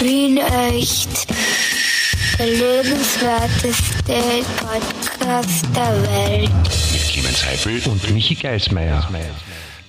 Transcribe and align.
Wien 0.00 0.38
echt. 0.38 1.26
Der 2.38 2.46
lebenswerteste 2.46 4.42
Podcast 4.56 5.66
der 5.76 6.02
Welt. 6.02 6.50
Mit 6.92 7.02
Clemens 7.02 7.44
Heifel 7.44 7.82
und 7.84 8.10
Michi 8.10 8.34
Geismeier. 8.34 9.06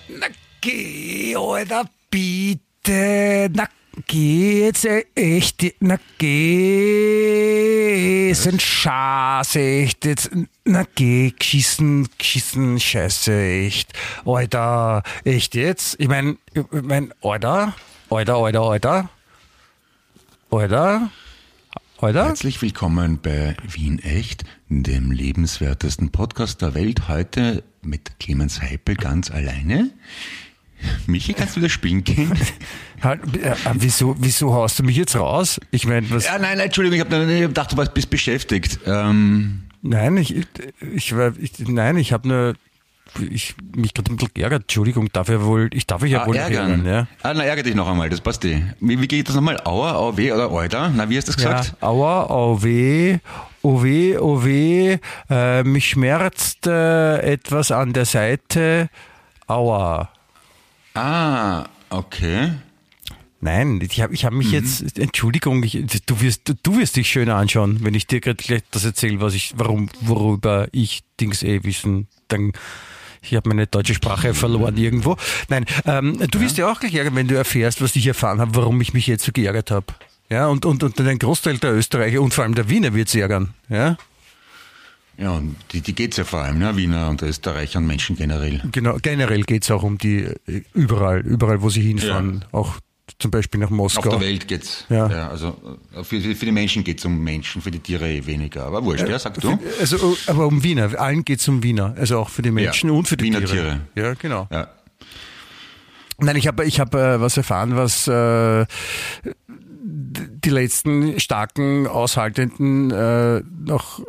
Na 0.10 0.28
geh, 0.60 1.34
Alter, 1.38 1.86
bitte. 2.10 3.50
Na 3.54 3.70
geh 4.06 4.66
jetzt 4.66 4.84
äh, 4.84 5.06
echt. 5.16 5.64
Na 5.80 5.98
geh. 6.18 7.52
Ist 8.32 8.48
ein 8.48 8.60
Schatz, 8.60 9.56
echt. 9.56 10.04
Jetzt, 10.04 10.30
na 10.66 10.86
geh, 10.94 11.32
geschissen, 11.32 12.10
geschissen, 12.18 12.78
scheiße, 12.82 13.34
echt. 13.34 13.94
Alter, 14.26 15.04
echt 15.24 15.56
jetzt? 15.56 15.96
Ich 16.00 16.10
mein, 16.10 16.38
ich 16.54 16.64
mein, 16.82 17.14
Alter, 17.22 17.74
Alter, 18.10 18.36
Alter, 18.36 18.62
Alter. 18.62 19.10
Alter. 20.52 21.10
Alter? 22.00 22.26
Herzlich 22.26 22.62
willkommen 22.62 23.20
bei 23.22 23.56
Wien 23.70 24.00
Echt, 24.00 24.44
dem 24.68 25.12
lebenswertesten 25.12 26.12
Podcast 26.12 26.62
der 26.62 26.74
Welt. 26.74 27.08
Heute 27.08 27.64
mit 27.82 28.20
Clemens 28.20 28.62
Heipel 28.62 28.96
ganz 28.96 29.32
alleine. 29.32 29.92
Michi, 31.08 31.34
kannst 31.34 31.56
du 31.56 31.62
wieder 31.62 31.70
spielen 31.70 32.04
gehen? 32.04 32.34
Halt, 33.02 33.22
äh, 33.38 33.56
wieso, 33.76 34.18
wieso 34.20 34.54
haust 34.54 34.78
du 34.78 34.84
mich 34.84 34.98
jetzt 34.98 35.16
raus? 35.16 35.58
Ich 35.72 35.88
meine, 35.88 36.10
was. 36.10 36.26
Ja, 36.26 36.34
nein, 36.34 36.58
nein, 36.58 36.66
Entschuldigung, 36.66 37.00
ich 37.00 37.06
habe 37.06 37.16
hab 37.16 37.48
gedacht, 37.48 37.72
du 37.72 37.78
warst, 37.78 37.94
bist 37.94 38.10
beschäftigt. 38.10 38.80
Ähm, 38.86 39.64
Nein, 39.84 40.18
ich, 40.18 40.36
ich, 40.36 40.46
ich 41.12 41.60
nein, 41.60 41.98
ich 41.98 42.14
habe 42.14 42.28
nur 42.28 42.54
ich 43.20 43.56
mich 43.76 43.94
gerade 43.94 44.12
ein 44.12 44.18
bisschen 44.18 44.34
geärgert. 44.34 44.64
Entschuldigung, 44.64 45.10
darf 45.12 45.30
ich 45.30 45.42
wohl, 45.42 45.70
ich 45.74 45.88
darf 45.88 46.04
ich 46.04 46.12
ja 46.12 46.24
ah, 46.24 46.28
wohl 46.28 46.36
ärgern. 46.36 46.72
ärgern, 46.72 46.86
ja. 46.86 47.08
Ah, 47.24 47.34
na, 47.34 47.44
ärgere 47.44 47.64
dich 47.64 47.76
noch 47.76 47.88
einmal, 47.88 48.10
das 48.10 48.22
passt 48.22 48.46
eh. 48.46 48.62
Wie, 48.80 49.00
wie 49.02 49.08
geht 49.08 49.28
das 49.28 49.36
nochmal? 49.36 49.60
Aua, 49.66 49.94
au 49.94 50.16
weh 50.18 50.32
oder 50.32 50.50
Alter? 50.52 50.92
Na, 50.96 51.10
wie 51.10 51.18
hast 51.18 51.28
du 51.28 51.32
das 51.32 51.38
gesagt? 51.38 51.76
Ja, 51.82 51.88
aua, 51.88 52.24
au 52.30 52.62
weh, 52.64 53.20
oh 53.62 53.84
weh, 53.84 54.18
oh 54.18 54.44
weh, 54.44 54.98
äh, 55.30 55.64
mich 55.64 55.90
schmerzt 55.90 56.68
äh, 56.68 57.18
etwas 57.20 57.72
an 57.72 57.94
der 57.94 58.06
Seite, 58.06 58.90
aua. 59.48 60.10
Ah, 60.94 61.66
okay. 61.90 62.52
Nein, 63.44 63.80
ich 63.82 64.00
habe 64.02 64.14
ich 64.14 64.24
hab 64.24 64.34
mich 64.34 64.52
jetzt, 64.52 65.00
Entschuldigung, 65.00 65.64
ich, 65.64 65.84
du, 66.06 66.22
wirst, 66.22 66.48
du, 66.48 66.54
du 66.62 66.78
wirst 66.78 66.96
dich 66.96 67.10
schön 67.10 67.28
anschauen, 67.28 67.80
wenn 67.82 67.96
ich 67.96 68.06
dir 68.06 68.22
gerade 68.22 68.42
gleich 68.42 68.62
das 68.70 68.86
erzähle, 68.86 69.20
was 69.20 69.34
ich, 69.34 69.54
warum, 69.56 69.90
worüber 70.00 70.68
ich 70.72 71.02
Dings 71.20 71.42
eh 71.42 71.64
wissen, 71.64 72.08
dann, 72.28 72.54
ich 73.22 73.36
habe 73.36 73.50
meine 73.50 73.68
deutsche 73.68 73.94
Sprache 73.94 74.34
verloren 74.34 74.78
irgendwo. 74.78 75.18
Nein, 75.50 75.66
ähm, 75.86 76.18
du 76.30 76.40
wirst 76.40 76.58
ja 76.58 76.72
auch 76.72 76.80
gleich 76.80 76.96
ärgern, 76.96 77.16
wenn 77.16 77.28
du 77.28 77.36
erfährst, 77.36 77.82
was 77.82 77.96
ich 77.96 78.08
erfahren 78.08 78.40
habe, 78.42 78.56
warum 78.56 78.82
ich 78.82 78.94
mich 78.94 79.08
jetzt 79.08 79.24
so 79.26 79.32
geärgert 79.32 79.72
habe. 79.72 79.88
Ja, 80.30 80.48
und, 80.48 80.66
und, 80.66 80.84
und 80.84 81.00
ein 81.00 81.20
Großteil 81.20 81.58
der 81.58 81.74
Österreicher 81.74 82.22
und 82.22 82.34
vor 82.34 82.44
allem 82.46 82.56
der 82.56 82.70
Wiener 82.70 82.94
wird 82.94 83.14
ärgern. 83.14 83.54
Ja, 83.70 83.98
Ja, 85.18 85.32
und 85.32 85.56
die, 85.72 85.82
die 85.82 85.94
geht's 85.94 86.18
ja 86.18 86.24
vor 86.24 86.40
allem, 86.42 86.58
ne? 86.58 86.76
Wiener 86.78 87.10
und 87.10 87.22
Österreicher 87.22 87.80
und 87.80 87.86
Menschen 87.86 88.16
generell. 88.16 88.62
genau. 88.72 88.98
Generell 89.02 89.44
geht's 89.44 89.70
auch 89.70 89.84
um 89.84 89.98
die, 89.98 90.24
äh, 90.48 90.64
überall, 90.74 91.20
überall, 91.20 91.62
wo 91.62 91.70
sie 91.70 91.82
hinfahren, 91.82 92.46
auch 92.52 92.80
zum 93.20 93.32
Beispiel 93.32 93.60
nach 93.60 93.68
Auf 93.68 93.78
Moskau. 93.78 94.10
der 94.10 94.22
Welt 94.22 94.48
geht's. 94.48 94.86
Ja. 94.90 95.30
also 95.30 95.56
äh, 95.96 96.04
für, 96.04 96.20
für 96.22 96.46
die 96.46 96.52
Menschen 96.52 96.84
geht's 96.84 97.06
um 97.06 97.24
Menschen, 97.24 97.62
für 97.62 97.72
die 97.72 97.80
Tiere 97.80 98.10
eh 98.10 98.26
weniger. 98.26 98.66
Aber 98.66 98.84
wurscht, 98.84 99.08
ja, 99.08 99.20
sagst 99.20 99.44
du? 99.44 99.60
Also, 99.80 100.18
aber 100.28 100.48
um 100.48 100.64
Wiener, 100.64 101.00
allen 101.00 101.24
geht's 101.26 101.48
um 101.48 101.64
Wiener, 101.64 101.96
also 101.98 102.20
auch 102.20 102.30
für 102.30 102.42
die 102.42 102.52
Menschen 102.52 102.90
Ja, 102.90 102.96
und 102.96 103.08
für 103.08 103.18
die 103.18 103.26
Wiener 103.26 103.40
Tiere. 103.40 103.82
Tiere. 103.94 104.08
Ja, 104.08 104.14
genau. 104.14 104.48
Ja. 104.52 104.68
Nein, 106.20 106.36
ich 106.36 106.48
habe 106.48 106.66
ich 106.66 106.80
hab, 106.80 106.94
äh, 106.94 107.20
was 107.20 107.38
erfahren, 107.38 107.76
was 107.76 108.08
äh, 108.08 108.66
die 109.84 110.50
letzten 110.50 111.20
starken, 111.20 111.88
aushaltenden 111.88 112.92
äh, 112.92 113.42
noch 113.66 114.02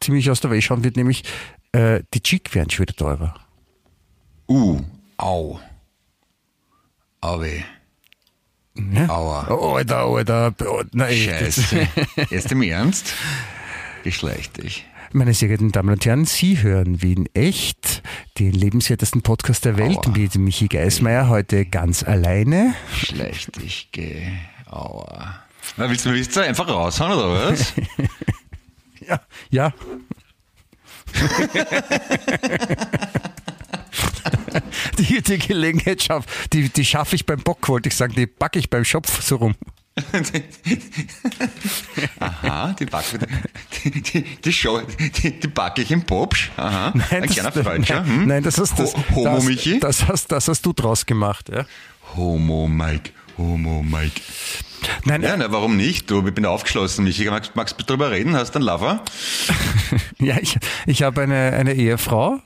ziemlich 0.00 0.30
aus 0.30 0.40
der 0.40 0.50
Welt 0.50 0.64
schauen 0.64 0.82
wird, 0.82 0.96
nämlich 0.96 1.24
äh, 1.72 2.02
die 2.14 2.22
Chick 2.22 2.54
werden 2.54 2.70
schon 2.70 2.82
wieder 2.84 2.96
teurer. 2.96 3.34
Uh, 4.48 4.80
au. 5.18 5.60
Aue. 8.76 9.08
Aua. 9.08 9.46
Oh, 9.50 9.74
Alter, 9.76 9.98
Alter, 9.98 10.54
oh, 10.66 10.82
echt. 11.02 11.26
jetzt. 11.26 11.62
Scheiße. 11.64 11.88
Jetzt 12.30 12.50
im 12.52 12.62
Ernst? 12.62 13.12
Geschlechtig. 14.02 14.86
Meine 15.12 15.34
sehr 15.34 15.48
geehrten 15.48 15.72
Damen 15.72 15.90
und 15.90 16.06
Herren, 16.06 16.24
Sie 16.24 16.62
hören 16.62 17.02
Wien 17.02 17.28
echt, 17.34 18.02
den 18.38 18.52
lebenswertesten 18.52 19.20
Podcast 19.20 19.66
der 19.66 19.76
Welt 19.76 20.06
Aua. 20.06 20.16
mit 20.16 20.34
Michi 20.36 20.68
Geismeier, 20.68 21.28
heute 21.28 21.66
ganz 21.66 22.02
alleine. 22.02 22.74
Schlechtig, 22.96 23.88
geh. 23.92 24.26
Aua. 24.70 25.34
Na, 25.76 25.90
willst 25.90 26.06
du 26.06 26.12
willst 26.12 26.34
du 26.34 26.40
einfach 26.40 26.66
raushauen, 26.66 27.12
oder 27.12 27.50
was? 27.50 27.74
Ja, 29.06 29.20
ja. 29.50 29.72
die, 34.98 35.22
die 35.22 35.38
Gelegenheit 35.38 36.02
schaff, 36.02 36.24
die, 36.52 36.68
die 36.68 36.84
schaffe 36.84 37.14
ich 37.16 37.26
beim 37.26 37.40
Bock, 37.40 37.68
wollte 37.68 37.88
ich 37.88 37.96
sagen, 37.96 38.14
die 38.14 38.26
packe 38.26 38.58
ich 38.58 38.68
beim 38.70 38.84
Schopf 38.84 39.22
so 39.22 39.36
rum. 39.36 39.54
Aha, 42.18 42.74
die 42.78 42.86
backe 42.86 43.18
die, 43.84 43.90
die, 44.02 44.22
die, 44.22 44.52
Show, 44.52 44.80
die, 45.22 45.38
die 45.38 45.48
backe 45.48 45.82
ich 45.82 45.90
im 45.90 46.02
Popsch. 46.02 46.50
Aha. 46.56 46.92
Ein 47.10 47.26
kleiner 47.26 47.50
das, 47.50 47.62
Freudscher. 47.64 48.00
nein, 48.00 48.06
Hm? 48.06 48.26
nein, 48.26 48.42
das 48.42 48.58
hast, 48.58 48.78
das, 48.78 48.94
Ho 48.94 49.04
Homo 49.14 49.24
das, 49.36 49.44
Michi? 49.44 49.80
Das 49.80 50.06
hast, 50.08 50.32
das 50.32 50.48
hast 50.48 50.64
du 50.64 50.72
draus 50.72 51.04
gemacht. 51.04 51.50
Ja. 51.50 51.66
Homo 52.16 52.66
Mike. 52.68 53.10
Homo 53.36 53.82
Mike. 53.82 54.20
Nein, 55.04 55.22
Ja, 55.22 55.36
na, 55.36 55.50
warum 55.52 55.76
nicht? 55.76 56.10
Du, 56.10 56.26
ich 56.26 56.34
bin 56.34 56.46
aufgeschlossen, 56.46 57.04
Michi. 57.04 57.24
Magst, 57.30 57.54
magst 57.54 57.78
du 57.78 57.84
drüber 57.84 58.10
reden? 58.10 58.34
Hast 58.36 58.52
du 58.54 58.58
einen 58.60 58.66
Lover? 58.66 59.02
ja, 60.18 60.38
ich, 60.40 60.56
ich 60.86 61.02
habe 61.02 61.22
eine, 61.22 61.52
eine 61.52 61.74
Ehefrau. 61.74 62.40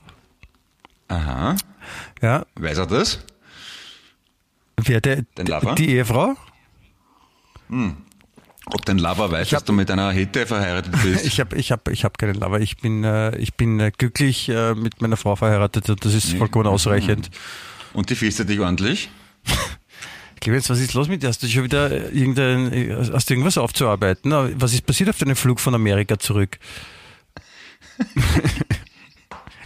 Aha. 1.08 1.56
Ja, 2.22 2.46
Weiß 2.54 2.78
er 2.78 2.86
das? 2.86 3.20
wer 4.78 5.00
der, 5.00 5.22
Den 5.38 5.46
Lover? 5.46 5.74
die 5.74 5.90
Ehefrau? 5.90 6.34
Ob 8.66 8.84
dein 8.84 8.98
Lover 8.98 9.30
weiß, 9.30 9.48
dass 9.50 9.64
du 9.64 9.72
mit 9.72 9.90
einer 9.90 10.10
Hete 10.12 10.46
verheiratet 10.46 10.92
bist? 11.02 11.24
Ich 11.26 11.40
habe 11.40 11.56
ich 11.56 11.72
hab, 11.72 11.88
ich 11.88 12.04
hab 12.04 12.18
keinen 12.18 12.34
Lover. 12.34 12.60
Ich 12.60 12.76
bin, 12.78 13.04
äh, 13.04 13.36
ich 13.38 13.54
bin 13.54 13.78
äh, 13.80 13.90
glücklich 13.96 14.48
äh, 14.48 14.74
mit 14.74 15.00
meiner 15.00 15.16
Frau 15.16 15.36
verheiratet 15.36 15.88
und 15.90 16.04
das 16.04 16.14
ist 16.14 16.34
vollkommen 16.34 16.66
ausreichend. 16.66 17.30
Und 17.92 18.10
die 18.10 18.14
fistet 18.16 18.48
dich 18.48 18.60
ordentlich? 18.60 19.08
Clemens, 20.40 20.68
was 20.68 20.80
ist 20.80 20.94
los 20.94 21.08
mit 21.08 21.22
dir? 21.22 21.28
Hast 21.28 21.42
du 21.42 21.48
schon 21.48 21.64
wieder 21.64 22.12
irgendein, 22.12 22.72
äh, 22.72 22.94
hast 23.12 23.30
du 23.30 23.34
irgendwas 23.34 23.56
aufzuarbeiten? 23.58 24.32
Was 24.60 24.72
ist 24.74 24.84
passiert 24.86 25.08
auf 25.10 25.18
deinem 25.18 25.36
Flug 25.36 25.60
von 25.60 25.74
Amerika 25.74 26.18
zurück? 26.18 26.58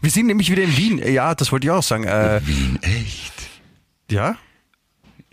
Wir 0.00 0.10
sind 0.10 0.26
nämlich 0.26 0.50
wieder 0.50 0.62
in 0.62 0.76
Wien. 0.76 0.98
Ja, 1.12 1.34
das 1.34 1.52
wollte 1.52 1.66
ich 1.66 1.70
auch 1.70 1.82
sagen. 1.82 2.04
Äh, 2.04 2.40
Wien 2.44 2.78
echt. 2.82 3.32
ja? 4.10 4.36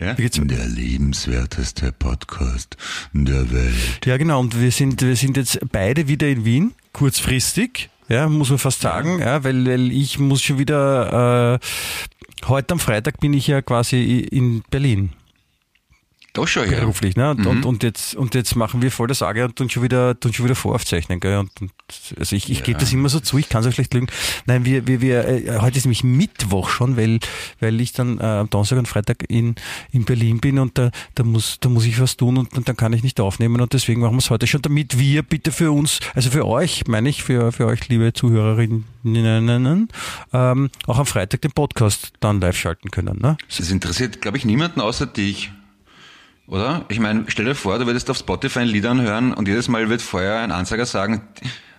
Ja? 0.00 0.16
Wie 0.16 0.22
geht's? 0.22 0.38
Der 0.40 0.66
lebenswerteste 0.66 1.90
Podcast 1.90 2.76
der 3.12 3.50
Welt. 3.50 4.06
Ja, 4.06 4.16
genau. 4.16 4.38
Und 4.38 4.60
wir 4.60 4.70
sind, 4.70 5.02
wir 5.02 5.16
sind 5.16 5.36
jetzt 5.36 5.58
beide 5.72 6.06
wieder 6.06 6.28
in 6.28 6.44
Wien, 6.44 6.72
kurzfristig. 6.92 7.90
Ja, 8.08 8.28
muss 8.28 8.48
man 8.48 8.58
fast 8.58 8.80
sagen, 8.80 9.18
ja, 9.18 9.42
weil, 9.44 9.66
weil 9.66 9.90
ich 9.90 10.18
muss 10.18 10.42
schon 10.42 10.58
wieder, 10.58 11.58
äh, 11.60 12.46
heute 12.46 12.72
am 12.72 12.78
Freitag 12.78 13.20
bin 13.20 13.34
ich 13.34 13.48
ja 13.48 13.60
quasi 13.60 14.20
in 14.20 14.62
Berlin. 14.70 15.10
Doch 16.38 16.48
schon, 16.48 16.70
ja. 16.70 16.80
beruflich, 16.80 17.16
ne? 17.16 17.30
Und, 17.30 17.40
Mhm. 17.40 17.46
und, 17.48 17.66
und 17.66 17.82
jetzt 17.82 18.14
und 18.14 18.34
jetzt 18.34 18.54
machen 18.54 18.80
wir 18.80 18.90
voll 18.92 19.08
das 19.08 19.18
Sage 19.18 19.44
und 19.44 19.56
tun 19.56 19.68
schon 19.68 19.82
wieder 19.82 20.18
tun 20.18 20.32
schon 20.32 20.44
wieder 20.44 20.54
voraufzeichnen, 20.54 21.18
gell? 21.20 21.38
Und, 21.38 21.50
und 21.60 21.72
also 22.18 22.36
ich, 22.36 22.48
ich 22.50 22.62
gebe 22.62 22.78
das 22.78 22.92
immer 22.92 23.08
so 23.08 23.18
zu, 23.20 23.38
ich 23.38 23.48
kann 23.48 23.62
es 23.62 23.66
auch 23.66 23.72
schlecht 23.72 23.92
lügen. 23.94 24.06
Nein, 24.46 24.64
wir 24.64 24.86
wir 24.86 25.00
wir 25.00 25.26
äh, 25.26 25.58
heute 25.60 25.78
ist 25.78 25.84
nämlich 25.84 26.04
Mittwoch 26.04 26.68
schon, 26.70 26.96
weil 26.96 27.18
weil 27.60 27.80
ich 27.80 27.92
dann 27.92 28.18
äh, 28.18 28.22
am 28.22 28.50
Donnerstag 28.50 28.78
und 28.78 28.86
Freitag 28.86 29.24
in 29.28 29.56
in 29.90 30.04
Berlin 30.04 30.38
bin 30.38 30.58
und 30.58 30.78
da 30.78 30.90
da 31.14 31.24
muss 31.24 31.58
da 31.60 31.68
muss 31.68 31.84
ich 31.84 32.00
was 32.00 32.16
tun 32.16 32.36
und, 32.38 32.56
und 32.56 32.68
dann 32.68 32.76
kann 32.76 32.92
ich 32.92 33.02
nicht 33.02 33.20
aufnehmen 33.20 33.60
und 33.60 33.72
deswegen 33.72 34.00
machen 34.00 34.14
wir 34.14 34.18
es 34.18 34.30
heute 34.30 34.46
schon, 34.46 34.62
damit 34.62 34.98
wir 34.98 35.22
bitte 35.22 35.50
für 35.50 35.72
uns, 35.72 35.98
also 36.14 36.30
für 36.30 36.46
euch, 36.46 36.84
meine 36.86 37.08
ich, 37.08 37.22
für 37.22 37.50
für 37.52 37.66
euch 37.66 37.88
liebe 37.88 38.12
Zuhörerinnen, 38.12 38.84
ähm, 40.32 40.70
auch 40.86 40.98
am 40.98 41.06
Freitag 41.06 41.42
den 41.42 41.52
Podcast 41.52 42.12
dann 42.20 42.40
live 42.40 42.56
schalten 42.56 42.90
können, 42.90 43.18
ne? 43.20 43.36
Das 43.48 43.70
interessiert, 43.70 44.20
glaube 44.20 44.36
ich, 44.38 44.44
niemanden 44.44 44.80
außer 44.80 45.06
dich. 45.06 45.50
Oder? 46.48 46.86
Ich 46.88 46.98
meine, 46.98 47.24
stell 47.28 47.44
dir 47.44 47.54
vor, 47.54 47.78
du 47.78 47.86
würdest 47.86 48.08
auf 48.10 48.16
Spotify 48.16 48.60
ein 48.60 48.68
Lied 48.68 48.86
anhören 48.86 49.34
und 49.34 49.46
jedes 49.48 49.68
Mal 49.68 49.88
wird 49.90 50.00
vorher 50.00 50.40
ein 50.40 50.50
Ansager 50.50 50.86
sagen, 50.86 51.20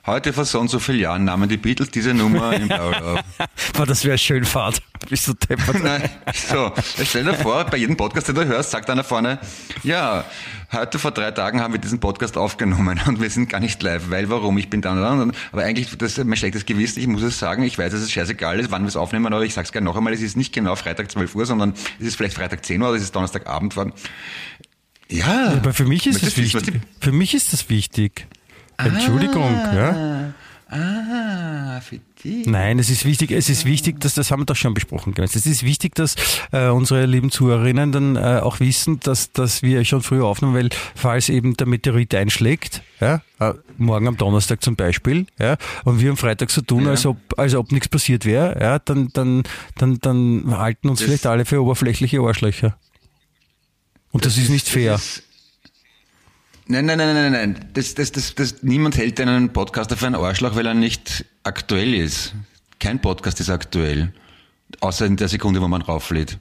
heute 0.05 0.31
vor 0.31 0.45
so 0.45 0.59
und 0.59 0.69
so 0.69 0.77
vielen 0.77 0.99
Jahren 0.99 1.23
nahmen 1.25 1.49
die 1.49 1.57
Beatles 1.57 1.89
diese 1.89 2.13
Nummer 2.13 2.53
in 2.53 2.67
Blau 2.67 2.91
auf. 2.91 3.19
Boah, 3.73 3.85
das 3.87 4.05
wäre 4.05 4.17
schön 4.19 4.45
Fahrt. 4.45 4.81
Bist 5.09 5.27
du 5.27 5.33
deppert? 5.33 5.79
Nein, 5.83 6.07
so. 6.33 6.71
Stell 7.03 7.23
dir 7.23 7.33
vor, 7.33 7.63
bei 7.63 7.77
jedem 7.77 7.97
Podcast, 7.97 8.27
den 8.27 8.35
du 8.35 8.45
hörst, 8.45 8.69
sagt 8.69 8.89
einer 8.91 9.03
vorne, 9.03 9.39
ja, 9.81 10.23
heute 10.71 10.99
vor 10.99 11.11
drei 11.11 11.31
Tagen 11.31 11.61
haben 11.61 11.73
wir 11.73 11.79
diesen 11.79 11.99
Podcast 11.99 12.37
aufgenommen 12.37 12.99
und 13.07 13.19
wir 13.19 13.29
sind 13.31 13.49
gar 13.49 13.59
nicht 13.59 13.81
live, 13.81 14.11
weil 14.11 14.29
warum? 14.29 14.55
Ich 14.59 14.69
bin 14.69 14.81
da 14.81 14.91
und 14.91 15.01
da. 15.01 15.13
und- 15.13 15.35
Aber 15.51 15.63
eigentlich, 15.63 15.97
das 15.97 16.15
ist 16.17 16.23
mein 16.25 16.37
schlechtes 16.37 16.67
Gewissen, 16.67 16.99
ich 16.99 17.07
muss 17.07 17.23
es 17.23 17.39
sagen, 17.39 17.63
ich 17.63 17.75
weiß, 17.79 17.91
dass 17.91 18.01
es 18.01 18.11
scheißegal 18.11 18.59
ist, 18.59 18.69
wann 18.69 18.83
wir 18.83 18.89
es 18.89 18.95
aufnehmen, 18.97 19.33
aber 19.33 19.43
ich 19.45 19.55
sag's 19.55 19.71
gerne 19.71 19.85
noch 19.85 19.97
einmal, 19.97 20.13
es 20.13 20.21
ist 20.21 20.37
nicht 20.37 20.53
genau 20.53 20.75
Freitag 20.75 21.09
12 21.09 21.33
Uhr, 21.33 21.45
sondern 21.47 21.73
es 21.99 22.05
ist 22.05 22.17
vielleicht 22.17 22.35
Freitag 22.35 22.63
10 22.63 22.79
Uhr 22.81 22.89
oder 22.89 22.97
es 22.97 23.03
ist 23.03 23.15
Donnerstagabend 23.15 23.75
worden. 23.75 23.93
Ja. 25.11 25.53
Aber 25.53 25.73
für 25.73 25.85
mich 25.85 26.05
ist 26.07 26.23
das 26.23 26.37
wichtig. 26.37 26.81
Für 26.99 27.11
mich 27.11 27.33
ist 27.33 27.51
das 27.53 27.69
wichtig. 27.69 28.27
Entschuldigung, 28.77 29.51
ja. 29.75 30.33
Ah, 30.71 31.81
für 31.81 31.99
die. 32.23 32.43
Nein, 32.45 32.77
es 32.77 32.91
ist 32.91 33.03
wichtig, 33.03 33.31
es 33.31 33.49
ist 33.49 33.65
wichtig, 33.65 33.99
dass 34.01 34.13
das 34.13 34.29
haben 34.29 34.41
wir 34.41 34.45
doch 34.45 34.55
schon 34.55 34.75
besprochen. 34.75 35.15
Es 35.17 35.35
ist 35.35 35.63
wichtig, 35.63 35.95
dass 35.95 36.13
äh, 36.51 36.67
unsere 36.67 37.07
lieben 37.07 37.31
Zuhörerinnen 37.31 37.91
dann 37.91 38.15
äh, 38.15 38.39
auch 38.43 38.59
wissen, 38.59 38.99
dass, 38.99 39.31
dass 39.31 39.63
wir 39.63 39.83
schon 39.83 40.03
früher 40.03 40.25
aufnehmen, 40.25 40.53
weil 40.53 40.69
falls 40.93 41.29
eben 41.29 41.57
der 41.57 41.65
Meteorit 41.65 42.13
einschlägt, 42.13 42.83
ja, 43.01 43.23
äh, 43.39 43.53
morgen 43.79 44.07
am 44.07 44.17
Donnerstag 44.17 44.61
zum 44.63 44.75
Beispiel, 44.75 45.25
ja, 45.39 45.57
und 45.85 46.01
wir 46.01 46.11
am 46.11 46.17
Freitag 46.17 46.51
so 46.51 46.61
tun, 46.61 46.83
Ja. 46.83 46.91
als 46.91 47.05
ob 47.07 47.17
als 47.37 47.55
ob 47.55 47.71
nichts 47.71 47.89
passiert 47.89 48.25
wäre, 48.25 48.55
ja, 48.61 48.77
dann 48.77 49.09
dann 49.13 49.43
dann 49.77 49.97
dann 50.01 50.55
halten 50.55 50.87
uns 50.89 50.99
Das- 50.99 51.07
vielleicht 51.07 51.25
alle 51.25 51.45
für 51.45 51.63
oberflächliche 51.63 52.19
Arschlöcher. 52.21 52.77
Und 54.11 54.25
das, 54.25 54.37
ist 54.37 54.49
nicht 54.49 54.67
fair. 54.67 54.99
Nein, 56.67 56.85
nein, 56.85 56.97
nein, 56.97 57.13
nein, 57.13 57.31
nein. 57.31 57.69
Das, 57.73 57.95
das, 57.95 58.11
das, 58.11 58.35
das, 58.35 58.63
niemand 58.63 58.97
hält 58.97 59.19
einen 59.19 59.53
Podcaster 59.53 59.97
für 59.97 60.07
einen 60.07 60.15
Arschloch, 60.15 60.55
weil 60.55 60.65
er 60.65 60.73
nicht 60.73 61.25
aktuell 61.43 61.93
ist. 61.93 62.33
Kein 62.79 63.01
Podcast 63.01 63.39
ist 63.39 63.49
aktuell. 63.49 64.13
Außer 64.79 65.05
in 65.05 65.17
der 65.17 65.27
Sekunde, 65.27 65.61
wo 65.61 65.67
man 65.67 65.81
rauflädt. 65.81 66.37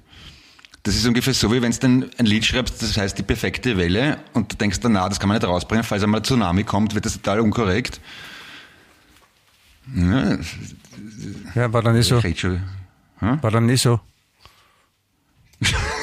Das 0.83 0.95
ist 0.95 1.07
ungefähr 1.07 1.35
so, 1.35 1.53
wie 1.53 1.61
wenn 1.61 1.73
du 1.73 1.87
ein, 1.87 2.11
ein 2.19 2.27
Lied 2.27 2.45
schreibst, 2.45 2.81
das 2.83 2.97
heißt 2.97 3.19
die 3.19 3.23
perfekte 3.23 3.77
Welle, 3.77 4.19
und 4.33 4.53
du 4.53 4.57
denkst 4.57 4.81
dann, 4.81 4.93
na, 4.93 5.09
das 5.09 5.19
kann 5.19 5.29
man 5.29 5.37
nicht 5.37 5.47
rausbringen, 5.47 5.85
falls 5.85 6.03
einmal 6.03 6.21
ein 6.21 6.25
Tsunami 6.25 6.65
kommt, 6.65 6.95
wird 6.95 7.05
das 7.05 7.15
total 7.15 7.41
unkorrekt. 7.41 8.01
Ja, 9.95 10.39
Ja, 11.55 11.73
war 11.73 11.83
dann 11.83 11.97
nicht 11.97 12.09
so. 12.09 12.19
ich 12.19 12.25
red 12.25 12.39
schon. 12.39 12.63
Hm? 13.19 13.43
War 13.43 13.51
dann 13.51 13.67
nicht 13.67 13.83
so. 13.83 14.01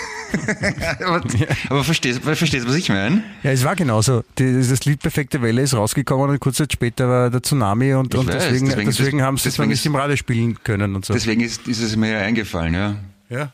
aber, 1.06 1.24
aber 1.70 1.84
verstehst, 1.84 2.22
verstehst 2.24 2.66
du, 2.66 2.70
was 2.70 2.76
ich 2.76 2.90
meine? 2.90 3.24
Ja, 3.44 3.52
es 3.52 3.64
war 3.64 3.76
genauso. 3.76 4.24
Die, 4.38 4.54
das 4.68 4.86
Lied 4.86 5.00
Perfekte 5.02 5.42
Welle 5.42 5.62
ist 5.62 5.74
rausgekommen 5.74 6.30
und 6.30 6.40
kurz 6.40 6.58
Zeit 6.58 6.72
später 6.74 7.08
war 7.08 7.30
der 7.30 7.42
Tsunami 7.44 7.94
und, 7.94 8.14
und 8.16 8.28
weiß, 8.28 8.36
deswegen, 8.36 8.66
deswegen 8.68 8.88
deswegen, 8.90 9.18
ist 9.18 9.22
es- 9.22 9.26
haben 9.26 9.38
sie 9.38 9.50
es 9.50 9.56
dann 9.56 9.68
nicht 9.70 9.80
ist- 9.80 9.86
im 9.86 9.96
Radio 9.96 10.16
spielen 10.16 10.58
können 10.64 10.96
und 10.96 11.06
so. 11.06 11.14
Deswegen 11.14 11.42
ist, 11.42 11.68
ist 11.68 11.82
es 11.82 11.96
mir 11.96 12.12
ja 12.12 12.20
eingefallen, 12.20 12.74
ja. 12.74 12.96
ja. 13.30 13.52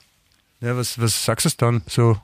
Ja, 0.61 0.77
was, 0.77 0.99
was 1.01 1.25
sagst 1.25 1.45
du 1.45 1.49
dann? 1.57 1.81
So, 1.87 2.19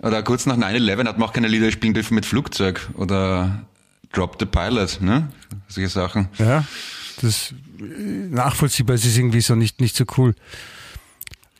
Oder 0.00 0.22
kurz 0.22 0.46
nach 0.46 0.56
9-11 0.56 1.06
hat 1.06 1.18
man 1.18 1.28
auch 1.28 1.32
keine 1.32 1.48
Lieder 1.48 1.70
spielen 1.70 1.94
dürfen 1.94 2.14
mit 2.14 2.26
Flugzeug 2.26 2.88
oder 2.94 3.64
Drop 4.12 4.36
the 4.40 4.46
Pilot, 4.46 5.00
ne? 5.00 5.28
Solche 5.68 5.88
Sachen. 5.90 6.28
ja, 6.38 6.64
das 7.20 7.52
äh, 7.80 7.82
nachvollziehbar, 8.30 8.94
es 8.96 9.04
ist 9.04 9.16
irgendwie 9.18 9.40
so 9.40 9.54
nicht, 9.54 9.80
nicht 9.80 9.94
so 9.96 10.04
cool. 10.16 10.34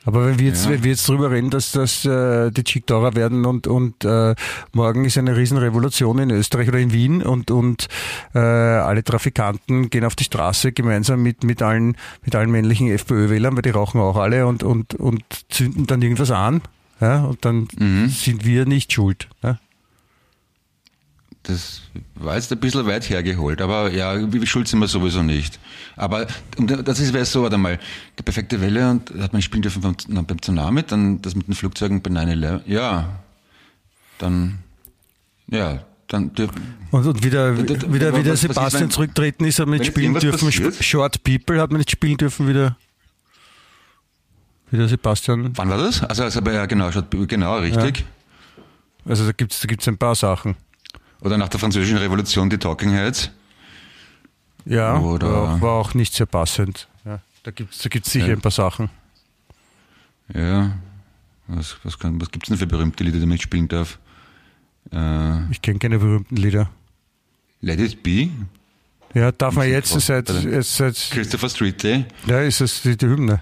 Aber 0.04 0.26
wenn 0.26 0.38
wir 0.38 0.46
jetzt, 0.46 0.64
Ja. 0.64 0.70
wenn 0.70 0.84
wir 0.84 0.90
jetzt 0.92 1.06
drüber 1.08 1.30
reden, 1.30 1.50
dass, 1.50 1.72
dass 1.72 2.04
äh, 2.04 2.50
die 2.50 2.64
Chic 2.64 2.86
teurer 2.86 3.14
werden 3.14 3.44
und, 3.44 3.66
und 3.66 4.04
äh, 4.04 4.34
morgen 4.72 5.04
ist 5.04 5.18
eine 5.18 5.36
Riesenrevolution 5.36 6.18
in 6.18 6.30
Österreich 6.30 6.68
oder 6.68 6.78
in 6.78 6.92
Wien 6.92 7.22
und, 7.22 7.50
und 7.50 7.88
äh, 8.34 8.38
alle 8.38 9.04
Trafikanten 9.04 9.90
gehen 9.90 10.04
auf 10.04 10.16
die 10.16 10.24
Straße 10.24 10.72
gemeinsam 10.72 11.22
mit, 11.22 11.44
mit, 11.44 11.60
allen, 11.62 11.96
mit 12.24 12.34
allen 12.34 12.50
männlichen 12.50 12.88
FPÖ-Wählern, 12.90 13.54
weil 13.56 13.62
die 13.62 13.70
rauchen 13.70 14.00
auch 14.00 14.16
alle 14.16 14.46
und, 14.46 14.62
und, 14.62 14.94
und 14.94 15.22
zünden 15.50 15.86
dann 15.86 16.00
irgendwas 16.00 16.30
an. 16.30 16.62
Ja, 17.00 17.24
und 17.24 17.44
dann 17.44 17.68
Mhm. 17.78 18.08
sind 18.08 18.44
wir 18.46 18.66
nicht 18.66 18.92
schuld. 18.92 19.28
Ja? 19.42 19.58
Das 21.48 21.80
war 22.14 22.34
jetzt 22.36 22.52
ein 22.52 22.60
bisschen 22.60 22.84
weit 22.86 23.08
hergeholt, 23.08 23.62
aber 23.62 23.90
ja, 23.90 24.14
wie 24.32 24.46
schuld 24.46 24.68
sind 24.68 24.80
wir 24.80 24.86
sowieso 24.86 25.22
nicht. 25.22 25.58
Aber 25.96 26.26
das 26.58 27.00
ist 27.00 27.14
wäre 27.14 27.24
so, 27.24 27.42
warte 27.42 27.56
mal, 27.56 27.78
die 28.18 28.22
perfekte 28.22 28.60
Welle 28.60 28.90
und 28.90 29.10
hat 29.18 29.32
man 29.32 29.40
spielen 29.40 29.62
dürfen 29.62 29.80
beim, 29.80 29.96
na, 30.08 30.20
beim 30.22 30.40
Tsunami, 30.42 30.82
dann 30.82 31.22
das 31.22 31.34
mit 31.34 31.48
den 31.48 31.54
Flugzeugen 31.54 32.02
bei 32.02 32.10
9-11, 32.10 32.60
ja, 32.66 33.18
dann, 34.18 34.58
ja, 35.50 35.82
dann 36.06 36.34
dürfen, 36.34 36.74
Und, 36.90 37.06
und 37.06 37.24
wieder, 37.24 37.56
wieder, 37.56 37.76
was- 37.82 37.92
wieder 37.94 38.12
was 38.12 38.26
ist, 38.28 38.40
Sebastian 38.42 38.82
wenn- 38.82 38.90
zurücktreten 38.90 39.44
ist, 39.46 39.58
hat 39.58 39.68
man 39.68 39.78
nicht 39.78 39.88
spielen 39.88 40.14
dürfen. 40.14 40.38
passiert? 40.48 40.84
Short 40.84 41.24
People 41.24 41.60
hat 41.62 41.70
man 41.70 41.78
nicht 41.78 41.90
spielen 41.90 42.18
dürfen 42.18 42.46
wieder. 42.46 42.76
Wieder 44.70 44.86
Sebastian. 44.86 45.52
wann 45.56 45.70
war 45.70 45.78
das? 45.78 46.02
Also, 46.04 46.24
also 46.24 46.40
ja, 46.42 46.66
genau, 46.66 46.90
genau, 47.10 47.58
richtig. 47.58 48.04
Also 49.06 49.24
da 49.24 49.32
gibt's 49.32 49.60
da 49.60 49.66
gibt's 49.66 49.88
ein 49.88 49.96
paar 49.96 50.14
Sachen. 50.14 50.56
Oder 51.20 51.36
nach 51.38 51.48
der 51.48 51.58
französischen 51.60 51.98
Revolution 51.98 52.48
die 52.50 52.58
Talking 52.58 52.90
Heads. 52.92 53.30
Ja, 54.64 54.98
Oder- 54.98 55.32
war, 55.32 55.54
auch, 55.56 55.60
war 55.60 55.72
auch 55.72 55.94
nicht 55.94 56.14
sehr 56.14 56.26
passend. 56.26 56.88
Ja, 57.04 57.20
da 57.42 57.50
gibt's 57.50 57.78
da 57.78 57.88
gibt's 57.88 58.10
sicher 58.12 58.28
Ja. 58.28 58.32
ein 58.34 58.40
paar 58.40 58.50
Sachen. 58.52 58.90
Ja. 60.34 60.72
Was, 61.46 61.76
was, 61.82 61.98
kann, 61.98 62.20
was 62.20 62.30
gibt's 62.30 62.48
denn 62.48 62.58
für 62.58 62.66
berühmte 62.66 63.02
Lieder, 63.04 63.18
die 63.18 63.26
man 63.26 63.38
spielen 63.38 63.68
darf? 63.68 63.98
Äh, 64.92 65.50
Ich 65.50 65.62
kenne 65.62 65.78
keine 65.78 65.98
berühmten 65.98 66.36
Lieder. 66.36 66.70
Let 67.62 67.80
It 67.80 68.02
Be, 68.02 68.28
Ja, 69.14 69.32
darf 69.32 69.54
man 69.54 69.68
jetzt 69.68 69.98
seit, 70.00 70.28
Warte. 70.28 70.48
jetzt 70.48 70.76
seit 70.76 70.94
Christopher 71.10 71.48
Street 71.48 71.82
Day. 71.82 72.04
ja, 72.26 72.40
ist 72.42 72.60
das 72.60 72.82
die, 72.82 72.96
die 72.96 73.06
Hymne. 73.06 73.40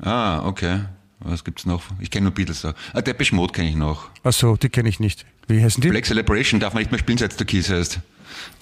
Ah, 0.00 0.44
okay. 0.46 0.82
Was 1.20 1.42
gibt's 1.42 1.64
noch? 1.64 1.82
Ich 1.98 2.10
kenne 2.10 2.24
nur 2.24 2.34
Beatles. 2.34 2.60
da. 2.60 2.74
Ah, 2.92 3.00
Depeche 3.00 3.34
Mode 3.34 3.52
kenne 3.54 3.70
ich 3.70 3.74
noch. 3.76 4.10
Ach 4.22 4.32
so, 4.32 4.56
die 4.56 4.68
kenne 4.68 4.90
ich 4.90 5.00
nicht. 5.00 5.24
Wie 5.48 5.62
heißen 5.62 5.80
die? 5.80 5.88
Black 5.88 6.06
Celebration 6.06 6.60
darf 6.60 6.74
man 6.74 6.82
nicht 6.82 6.90
mehr 6.90 6.98
spielen, 6.98 7.18
seit 7.18 7.30
es 7.32 7.36
der 7.36 7.46
Kiss 7.46 7.70
heißt. 7.70 8.00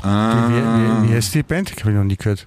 Wie, 0.03 0.07
Ah, 0.07 1.03
wie, 1.03 1.09
wie 1.11 1.15
heißt 1.15 1.35
die 1.35 1.43
Band? 1.43 1.71
Habe 1.81 1.91
ich 1.91 1.97
noch 1.97 2.05
nie 2.05 2.17
gehört. 2.17 2.47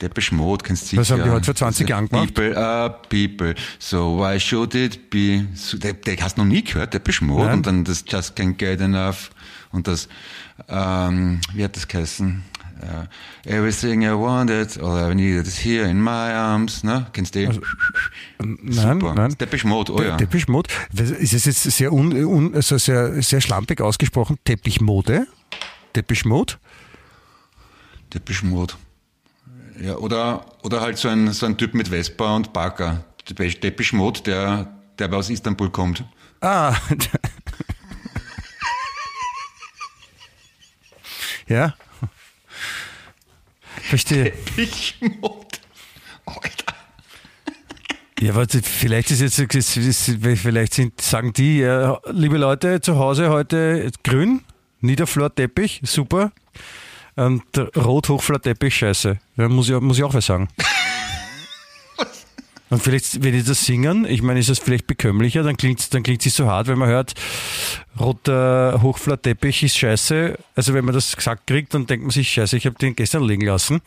Depeche 0.00 0.32
Mode, 0.34 0.64
kennst 0.64 0.92
du 0.92 0.96
Was 0.96 1.10
haben 1.10 1.24
die 1.24 1.30
heute 1.30 1.44
vor 1.46 1.56
20 1.56 1.88
Jahren 1.88 2.08
gemacht? 2.08 2.32
People 2.32 2.56
are 2.56 2.88
people, 3.08 3.54
so 3.80 4.16
why 4.18 4.38
should 4.38 4.72
it 4.76 5.10
be? 5.10 5.44
So, 5.54 5.76
der, 5.76 5.94
der 5.94 6.16
hast 6.18 6.38
noch 6.38 6.44
nie 6.44 6.62
gehört, 6.62 6.94
Depeche 6.94 7.24
Mode 7.24 7.46
Nein. 7.46 7.54
und 7.58 7.66
dann 7.66 7.84
das 7.84 8.04
Just 8.06 8.38
Can't 8.38 8.52
Get 8.54 8.80
Enough 8.80 9.30
und 9.72 9.88
das, 9.88 10.08
ähm, 10.68 11.40
wie 11.52 11.64
hat 11.64 11.74
das 11.74 11.88
geheißen? 11.88 12.44
Äh, 12.80 13.50
everything 13.50 14.02
I 14.02 14.12
wanted, 14.12 14.80
all 14.80 15.10
I 15.10 15.14
needed 15.14 15.46
is 15.46 15.64
here 15.64 15.88
in 15.88 16.00
my 16.00 16.32
arms, 16.32 16.84
ne? 16.84 17.06
Kennst 17.12 17.34
du 17.34 17.40
die? 17.40 17.48
Also, 17.48 17.60
Nein, 18.38 19.00
Super. 19.00 19.14
nein. 19.14 19.36
Depeche 19.38 19.66
Mode, 19.66 19.92
oh 19.92 20.02
ja. 20.02 20.16
Teppich 20.16 20.48
Mode. 20.48 20.70
Ist 20.92 21.32
es 21.32 21.44
jetzt 21.44 21.62
sehr, 21.62 21.92
un, 21.92 22.12
un, 22.12 22.54
also 22.54 22.78
sehr, 22.78 23.20
sehr 23.22 23.40
schlampig 23.40 23.80
ausgesprochen? 23.80 24.38
Teppichmode? 24.44 25.26
Teppich 25.92 26.24
Mode? 26.24 26.54
Depeche 28.14 28.46
Mode. 28.46 28.74
Ja, 29.80 29.96
oder, 29.96 30.44
oder 30.62 30.80
halt 30.80 30.98
so 30.98 31.08
ein, 31.08 31.32
so 31.32 31.46
ein 31.46 31.56
Typ 31.56 31.74
mit 31.74 31.88
Vespa 31.88 32.36
und 32.36 32.52
Parker. 32.52 33.04
Depeche 33.28 33.96
Mode, 33.96 34.20
der, 34.22 34.72
der 34.98 35.12
aus 35.12 35.30
Istanbul 35.30 35.70
kommt. 35.70 36.04
Ah. 36.40 36.76
ja. 41.48 41.74
Verstehe. 43.88 44.24
Depeche 44.24 44.94
Mode. 45.22 45.46
Alter. 46.26 46.74
Ja, 48.20 48.34
warte, 48.34 48.60
vielleicht 48.62 49.10
ist 49.10 49.20
jetzt, 49.22 49.42
vielleicht 50.20 50.74
sind, 50.74 51.00
sagen 51.00 51.32
die, 51.32 51.60
ja, 51.60 51.98
liebe 52.10 52.36
Leute, 52.36 52.82
zu 52.82 52.98
Hause 52.98 53.30
heute 53.30 53.90
grün, 54.04 54.42
Niederflorteppich, 54.80 55.80
super. 55.84 56.32
Und 57.16 57.44
rot 57.76 58.10
Hochflorteppich, 58.10 58.76
scheiße. 58.76 59.18
Ja, 59.36 59.48
muss, 59.48 59.70
ich, 59.70 59.80
muss 59.80 59.96
ich 59.96 60.04
auch 60.04 60.12
was 60.12 60.26
sagen. 60.26 60.48
Und 62.70 62.82
vielleicht, 62.82 63.22
wenn 63.22 63.32
die 63.32 63.42
das 63.42 63.64
singen, 63.64 64.04
ich 64.04 64.22
meine, 64.22 64.40
ist 64.40 64.50
das 64.50 64.58
vielleicht 64.58 64.86
bekömmlicher, 64.86 65.42
dann 65.42 65.56
klingt 65.56 65.92
dann 65.94 66.02
klingt's 66.02 66.26
nicht 66.26 66.34
so 66.34 66.46
hart, 66.46 66.66
wenn 66.66 66.78
man 66.78 66.88
hört, 66.88 67.14
roter 67.98 68.80
Hochflorteppich 68.82 69.62
ist 69.62 69.78
scheiße. 69.78 70.38
Also 70.54 70.74
wenn 70.74 70.84
man 70.84 70.94
das 70.94 71.16
gesagt 71.16 71.46
kriegt, 71.46 71.72
dann 71.72 71.86
denkt 71.86 72.04
man 72.04 72.10
sich, 72.10 72.30
scheiße, 72.30 72.56
ich 72.56 72.66
habe 72.66 72.76
den 72.76 72.94
gestern 72.94 73.24
liegen 73.24 73.46
lassen. 73.46 73.80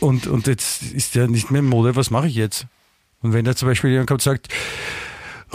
Und, 0.00 0.26
und 0.26 0.46
jetzt 0.46 0.82
ist 0.82 1.14
der 1.14 1.28
nicht 1.28 1.50
mehr 1.50 1.60
in 1.60 1.66
Mode, 1.66 1.96
was 1.96 2.10
mache 2.10 2.28
ich 2.28 2.34
jetzt? 2.34 2.66
Und 3.20 3.32
wenn 3.32 3.44
da 3.44 3.56
zum 3.56 3.68
Beispiel 3.68 3.90
jemand 3.90 4.08
kommt 4.08 4.26
und 4.26 4.32
sagt, 4.32 4.48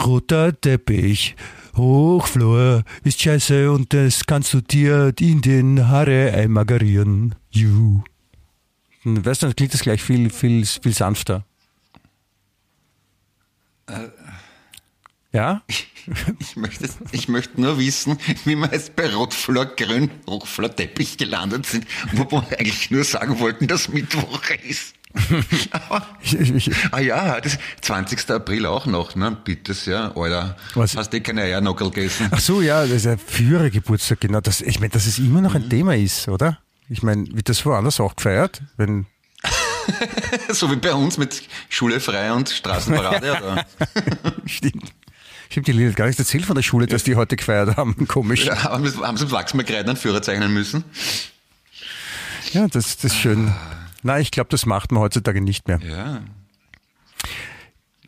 roter 0.04 0.60
Teppich, 0.60 1.36
Hochflor 1.76 2.84
ist 3.04 3.20
scheiße 3.20 3.70
und 3.70 3.92
das 3.92 4.26
kannst 4.26 4.52
du 4.54 4.60
dir 4.60 5.12
in 5.18 5.40
den 5.40 5.88
Haare 5.88 6.32
einmagerieren. 6.32 7.34
You. 7.50 8.02
Weißt 9.04 9.42
du, 9.42 9.46
dann 9.46 9.56
klingt 9.56 9.74
das 9.74 9.82
gleich 9.82 10.02
viel, 10.02 10.30
viel, 10.30 10.64
viel 10.64 10.94
sanfter. 10.94 11.44
Ja? 15.32 15.62
Ich 16.38 16.56
möchte, 16.56 16.86
ich 17.12 17.28
möchte 17.28 17.58
nur 17.58 17.78
wissen, 17.78 18.18
wie 18.44 18.56
wir 18.56 18.70
jetzt 18.70 18.94
bei 18.94 19.10
Rotflor 19.10 19.64
Grün 19.64 20.10
Hochflor 20.28 20.68
Teppich 20.76 21.16
gelandet 21.16 21.64
sind, 21.64 21.86
wo 22.12 22.30
wir 22.30 22.58
eigentlich 22.58 22.90
nur 22.90 23.04
sagen 23.04 23.38
wollten, 23.38 23.68
dass 23.68 23.88
Mittwoch 23.88 24.42
ist. 24.68 24.94
Ich, 26.22 26.68
ich, 26.68 26.70
ah 26.90 27.00
ja, 27.00 27.40
das 27.40 27.58
20. 27.80 28.30
April 28.30 28.66
auch 28.66 28.84
noch, 28.84 29.14
ne? 29.14 29.36
Bitte 29.44 29.72
sehr, 29.72 30.12
Alter. 30.16 30.56
Was? 30.74 30.96
Hast 30.96 31.12
du 31.12 31.20
keine 31.20 31.42
Eiernockel 31.42 31.90
gegessen? 31.90 32.28
ach 32.30 32.40
so, 32.40 32.60
ja, 32.60 32.82
das 32.82 32.96
ist 32.96 33.06
ein 33.06 33.18
früherer 33.18 33.70
Geburtstag, 33.70 34.20
genau. 34.20 34.40
Das, 34.40 34.60
ich 34.60 34.80
meine, 34.80 34.90
dass 34.90 35.06
es 35.06 35.18
immer 35.18 35.40
noch 35.40 35.54
ein 35.54 35.70
Thema 35.70 35.96
ist, 35.96 36.28
oder? 36.28 36.58
Ich 36.88 37.02
meine, 37.02 37.26
wird 37.34 37.48
das 37.48 37.64
woanders 37.64 38.00
auch 38.00 38.16
gefeiert? 38.16 38.62
Wenn, 38.76 39.06
so 40.50 40.70
wie 40.70 40.76
bei 40.76 40.94
uns 40.94 41.18
mit 41.18 41.42
Schule 41.68 42.00
frei 42.00 42.32
und 42.32 42.48
Straßenparade, 42.48 43.32
oder? 43.32 43.66
Stimmt. 44.46 44.92
Stimmt, 45.50 45.66
die 45.68 45.72
Lili 45.72 45.90
hat 45.90 45.96
gar 45.96 46.06
nicht 46.06 46.18
erzählt 46.18 46.46
von 46.46 46.56
der 46.56 46.62
Schule, 46.62 46.86
dass 46.86 47.04
die 47.04 47.16
heute 47.16 47.36
gefeiert 47.36 47.76
haben. 47.76 48.06
Komisch. 48.08 48.46
Ja, 48.46 48.64
haben 48.64 48.88
sie 48.88 48.98
haben 48.98 49.16
sie 49.16 49.24
mit 49.24 49.32
Wachsmalkreiden 49.32 49.90
einen 49.90 49.96
Führer 49.96 50.22
zeichnen 50.22 50.52
müssen? 50.52 50.84
Ja, 52.52 52.66
das, 52.66 52.96
das 52.96 53.12
ist 53.12 53.16
schön. 53.16 53.52
Nein, 54.02 54.20
ich 54.22 54.30
glaube, 54.30 54.48
das 54.50 54.66
macht 54.66 54.92
man 54.92 55.02
heutzutage 55.02 55.40
nicht 55.40 55.68
mehr. 55.68 55.78
Ja. 55.78 56.22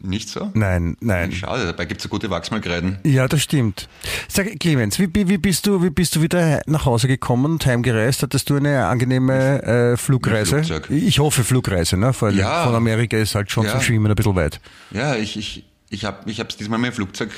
Nicht 0.03 0.29
so? 0.29 0.51
Nein, 0.55 0.97
nein. 1.01 1.33
Schade, 1.33 1.65
dabei 1.67 1.87
gibt 1.87 2.01
es 2.01 2.03
so 2.05 2.09
gute 2.11 2.29
Wachsmalkreiden. 2.31 2.99
Ja, 3.03 3.27
das 3.29 3.43
stimmt. 3.43 3.89
Sag, 4.29 4.47
Clemens, 4.61 4.99
wie, 4.99 5.09
wie, 5.13 5.39
bist 5.39 5.67
du, 5.67 5.83
wie 5.83 5.91
bist 5.91 6.15
du 6.15 6.23
wieder 6.23 6.61
nach 6.67 6.85
Hause 6.85 7.09
gekommen 7.09 7.47
und 7.53 7.67
heimgereist? 7.67 8.23
Hattest 8.23 8.51
du 8.51 8.57
eine 8.57 8.87
angenehme 8.87 9.63
äh, 9.63 9.97
Flugreise? 9.97 10.63
Ich 10.91 11.19
hoffe 11.19 11.45
Flugreise, 11.45 11.97
ne? 11.97 12.13
Weil 12.21 12.37
Ja. 12.37 12.65
von 12.67 12.75
Amerika 12.75 13.17
ist 13.17 13.35
halt 13.35 13.51
schon 13.51 13.65
Ja. 13.65 13.73
zum 13.73 13.81
Schwimmen 13.81 14.07
ein 14.11 14.15
bisschen 14.15 14.37
weit. 14.37 14.61
Ja, 14.91 15.17
ich, 15.17 15.37
ich, 15.39 15.65
ich 15.89 16.05
habe 16.05 16.31
es 16.31 16.39
ich 16.39 16.57
diesmal 16.57 16.79
mit 16.79 16.93
dem 16.93 16.95
Flugzeug 16.95 17.31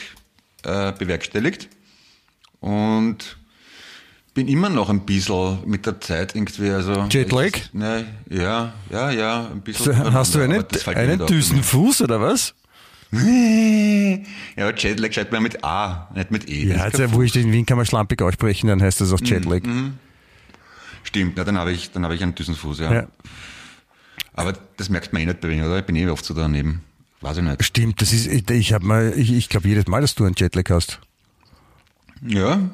äh, 0.65 0.93
bewerkstelligt 0.93 1.69
und 2.61 3.38
bin 4.39 4.47
immer 4.47 4.69
noch 4.69 4.89
ein 4.89 5.01
bisschen 5.01 5.59
mit 5.67 5.85
der 5.85 6.01
Zeit 6.01 6.37
irgendwie. 6.37 6.71
Also 6.71 7.09
Jetlag? 7.11 7.57
Ich, 7.57 7.75
ne, 7.75 8.07
ja, 8.31 8.73
ja, 8.89 9.11
ja, 9.11 9.49
ein 9.51 9.63
bisschen. 9.63 9.97
Hast 10.13 10.37
du 10.37 10.39
einen, 10.39 10.65
einen. 10.95 11.27
Düsenfuß 11.27 12.03
oder 12.03 12.21
was? 12.21 12.55
Ja, 14.57 14.69
aber 14.69 14.77
Jetlag 14.77 15.13
schreibt 15.13 15.33
man 15.33 15.43
mit 15.43 15.65
A, 15.65 16.09
nicht 16.15 16.31
mit 16.31 16.49
E. 16.49 16.67
Ja, 16.67 16.77
ja 16.77 16.91
kein 16.91 17.13
wurscht, 17.13 17.37
in 17.37 17.53
Wien 17.53 17.65
kann 17.65 17.79
man 17.79 17.87
schlampig 17.87 18.21
aussprechen, 18.21 18.67
dann 18.67 18.83
heißt 18.83 19.01
das 19.01 19.13
auch 19.13 19.21
Jetlag. 19.21 19.63
Stimmt, 21.05 21.35
na, 21.37 21.45
dann 21.45 21.57
habe 21.57 21.73
ich, 21.73 21.91
dann 21.91 22.05
habe 22.05 22.15
ich 22.15 22.23
einen 22.23 22.35
Düsenfuß, 22.35 22.81
ja. 22.81 22.93
Ja. 22.93 23.07
Aber 24.35 24.53
das 24.77 24.89
merkt 24.91 25.13
man 25.13 25.23
eh 25.23 25.27
nicht 25.27 25.41
bei 25.41 25.49
mir, 25.49 25.65
oder? 25.65 25.79
Ich 25.79 25.85
bin 25.87 25.97
eh 25.97 26.09
oft 26.09 26.25
so 26.25 26.35
daneben. 26.35 26.83
Weiß 27.23 27.39
ich 27.39 27.45
nicht. 27.45 27.65
Stimmt, 27.65 28.03
das 28.03 28.13
ist, 28.13 28.27
ich, 28.27 28.49
ich 28.51 28.73
habe 28.73 28.85
mal, 28.85 29.15
ich, 29.17 29.33
ich 29.33 29.49
glaube 29.49 29.69
jedes 29.69 29.87
Mal, 29.87 30.03
dass 30.03 30.15
du 30.15 30.25
einen 30.25 30.35
Jetlag 30.37 30.69
hast. 30.69 31.01
Ja. 32.21 32.69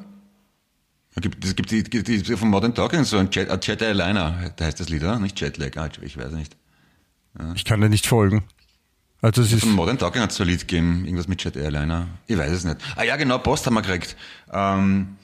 Es 1.15 1.21
gibt, 1.21 1.45
es 1.45 1.55
gibt 1.55 1.71
die, 1.71 1.83
die, 1.83 2.03
die 2.03 2.35
von 2.37 2.49
Modern 2.49 2.75
Talking 2.75 3.05
so 3.05 3.17
ein 3.17 3.29
Jet, 3.31 3.49
ein 3.49 3.59
Jet 3.61 3.81
Airliner, 3.81 4.51
da 4.57 4.65
heißt 4.65 4.79
das 4.79 4.89
Lied, 4.89 5.01
oder? 5.03 5.17
Nicht 5.19 5.39
Jetlag, 5.39 5.77
ah, 5.77 5.89
ich 6.01 6.17
weiß 6.17 6.31
nicht. 6.31 6.55
Ich 7.55 7.63
kann 7.65 7.79
dir 7.81 7.89
nicht 7.89 8.05
folgen. 8.07 8.43
Also 9.21 9.41
es 9.41 9.51
ist, 9.53 9.61
Von 9.61 9.71
Modern 9.71 9.97
Talking 9.97 10.21
hat 10.21 10.31
es 10.31 10.37
so 10.37 10.43
ein 10.43 10.49
Lied 10.49 10.61
gegeben, 10.67 11.03
irgendwas 11.05 11.27
mit 11.27 11.41
Jet 11.43 11.55
Airliner. 11.55 12.07
Ich 12.27 12.37
weiß 12.37 12.51
es 12.51 12.63
nicht. 12.65 12.77
Ah 12.97 13.03
ja, 13.03 13.15
genau, 13.15 13.37
Post 13.39 13.65
haben 13.65 13.75
wir 13.75 13.81
gekriegt. 13.81 14.15
Ähm, 14.51 15.15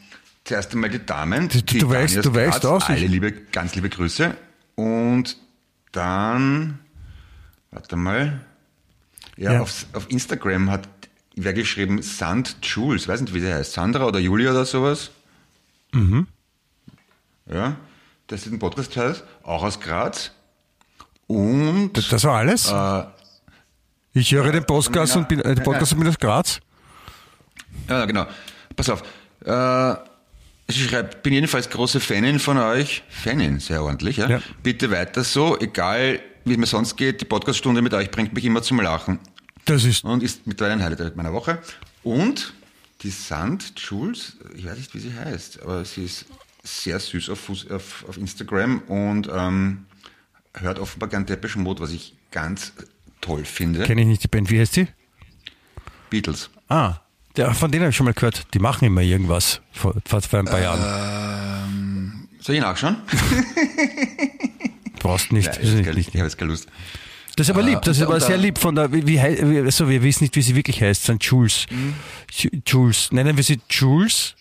zuerst 0.45 0.73
einmal 0.73 0.89
die 0.89 1.05
Damen. 1.05 1.49
Du- 1.49 1.61
die 1.61 1.79
du 1.79 1.89
weißt- 1.89 2.21
du 2.21 2.29
aus 2.29 2.35
weißt 2.35 2.61
Graz, 2.61 2.65
aus, 2.65 2.83
Alle 2.89 3.07
liebe, 3.07 3.31
ganz 3.51 3.75
liebe 3.75 3.89
Grüße. 3.89 4.35
Und 4.75 5.37
dann, 5.91 6.79
warte 7.71 7.95
mal. 7.97 8.39
Ja, 9.37 9.53
Ja. 9.53 9.61
Auf, 9.61 9.85
auf 9.93 10.09
Instagram 10.09 10.71
hat 10.71 10.87
wer 11.35 11.53
geschrieben 11.53 12.01
Sand 12.01 12.57
Jules, 12.61 13.07
weiß 13.07 13.21
nicht, 13.21 13.33
wie 13.33 13.39
sie 13.41 13.53
heißt, 13.53 13.73
Sandra 13.73 14.05
oder 14.05 14.19
Julia 14.19 14.51
oder 14.51 14.65
sowas. 14.65 15.11
Mhm. 15.93 16.27
Ja, 17.51 17.75
das 18.27 18.45
ist 18.45 18.51
ein 18.53 18.59
Podcast 18.59 18.95
auch 19.43 19.63
aus 19.63 19.79
Graz. 19.79 20.31
Und 21.27 21.93
das, 21.93 22.09
das 22.09 22.23
war 22.23 22.37
alles? 22.37 22.69
äh, 22.71 23.03
ich 24.13 24.31
höre 24.33 24.51
den 24.51 24.65
Podcast 24.65 25.15
und 25.15 25.27
bin, 25.29 25.39
äh, 25.39 25.55
den 25.55 25.63
Podcast 25.63 25.93
und 25.93 25.99
bin 25.99 26.07
aus 26.07 26.19
Graz. 26.19 26.59
Ja, 27.89 28.05
genau. 28.05 28.25
Pass 28.75 28.89
auf. 28.89 29.03
Äh, 29.45 29.95
sie 30.71 30.83
schreibt, 30.87 31.23
bin 31.23 31.33
jedenfalls 31.33 31.69
große 31.69 31.99
Fanin 31.99 32.39
von 32.39 32.57
euch. 32.57 33.03
Fanin, 33.09 33.59
sehr 33.59 33.83
ordentlich, 33.83 34.17
ja? 34.17 34.29
Ja. 34.29 34.41
Bitte 34.63 34.91
weiter 34.91 35.23
so, 35.23 35.57
egal 35.59 36.19
wie 36.45 36.53
es 36.53 36.57
mir 36.57 36.65
sonst 36.65 36.95
geht. 36.95 37.21
Die 37.21 37.25
Podcaststunde 37.25 37.81
mit 37.81 37.93
euch 37.93 38.11
bringt 38.11 38.33
mich 38.33 38.45
immer 38.45 38.61
zum 38.61 38.81
Lachen. 38.81 39.19
Das 39.65 39.83
ist, 39.83 40.03
Und 40.03 40.23
ist 40.23 40.47
mittlerweile 40.47 40.81
ein 40.81 40.83
Highlight 40.83 41.15
meiner 41.15 41.33
Woche. 41.33 41.59
Und 42.03 42.53
die 43.03 43.09
Sand 43.09 43.73
Jules, 43.77 44.37
ich 44.55 44.65
weiß 44.65 44.77
nicht, 44.77 44.93
wie 44.93 44.99
sie 44.99 45.13
heißt, 45.13 45.61
aber 45.63 45.83
sie 45.85 46.03
ist 46.05 46.25
sehr 46.63 46.99
süß 46.99 47.29
auf, 47.29 47.49
Fuß- 47.49 47.71
auf, 47.73 48.05
auf 48.07 48.17
Instagram 48.17 48.79
und 48.87 49.29
ähm, 49.33 49.85
hört 50.53 50.77
offenbar 50.79 51.09
gern 51.09 51.25
Depeche 51.25 51.57
Mode, 51.59 51.81
was 51.81 51.91
ich 51.91 52.15
ganz 52.31 52.73
toll 53.19 53.45
finde. 53.45 53.83
kenne 53.85 54.01
ich 54.01 54.07
nicht 54.07 54.23
die 54.23 54.27
Band, 54.27 54.49
wie 54.51 54.59
heißt 54.59 54.73
sie? 54.73 54.87
Beatles. 56.09 56.49
Ah, 56.67 56.95
der, 57.37 57.53
von 57.53 57.71
denen 57.71 57.83
habe 57.83 57.89
ich 57.91 57.95
schon 57.95 58.05
mal 58.05 58.13
gehört. 58.13 58.53
Die 58.53 58.59
machen 58.59 58.85
immer 58.85 59.01
irgendwas 59.01 59.61
vor, 59.71 59.95
vor, 60.05 60.21
ein 60.39 60.45
paar 60.45 60.59
Äh, 60.59 60.63
Jahren. 60.63 62.27
Soll 62.41 62.55
ich 62.55 62.61
nachschauen? 62.61 62.97
Brauchst 64.99 65.31
nicht. 65.31 65.47
Nein, 65.47 65.57
ich 65.61 65.73
nicht, 65.73 65.73
habe 65.73 65.77
jetzt 65.77 65.85
keine- 65.85 65.99
ich 65.99 66.07
habe 66.07 66.17
jetzt 66.25 66.37
keine 66.37 66.51
Lust. 66.51 66.67
Das 67.35 67.47
ist 67.47 67.51
aber 67.51 67.63
lieb, 67.63 67.81
das 67.81 67.97
ist 67.97 68.03
aber 68.03 68.19
sehr 68.19 68.37
lieb 68.37 68.57
von 68.57 68.75
der, 68.75 68.91
wie, 68.91 69.05
wie, 69.07 69.19
also 69.19 69.89
wir 69.89 70.03
wissen 70.03 70.23
nicht, 70.23 70.35
wie 70.35 70.41
sie 70.41 70.55
wirklich 70.55 70.81
heißt, 70.81 71.03
St. 71.03 71.17
Jules. 71.23 71.65
Mhm. 71.69 71.93
Ju- 72.31 72.61
Jules. 72.65 73.11
Nennen 73.11 73.35
wir 73.37 73.43
sie 73.43 73.59
Jules? 73.69 74.35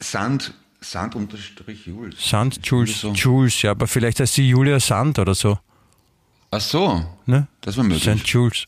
Sand, 0.00 0.54
Sand 0.80 1.14
unterstrich 1.14 1.86
Jules. 1.86 2.14
Sand 2.18 2.60
Jules, 2.66 3.00
so. 3.00 3.12
Jules, 3.12 3.62
ja, 3.62 3.72
aber 3.72 3.86
vielleicht 3.86 4.20
heißt 4.20 4.34
sie 4.34 4.48
Julia 4.48 4.80
Sand 4.80 5.18
oder 5.18 5.34
so. 5.34 5.58
Ach 6.50 6.60
so, 6.60 7.04
Ne? 7.26 7.46
das 7.60 7.76
war 7.76 7.84
möglich. 7.84 8.02
St. 8.20 8.26
Jules. 8.26 8.64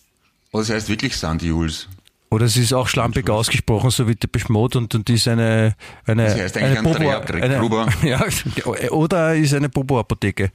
Oder 0.53 0.65
sie 0.65 0.75
heißt 0.75 0.89
wirklich 0.89 1.17
Sand 1.17 1.43
Jules. 1.43 1.89
Oder 2.31 2.49
sie 2.49 2.63
ist 2.63 2.73
auch 2.73 2.89
schlampig 2.89 3.29
ausgesprochen, 3.29 3.91
so 3.91 4.09
wie 4.09 4.15
Depeche 4.15 4.51
Mode 4.51 4.79
und, 4.79 4.95
und 4.95 5.11
ist 5.11 5.29
eine, 5.29 5.75
eine, 6.07 6.31
Sie 6.35 6.41
heißt 6.41 6.57
eigentlich 6.57 6.79
eine 6.79 6.89
Andrea 6.89 7.19
eine, 7.21 7.89
ja, 8.09 8.91
oder 8.91 9.35
ist 9.35 9.53
eine 9.53 9.69
Bobo-Apotheke 9.69 10.51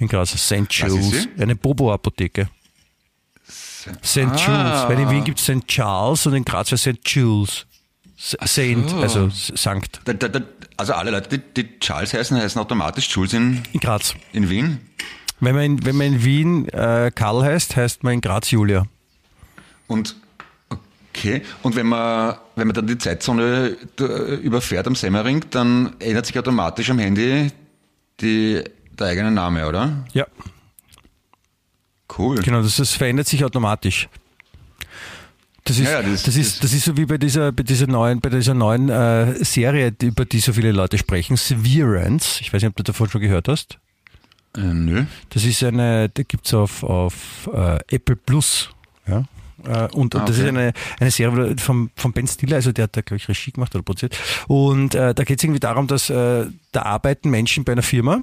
in 0.00 0.08
Graz. 0.08 0.30
St. 0.30 0.66
Jules. 0.70 1.28
Eine 1.38 1.56
Bobo-Apotheke. 1.56 2.48
St. 3.48 4.18
Ah. 4.18 4.36
Jules. 4.36 4.88
Weil 4.88 5.00
in 5.00 5.10
Wien 5.10 5.24
gibt 5.24 5.38
es 5.38 5.44
St. 5.44 5.66
Charles 5.66 6.26
und 6.26 6.34
in 6.34 6.44
Graz 6.44 6.72
heißt 6.72 6.82
St. 6.84 7.00
Jules. 7.04 7.66
Saint, 8.16 8.90
so. 8.90 8.96
also 8.98 9.30
Sankt. 9.30 10.00
Da, 10.04 10.12
da, 10.12 10.28
da, 10.28 10.40
also 10.76 10.92
alle 10.92 11.10
Leute, 11.10 11.38
die, 11.38 11.62
die 11.62 11.80
Charles 11.80 12.12
heißen, 12.12 12.36
heißen 12.36 12.60
automatisch 12.60 13.08
Jules 13.08 13.32
in, 13.32 13.62
In 13.72 13.80
Graz. 13.80 14.14
in 14.32 14.50
Wien. 14.50 14.78
Wenn 15.40 15.54
man 15.54 15.64
in, 15.64 15.86
wenn 15.86 15.96
man 15.96 16.06
in 16.06 16.24
Wien 16.24 16.68
äh, 16.68 17.10
Karl 17.14 17.42
heißt, 17.42 17.76
heißt 17.76 18.02
man 18.02 18.14
in 18.14 18.20
Graz 18.20 18.50
Julia. 18.50 18.86
Und 19.86 20.16
okay, 21.14 21.42
und 21.62 21.76
wenn 21.76 21.86
man, 21.86 22.36
wenn 22.56 22.66
man 22.66 22.74
dann 22.74 22.86
die 22.86 22.98
Zeitzone 22.98 23.78
da, 23.96 24.04
überfährt 24.04 24.86
am 24.86 24.94
Semmering, 24.94 25.46
dann 25.50 25.96
ändert 25.98 26.26
sich 26.26 26.38
automatisch 26.38 26.90
am 26.90 26.98
Handy 26.98 27.50
die, 28.20 28.62
der 29.00 29.08
eigene 29.08 29.30
Name, 29.30 29.66
oder? 29.66 30.04
Ja, 30.12 30.26
Cool. 32.18 32.36
genau, 32.42 32.62
das, 32.62 32.76
das 32.76 32.92
verändert 32.92 33.28
sich 33.28 33.44
automatisch. 33.44 34.08
Das 35.64 35.78
ist, 35.78 35.88
Ja, 35.88 36.02
das, 36.02 36.24
das- 36.24 36.36
ist, 36.36 36.64
das- 36.64 36.72
ist 36.72 36.84
so 36.84 36.96
wie 36.96 37.04
bei 37.06 37.18
dieser, 37.18 37.52
bei 37.52 37.62
dieser 37.62 37.86
neuen, 37.86 38.20
bei 38.20 38.30
dieser 38.30 38.54
neuen 38.54 38.88
äh, 38.88 39.44
Serie, 39.44 39.94
über 40.02 40.24
die 40.24 40.40
so 40.40 40.52
viele 40.52 40.72
Leute 40.72 40.98
sprechen, 40.98 41.36
Severance. 41.36 42.40
Ich 42.40 42.52
weiß 42.52 42.62
nicht, 42.62 42.70
ob 42.70 42.76
du 42.76 42.82
davon 42.82 43.08
schon 43.08 43.20
gehört 43.20 43.46
hast. 43.46 43.78
Äh, 44.56 44.60
nö. 44.62 45.04
Das 45.28 45.44
ist 45.44 45.62
eine, 45.62 46.08
die 46.08 46.24
gibt's 46.24 46.52
auf, 46.54 46.82
auf 46.82 47.48
äh, 47.52 47.78
Apple 47.94 48.16
Plus. 48.16 48.70
Ja? 49.06 49.24
Äh, 49.64 49.88
und, 49.94 50.16
Ah, 50.16 50.24
das 50.24 50.38
ist 50.38 50.40
okay. 50.42 50.48
eine, 50.48 50.72
eine 50.98 51.10
Serie 51.12 51.54
vom, 51.58 51.90
vom 51.94 52.12
Ben 52.12 52.26
Stiller, 52.26 52.56
also 52.56 52.72
der 52.72 52.84
hat 52.84 52.96
da, 52.96 53.02
glaube 53.02 53.18
ich, 53.18 53.28
Regie 53.28 53.52
gemacht 53.52 53.72
oder 53.74 53.84
produziert. 53.84 54.18
Und 54.48 54.94
äh, 54.96 55.14
da 55.14 55.22
geht 55.22 55.38
es 55.38 55.44
irgendwie 55.44 55.60
darum, 55.60 55.86
dass 55.86 56.10
äh, 56.10 56.46
da 56.72 56.82
arbeiten 56.82 57.30
Menschen 57.30 57.62
bei 57.64 57.72
einer 57.72 57.82
Firma. 57.82 58.22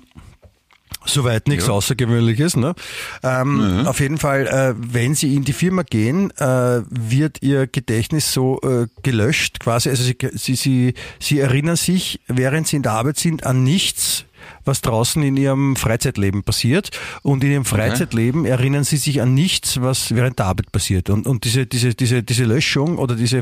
Soweit 1.07 1.47
nichts 1.47 1.67
Ja. 1.67 1.73
Außergewöhnliches. 1.73 2.55
Ne? 2.55 2.75
Ähm, 3.23 3.83
Auf 3.85 3.99
jeden 3.99 4.17
Fall, 4.17 4.47
äh, 4.47 4.73
wenn 4.77 5.15
Sie 5.15 5.35
in 5.35 5.43
die 5.43 5.53
Firma 5.53 5.83
gehen, 5.83 6.31
äh, 6.37 6.81
wird 6.89 7.41
Ihr 7.41 7.67
Gedächtnis 7.67 8.31
so 8.33 8.59
äh, 8.61 8.87
gelöscht, 9.03 9.59
quasi. 9.59 9.89
Also 9.89 10.03
Sie, 10.03 10.17
Sie, 10.33 10.55
Sie, 10.55 10.93
Sie 11.19 11.39
erinnern 11.39 11.75
sich, 11.77 12.19
während 12.27 12.67
Sie 12.67 12.75
in 12.75 12.83
der 12.83 12.91
Arbeit 12.91 13.17
sind, 13.17 13.45
an 13.45 13.63
nichts, 13.63 14.25
was 14.65 14.81
draußen 14.81 15.23
in 15.23 15.37
Ihrem 15.37 15.75
Freizeitleben 15.75 16.43
passiert. 16.43 16.91
Und 17.21 17.43
in 17.43 17.51
Ihrem 17.51 17.65
Freizeitleben 17.65 18.45
erinnern 18.45 18.83
Sie 18.83 18.97
sich 18.97 19.21
an 19.21 19.33
nichts, 19.33 19.81
was 19.81 20.13
während 20.13 20.39
der 20.39 20.47
Arbeit 20.47 20.71
passiert. 20.71 21.09
Und, 21.09 21.25
und 21.25 21.45
diese, 21.45 21.65
diese, 21.65 21.95
diese, 21.95 22.21
diese 22.23 22.43
Löschung 22.43 22.97
oder 22.97 23.15
diese 23.15 23.41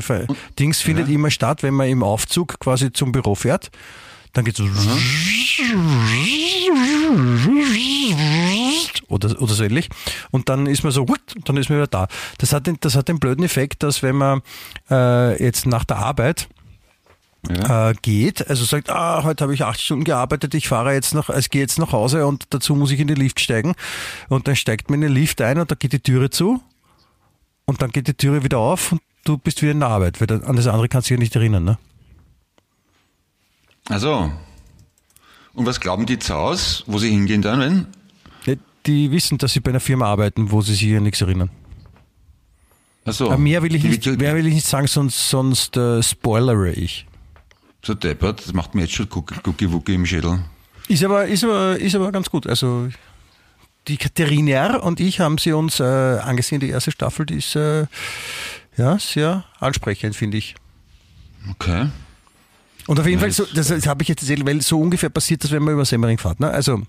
Dings 0.58 0.80
findet 0.80 1.08
immer 1.08 1.30
statt, 1.30 1.62
wenn 1.62 1.74
man 1.74 1.88
im 1.88 2.02
Aufzug 2.02 2.58
quasi 2.60 2.92
zum 2.92 3.12
Büro 3.12 3.34
fährt. 3.34 3.70
Dann 4.36 4.44
geht 4.44 4.56
so 4.56 4.64
oder, 9.08 9.40
oder 9.40 9.54
so 9.54 9.64
ähnlich. 9.64 9.88
Und 10.30 10.50
dann 10.50 10.66
ist 10.66 10.82
man 10.82 10.92
so, 10.92 11.06
dann 11.44 11.56
ist 11.56 11.70
man 11.70 11.78
wieder 11.78 11.86
da. 11.86 12.06
Das 12.36 12.52
hat 12.52 12.66
den, 12.66 12.76
das 12.80 12.96
hat 12.96 13.08
den 13.08 13.18
blöden 13.18 13.42
Effekt, 13.44 13.82
dass 13.82 14.02
wenn 14.02 14.16
man 14.16 14.42
äh, 14.90 15.42
jetzt 15.42 15.64
nach 15.64 15.84
der 15.84 15.96
Arbeit 15.96 16.48
Ja. 17.48 17.90
äh, 17.90 17.94
geht, 18.02 18.46
also 18.50 18.66
sagt, 18.66 18.90
ah, 18.90 19.22
heute 19.22 19.44
habe 19.44 19.54
ich 19.54 19.64
acht 19.64 19.80
Stunden 19.80 20.04
gearbeitet, 20.04 20.52
ich 20.52 20.68
fahre 20.68 20.92
jetzt 20.92 21.14
noch, 21.14 21.30
ich 21.30 21.48
gehe 21.48 21.62
jetzt 21.62 21.78
nach 21.78 21.92
Hause 21.92 22.26
und 22.26 22.44
dazu 22.50 22.74
muss 22.74 22.90
ich 22.90 23.00
in 23.00 23.08
den 23.08 23.16
Lift 23.16 23.40
steigen. 23.40 23.74
Und 24.28 24.48
dann 24.48 24.56
steigt 24.56 24.90
man 24.90 24.96
in 25.00 25.08
den 25.08 25.12
Lift 25.12 25.40
ein 25.40 25.58
und 25.58 25.70
da 25.70 25.76
geht 25.76 25.94
die 25.94 26.00
Türe 26.00 26.28
zu 26.28 26.60
und 27.64 27.80
dann 27.80 27.90
geht 27.90 28.06
die 28.08 28.14
Türe 28.14 28.44
wieder 28.44 28.58
auf 28.58 28.92
und 28.92 29.00
du 29.24 29.38
bist 29.38 29.62
wieder 29.62 29.72
in 29.72 29.80
der 29.80 29.88
Arbeit, 29.88 30.20
weil 30.20 30.30
an 30.44 30.56
das 30.56 30.66
andere 30.66 30.88
kannst 30.90 31.08
du 31.08 31.14
dich 31.14 31.20
ja 31.20 31.22
nicht 31.22 31.36
erinnern, 31.36 31.64
ne? 31.64 31.78
Also. 33.88 34.32
Und 35.54 35.66
was 35.66 35.80
glauben 35.80 36.06
die 36.06 36.18
zu 36.18 36.34
Hause, 36.34 36.82
wo 36.86 36.98
sie 36.98 37.10
hingehen 37.10 37.42
dann, 37.42 37.60
wenn? 37.60 37.86
Die 38.84 39.10
wissen, 39.10 39.36
dass 39.38 39.52
sie 39.52 39.58
bei 39.58 39.70
einer 39.70 39.80
Firma 39.80 40.06
arbeiten, 40.06 40.52
wo 40.52 40.60
sie 40.62 40.74
sich 40.76 40.94
an 40.96 41.02
nichts 41.02 41.20
erinnern. 41.20 41.50
Ach 43.04 43.12
so. 43.12 43.26
Aber 43.26 43.38
mehr 43.38 43.60
will 43.64 43.74
ich 43.74 43.82
nicht, 43.82 44.06
mehr 44.06 44.36
will 44.36 44.46
ich 44.46 44.54
nicht 44.54 44.66
sagen, 44.66 44.86
sonst, 44.86 45.28
sonst 45.28 45.76
äh, 45.76 46.00
spoilere 46.04 46.70
ich. 46.70 47.04
So 47.84 47.94
deppert, 47.94 48.46
das 48.46 48.52
macht 48.52 48.76
mir 48.76 48.82
jetzt 48.82 48.94
schon 48.94 49.06
Gucki- 49.08 49.40
Gucki-Wucki 49.42 49.94
im 49.94 50.06
Schädel. 50.06 50.38
Ist 50.86 51.02
aber, 51.02 51.26
ist 51.26 51.42
aber, 51.42 51.76
ist 51.80 51.96
aber 51.96 52.12
ganz 52.12 52.30
gut. 52.30 52.46
Also 52.46 52.88
die 53.88 53.96
Katharina 53.96 54.76
und 54.76 55.00
ich 55.00 55.18
haben 55.18 55.38
sie 55.38 55.52
uns 55.52 55.80
äh, 55.80 55.82
angesehen, 55.84 56.60
die 56.60 56.68
erste 56.70 56.92
Staffel, 56.92 57.26
die 57.26 57.38
ist 57.38 57.56
äh, 57.56 57.86
ja 58.76 59.00
sehr 59.00 59.44
ansprechend, 59.58 60.14
finde 60.14 60.38
ich. 60.38 60.54
Okay. 61.50 61.88
Und 62.86 63.00
auf 63.00 63.06
jeden 63.06 63.20
Fall, 63.20 63.30
so, 63.32 63.44
das- 63.54 63.68
das, 63.68 63.86
habe 63.86 64.02
ich 64.02 64.08
jetzt 64.08 64.22
erzählt, 64.22 64.46
weil 64.46 64.60
so 64.62 64.78
ungefähr 64.80 65.10
passiert 65.10 65.42
das, 65.44 65.50
wenn 65.50 65.62
man 65.62 65.74
über 65.74 65.84
Semmering 65.84 66.18
fährt. 66.18 66.38
Ne? 66.40 66.48
Also 66.50 66.82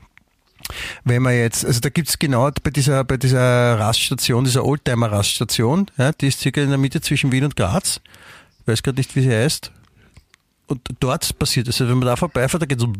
wenn 1.05 1.21
man 1.23 1.33
jetzt, 1.33 1.65
also 1.65 1.79
da 1.79 1.89
gibt's 1.89 2.19
genau 2.19 2.49
bei 2.63 2.69
dieser, 2.71 3.03
bei 3.03 3.17
dieser 3.17 3.79
Raststation, 3.79 4.43
dieser 4.43 4.65
Oldtimer-Raststation, 4.65 5.87
ja, 5.97 6.11
die 6.11 6.27
ist 6.27 6.39
circa 6.39 6.61
in 6.61 6.69
der 6.69 6.77
Mitte 6.77 7.01
zwischen 7.01 7.31
Wien 7.31 7.43
und 7.45 7.55
Graz. 7.55 8.01
Ich 8.61 8.67
weiß 8.67 8.83
gerade 8.83 8.97
nicht, 8.97 9.15
wie 9.15 9.21
sie 9.21 9.31
heißt. 9.33 9.71
Und 10.67 10.81
dort 10.99 11.39
passiert 11.39 11.67
es. 11.69 11.79
Also 11.79 11.89
wenn 11.91 11.99
man 11.99 12.07
da 12.07 12.15
vorbeifährt, 12.17 12.61
da 12.61 12.65
geht 12.65 12.79
so 12.81 12.91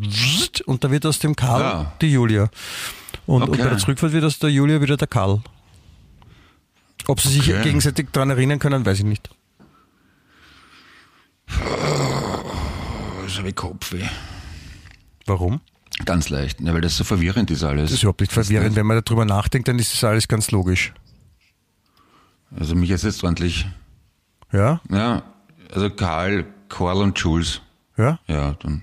und 0.66 0.84
da 0.84 0.89
wird 0.89 1.06
aus 1.06 1.20
dem 1.20 1.36
Karl 1.36 1.62
Ja. 1.62 1.92
die 2.01 2.12
Julia. 2.13 2.50
Und, 3.25 3.44
und 3.44 3.50
Okay. 3.50 3.63
bei 3.63 3.70
der 3.70 3.77
Zurückfahrt 3.77 4.13
wird 4.13 4.24
aus 4.24 4.39
der 4.39 4.50
Julia 4.50 4.80
wieder 4.82 4.96
der 4.96 5.08
Karl. 5.08 5.42
Ob 7.08 7.20
sie 7.20 7.30
sich 7.30 7.50
Okay. 7.50 7.63
gegenseitig 7.63 8.08
daran 8.13 8.30
erinnern 8.30 8.60
können, 8.60 8.86
weiß 8.86 9.00
ich 9.00 9.06
nicht. 9.06 9.30
Das 13.38 13.41
habe 13.41 13.50
ich 13.50 13.56
Kopfweh. 13.56 14.03
Warum? 15.27 15.62
Ganz 16.06 16.29
leicht, 16.29 16.60
ja, 16.60 16.74
weil 16.74 16.82
das 16.82 16.98
so 16.98 17.03
verwirrend 17.03 17.51
ist 17.51 17.63
alles. 17.63 17.84
Das 17.84 17.91
ist 17.91 18.01
überhaupt 18.01 18.22
nicht 18.22 18.34
verwirrend. 18.34 18.75
Wenn 18.75 18.88
man 18.88 19.00
darüber 19.06 19.25
nachdenkt, 19.25 19.67
dann 19.67 19.77
ist 19.77 19.94
das 19.94 20.03
alles 20.03 20.27
ganz 20.27 20.50
logisch. 20.50 20.91
Also 22.60 22.74
mich 22.74 22.89
ist 22.89 23.03
jetzt 23.03 23.24
ordentlich. 23.24 23.67
Ja? 24.51 24.82
Ja, 24.89 25.22
also 25.72 25.91
Karl, 25.91 26.48
Karl 26.67 26.98
und 26.98 27.20
Jules. 27.20 27.62
Ja? 27.96 28.17
Ja, 28.25 28.53
dann 28.53 28.82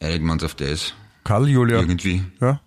einigen 0.00 0.26
wir 0.26 0.32
uns 0.32 0.42
auf 0.42 0.56
das. 0.56 0.92
Karl, 1.22 1.48
Julia. 1.48 1.78
Irgendwie. 1.78 2.24
Ja? 2.40 2.60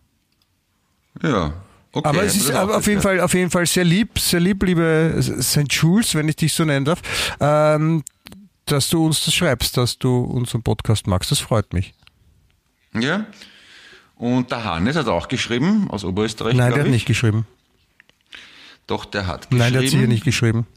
Ja. 1.22 1.53
Okay, 1.91 2.07
Aber 2.07 2.24
es 2.24 2.38
ist 2.38 2.50
aber 2.50 2.77
auf 2.77 2.88
jeden. 2.88 3.01
Fall, 3.01 3.19
auf 3.19 3.33
jeden 3.33 3.51
Fall 3.51 3.65
sehr 3.65 3.83
lieb, 3.83 4.17
sehr 4.17 4.39
lieb, 4.39 4.63
liebe 4.63 5.19
St. 5.22 5.67
Jules, 5.69 6.15
wenn 6.15 6.29
ich 6.29 6.38
dich 6.38 6.53
so 6.53 6.63
nennen 6.63 6.86
darf, 6.86 7.01
ähm, 7.41 8.03
dass 8.65 8.89
du 8.89 9.05
uns 9.05 9.24
das 9.25 9.34
schreibst, 9.34 9.77
dass 9.77 9.98
du 10.00 10.17
unseren 10.22 10.63
Podcast 10.63 11.08
magst. 11.08 11.32
Das 11.32 11.39
freut 11.39 11.74
mich. 11.74 11.93
Ja. 12.98 13.25
Und 14.15 14.51
der 14.51 14.63
Hannes 14.63 14.96
hat 14.96 15.08
auch 15.08 15.27
geschrieben, 15.27 15.89
aus 15.89 16.03
Oberösterreich. 16.05 16.55
Nein, 16.55 16.72
der 16.72 16.79
hat 16.82 16.86
ich. 16.88 16.93
nicht 16.93 17.05
geschrieben. 17.05 17.46
Doch, 18.88 19.05
der 19.05 19.27
hat 19.27 19.41
geschrieben. 19.50 19.58
Nein, 19.60 19.74
der 19.74 19.82
hat 19.84 19.89
sicher 19.89 20.08
nicht 20.08 20.24
geschrieben. 20.24 20.67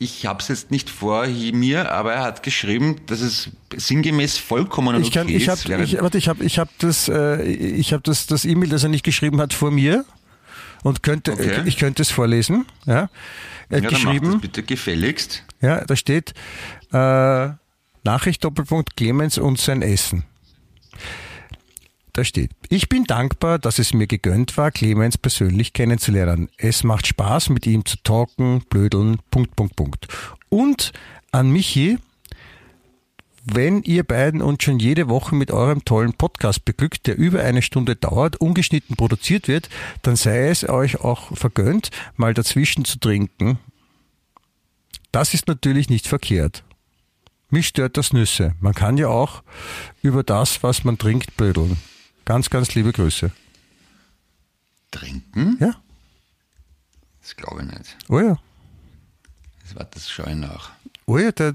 Ich 0.00 0.26
habe 0.26 0.40
es 0.40 0.46
jetzt 0.48 0.70
nicht 0.70 0.88
vor 0.90 1.26
mir, 1.26 1.90
aber 1.90 2.12
er 2.12 2.22
hat 2.22 2.44
geschrieben, 2.44 3.00
dass 3.06 3.20
es 3.20 3.50
sinngemäß 3.76 4.38
vollkommen 4.38 4.94
und 4.94 5.02
Ich 5.02 5.10
kann, 5.10 5.26
okay 5.26 5.36
ich 5.36 5.42
ist. 5.42 5.48
habe, 5.48 5.60
während- 5.68 5.92
ich, 5.92 6.00
warte, 6.00 6.18
ich 6.18 6.28
habe, 6.28 6.44
ich 6.44 6.58
habe 6.60 6.70
das, 6.78 7.08
äh, 7.08 7.42
ich 7.42 7.92
habe 7.92 8.02
das, 8.04 8.26
das 8.28 8.44
E-Mail, 8.44 8.68
das 8.68 8.84
er 8.84 8.90
nicht 8.90 9.04
geschrieben 9.04 9.40
hat, 9.40 9.52
vor 9.52 9.72
mir 9.72 10.04
und 10.82 11.02
könnte, 11.02 11.32
Okay. 11.32 11.62
ich 11.66 11.76
könnte 11.76 12.02
es 12.02 12.10
vorlesen. 12.10 12.66
Ja, 12.86 12.94
hat 13.02 13.10
ja, 13.70 13.80
dann 13.80 13.88
geschrieben. 13.90 14.40
bitte 14.40 14.62
gefälligst. 14.62 15.44
Ja, 15.60 15.84
da 15.84 15.96
steht 15.96 16.34
äh, 16.92 17.48
Nachricht 18.04 18.44
Doppelpunkt 18.44 18.96
Clemens 18.96 19.38
und 19.38 19.58
sein 19.60 19.82
Essen. 19.82 20.24
Da 22.12 22.24
steht, 22.24 22.50
ich 22.68 22.88
bin 22.88 23.04
dankbar, 23.04 23.58
dass 23.58 23.78
es 23.78 23.92
mir 23.94 24.06
gegönnt 24.08 24.56
war, 24.56 24.70
Clemens 24.72 25.16
persönlich 25.18 25.72
kennenzulernen. 25.72 26.48
Es 26.56 26.82
macht 26.82 27.06
Spaß, 27.06 27.50
mit 27.50 27.66
ihm 27.66 27.84
zu 27.84 27.96
talken, 28.02 28.62
blödeln, 28.68 29.18
Punkt, 29.30 29.54
Punkt, 29.54 29.76
Punkt. 29.76 30.08
Und 30.48 30.92
an 31.30 31.50
Michi, 31.50 31.98
wenn 33.54 33.82
ihr 33.82 34.04
beiden 34.04 34.42
uns 34.42 34.62
schon 34.62 34.78
jede 34.78 35.08
Woche 35.08 35.34
mit 35.34 35.50
eurem 35.50 35.84
tollen 35.84 36.12
Podcast 36.12 36.64
beglückt, 36.64 37.06
der 37.06 37.16
über 37.16 37.42
eine 37.42 37.62
Stunde 37.62 37.96
dauert, 37.96 38.36
ungeschnitten 38.36 38.96
produziert 38.96 39.48
wird, 39.48 39.68
dann 40.02 40.16
sei 40.16 40.48
es 40.48 40.68
euch 40.68 41.00
auch 41.00 41.36
vergönnt, 41.36 41.90
mal 42.16 42.34
dazwischen 42.34 42.84
zu 42.84 42.98
trinken. 42.98 43.58
Das 45.12 45.34
ist 45.34 45.48
natürlich 45.48 45.88
nicht 45.88 46.06
verkehrt. 46.06 46.64
Mich 47.50 47.68
stört 47.68 47.96
das 47.96 48.12
Nüsse. 48.12 48.54
Man 48.60 48.74
kann 48.74 48.98
ja 48.98 49.08
auch 49.08 49.42
über 50.02 50.22
das, 50.22 50.62
was 50.62 50.84
man 50.84 50.98
trinkt, 50.98 51.36
blödeln. 51.36 51.78
Ganz, 52.26 52.50
ganz 52.50 52.74
liebe 52.74 52.92
Grüße. 52.92 53.30
Trinken? 54.90 55.56
Ja? 55.60 55.74
Das 57.22 57.36
glaube 57.36 57.62
ich 57.62 57.68
nicht. 57.68 57.96
Oh 58.08 58.20
ja. 58.20 58.38
Das 59.62 59.76
war 59.76 59.84
das 59.86 60.10
schaue 60.10 60.30
ich 60.30 60.36
nach. 60.36 60.72
Oh 61.06 61.16
ja, 61.16 61.32
der, 61.32 61.54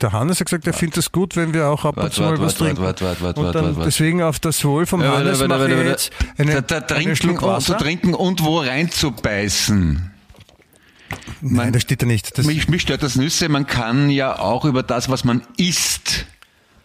der 0.00 0.12
Hannes 0.12 0.40
hat 0.40 0.46
gesagt, 0.46 0.66
er 0.66 0.72
findet 0.72 0.98
es 0.98 1.12
gut, 1.12 1.36
wenn 1.36 1.52
wir 1.54 1.68
auch 1.68 1.84
ab 1.84 1.96
und 1.96 2.12
zu 2.12 2.22
mal 2.22 2.38
was 2.40 2.54
trinken. 2.56 2.82
wart, 2.82 3.02
wart, 3.02 3.20
wart, 3.20 3.38
und 3.38 3.54
dann 3.54 3.76
deswegen 3.84 4.22
auf 4.22 4.38
das 4.38 4.64
Wohl 4.64 4.86
vom 4.86 5.02
Hannes 5.02 5.40
warte, 5.40 5.48
mache 5.48 5.68
ich 5.68 5.76
warte, 5.76 5.88
jetzt 5.88 6.12
warte. 6.20 6.42
eine, 6.52 6.62
da, 6.62 6.80
da 6.80 6.94
einen 6.94 7.16
Schluck 7.16 7.42
Wasser. 7.42 7.76
zu 7.76 7.84
trinken 7.84 8.14
und 8.14 8.44
wo 8.44 8.60
reinzubeißen. 8.60 10.10
Nein, 11.40 11.72
da 11.72 11.80
steht 11.80 12.02
da 12.02 12.06
nicht. 12.06 12.36
Das, 12.36 12.46
Mich, 12.46 12.68
mich 12.68 12.82
stört 12.82 13.02
das 13.02 13.16
Nüsse, 13.16 13.48
man 13.48 13.66
kann 13.66 14.10
ja 14.10 14.38
auch 14.38 14.64
über 14.64 14.82
das, 14.82 15.08
was 15.08 15.24
man 15.24 15.42
isst, 15.56 16.26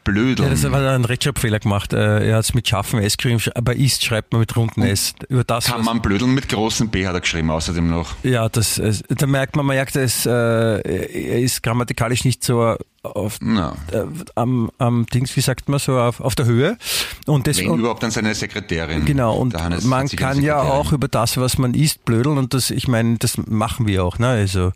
blödeln. 0.04 0.50
ja, 0.50 0.54
das 0.56 0.64
hat 0.64 0.74
ein 0.74 1.06
Rechtschreibfehler 1.06 1.60
gemacht. 1.60 1.94
Äh, 1.94 2.28
Er 2.30 2.38
hat 2.38 2.46
es 2.46 2.54
mit 2.54 2.68
scharfem 2.68 3.00
S 3.00 3.18
geschrieben, 3.18 3.42
aber 3.56 3.76
ist 3.76 4.04
schreibt 4.04 4.32
man 4.34 4.40
mit 4.42 4.56
runden 4.56 4.82
S. 4.84 5.14
Über 5.30 5.44
das, 5.44 5.66
kann 5.66 5.84
man 5.84 6.02
blödeln 6.02 6.34
mit 6.34 6.50
großen 6.50 6.90
B, 6.90 7.08
hat 7.08 7.14
er 7.16 7.22
geschrieben, 7.22 7.50
außerdem 7.50 7.90
noch. 7.90 8.16
Ja, 8.24 8.48
das, 8.50 8.82
da 9.10 9.26
merkt 9.28 9.56
man, 9.56 9.66
man 9.66 9.76
merkt, 9.76 9.96
es, 9.96 10.26
äh, 10.26 10.32
er 10.32 11.40
ist 11.42 11.64
grammatikalisch 11.64 12.26
nicht 12.26 12.44
so 12.44 12.76
auf, 13.04 13.38
Na. 13.42 13.76
äh, 13.92 14.04
am, 14.36 14.72
am 14.78 15.06
Dings, 15.08 15.36
wie 15.36 15.42
sagt 15.42 15.68
man 15.68 15.78
so, 15.80 16.00
auf, 16.00 16.22
auf 16.22 16.36
der 16.36 16.46
Höhe. 16.46 16.78
Und 17.26 17.48
das, 17.48 17.58
Wenn 17.58 17.70
und, 17.70 17.80
überhaupt 17.80 18.02
dann 18.04 18.12
seine 18.12 18.34
Sekretärin. 18.34 19.04
genau, 19.06 19.36
und 19.36 19.54
man 19.86 20.08
kann 20.10 20.42
ja 20.42 20.62
auch 20.62 20.92
über 20.94 21.08
das, 21.10 21.36
was 21.38 21.58
man 21.58 21.74
isst, 21.74 22.06
blödeln 22.06 22.38
und 22.38 22.54
das, 22.54 22.70
ich 22.72 22.88
meine, 22.88 23.18
das 23.18 23.38
machen 23.38 23.88
wir 23.88 24.06
auch, 24.06 24.20
ne, 24.20 24.28
also, 24.28 24.72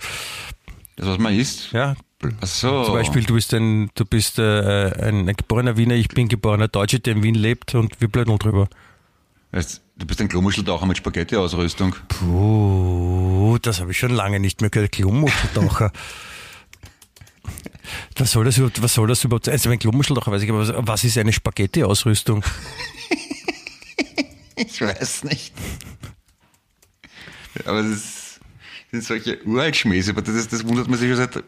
Das, 0.97 1.07
was 1.07 1.17
man 1.19 1.33
isst? 1.33 1.71
ja. 1.71 1.95
Ach 2.41 2.47
so. 2.47 2.83
Zum 2.85 2.93
Beispiel, 2.95 3.23
du 3.23 3.35
bist 3.35 3.53
ein, 3.53 3.89
du 3.93 4.03
bist 4.05 4.39
äh, 4.39 4.91
ein, 5.01 5.29
ein 5.29 5.35
geborener 5.35 5.77
Wiener, 5.77 5.93
ich 5.95 6.07
bin 6.09 6.27
geborener 6.27 6.67
Deutscher, 6.67 6.99
der 6.99 7.13
in 7.15 7.23
Wien 7.23 7.35
lebt 7.35 7.75
und 7.75 8.01
wir 8.01 8.07
blödeln 8.07 8.39
drüber. 8.39 8.67
Weißt, 9.51 9.81
du 9.97 10.05
bist 10.07 10.19
ein 10.19 10.27
Klomuscheltaucher 10.27 10.85
mit 10.87 10.97
Spaghetti-Ausrüstung. 10.97 11.95
Puh, 12.09 13.57
das 13.61 13.79
habe 13.79 13.91
ich 13.91 13.99
schon 13.99 14.11
lange 14.11 14.39
nicht 14.39 14.61
mehr 14.61 14.69
gehört. 14.69 14.91
Klummuscheltaucher. 14.93 15.91
was 18.17 18.31
soll 18.31 18.45
das 18.45 18.57
überhaupt, 18.57 18.81
was 18.81 18.93
soll 18.93 19.07
das 19.07 19.23
überhaupt 19.23 19.45
sein? 19.45 19.53
Also 19.53 19.69
ein 19.69 19.79
Klummuscheltaucher 19.79 20.31
weiß 20.31 20.41
ich, 20.41 20.49
aber 20.49 20.67
was- 20.67 20.73
was 20.75 21.03
ist 21.03 21.17
eine 21.17 21.33
Spaghetti-Ausrüstung? 21.33 22.43
Ich 24.59 24.81
weiß 24.81 25.23
nicht. 25.25 25.53
Aber 27.65 27.83
das 27.83 28.39
sind 28.91 29.03
solche 29.03 29.37
Uraltschmäße, 29.45 30.09
aber 30.09 30.23
das, 30.23 30.33
ist, 30.33 30.51
das 30.51 30.67
wundert 30.67 30.87
man 30.87 30.97
sich 30.97 31.09
schon 31.09 31.17
seit 31.17 31.43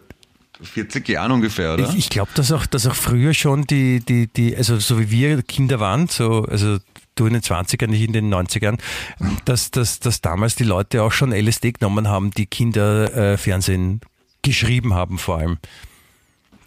40 0.62 1.08
Jahren 1.10 1.32
ungefähr, 1.32 1.74
oder? 1.76 1.90
Ich, 1.90 1.96
ich 1.98 2.10
glaube, 2.10 2.32
dass 2.36 2.52
auch, 2.52 2.66
dass 2.66 2.86
auch 2.88 2.96
früher 2.96 3.34
schon 3.34 3.66
die, 3.66 4.00
die, 4.02 4.28
die, 4.28 4.56
also 4.56 4.78
so 4.80 5.00
wie 5.00 5.10
wir 5.12 5.42
Kinder 5.44 5.80
waren, 5.80 6.08
so, 6.08 6.44
also 6.46 6.80
du 7.16 7.26
in 7.28 7.34
den 7.34 7.42
20ern, 7.42 7.88
nicht 7.88 8.04
in 8.04 8.14
den 8.14 8.34
90ern, 8.34 8.80
dass, 9.46 9.72
dass, 9.72 10.00
dass 10.00 10.22
damals 10.22 10.56
die 10.56 10.64
Leute 10.64 11.04
auch 11.04 11.12
schon 11.12 11.32
LSD 11.34 11.74
genommen 11.74 12.08
haben, 12.08 12.32
die 12.32 12.46
Kinder 12.46 13.34
äh, 13.34 13.38
geschrieben 14.42 14.94
haben 14.94 15.18
vor 15.18 15.38
allem. 15.38 15.58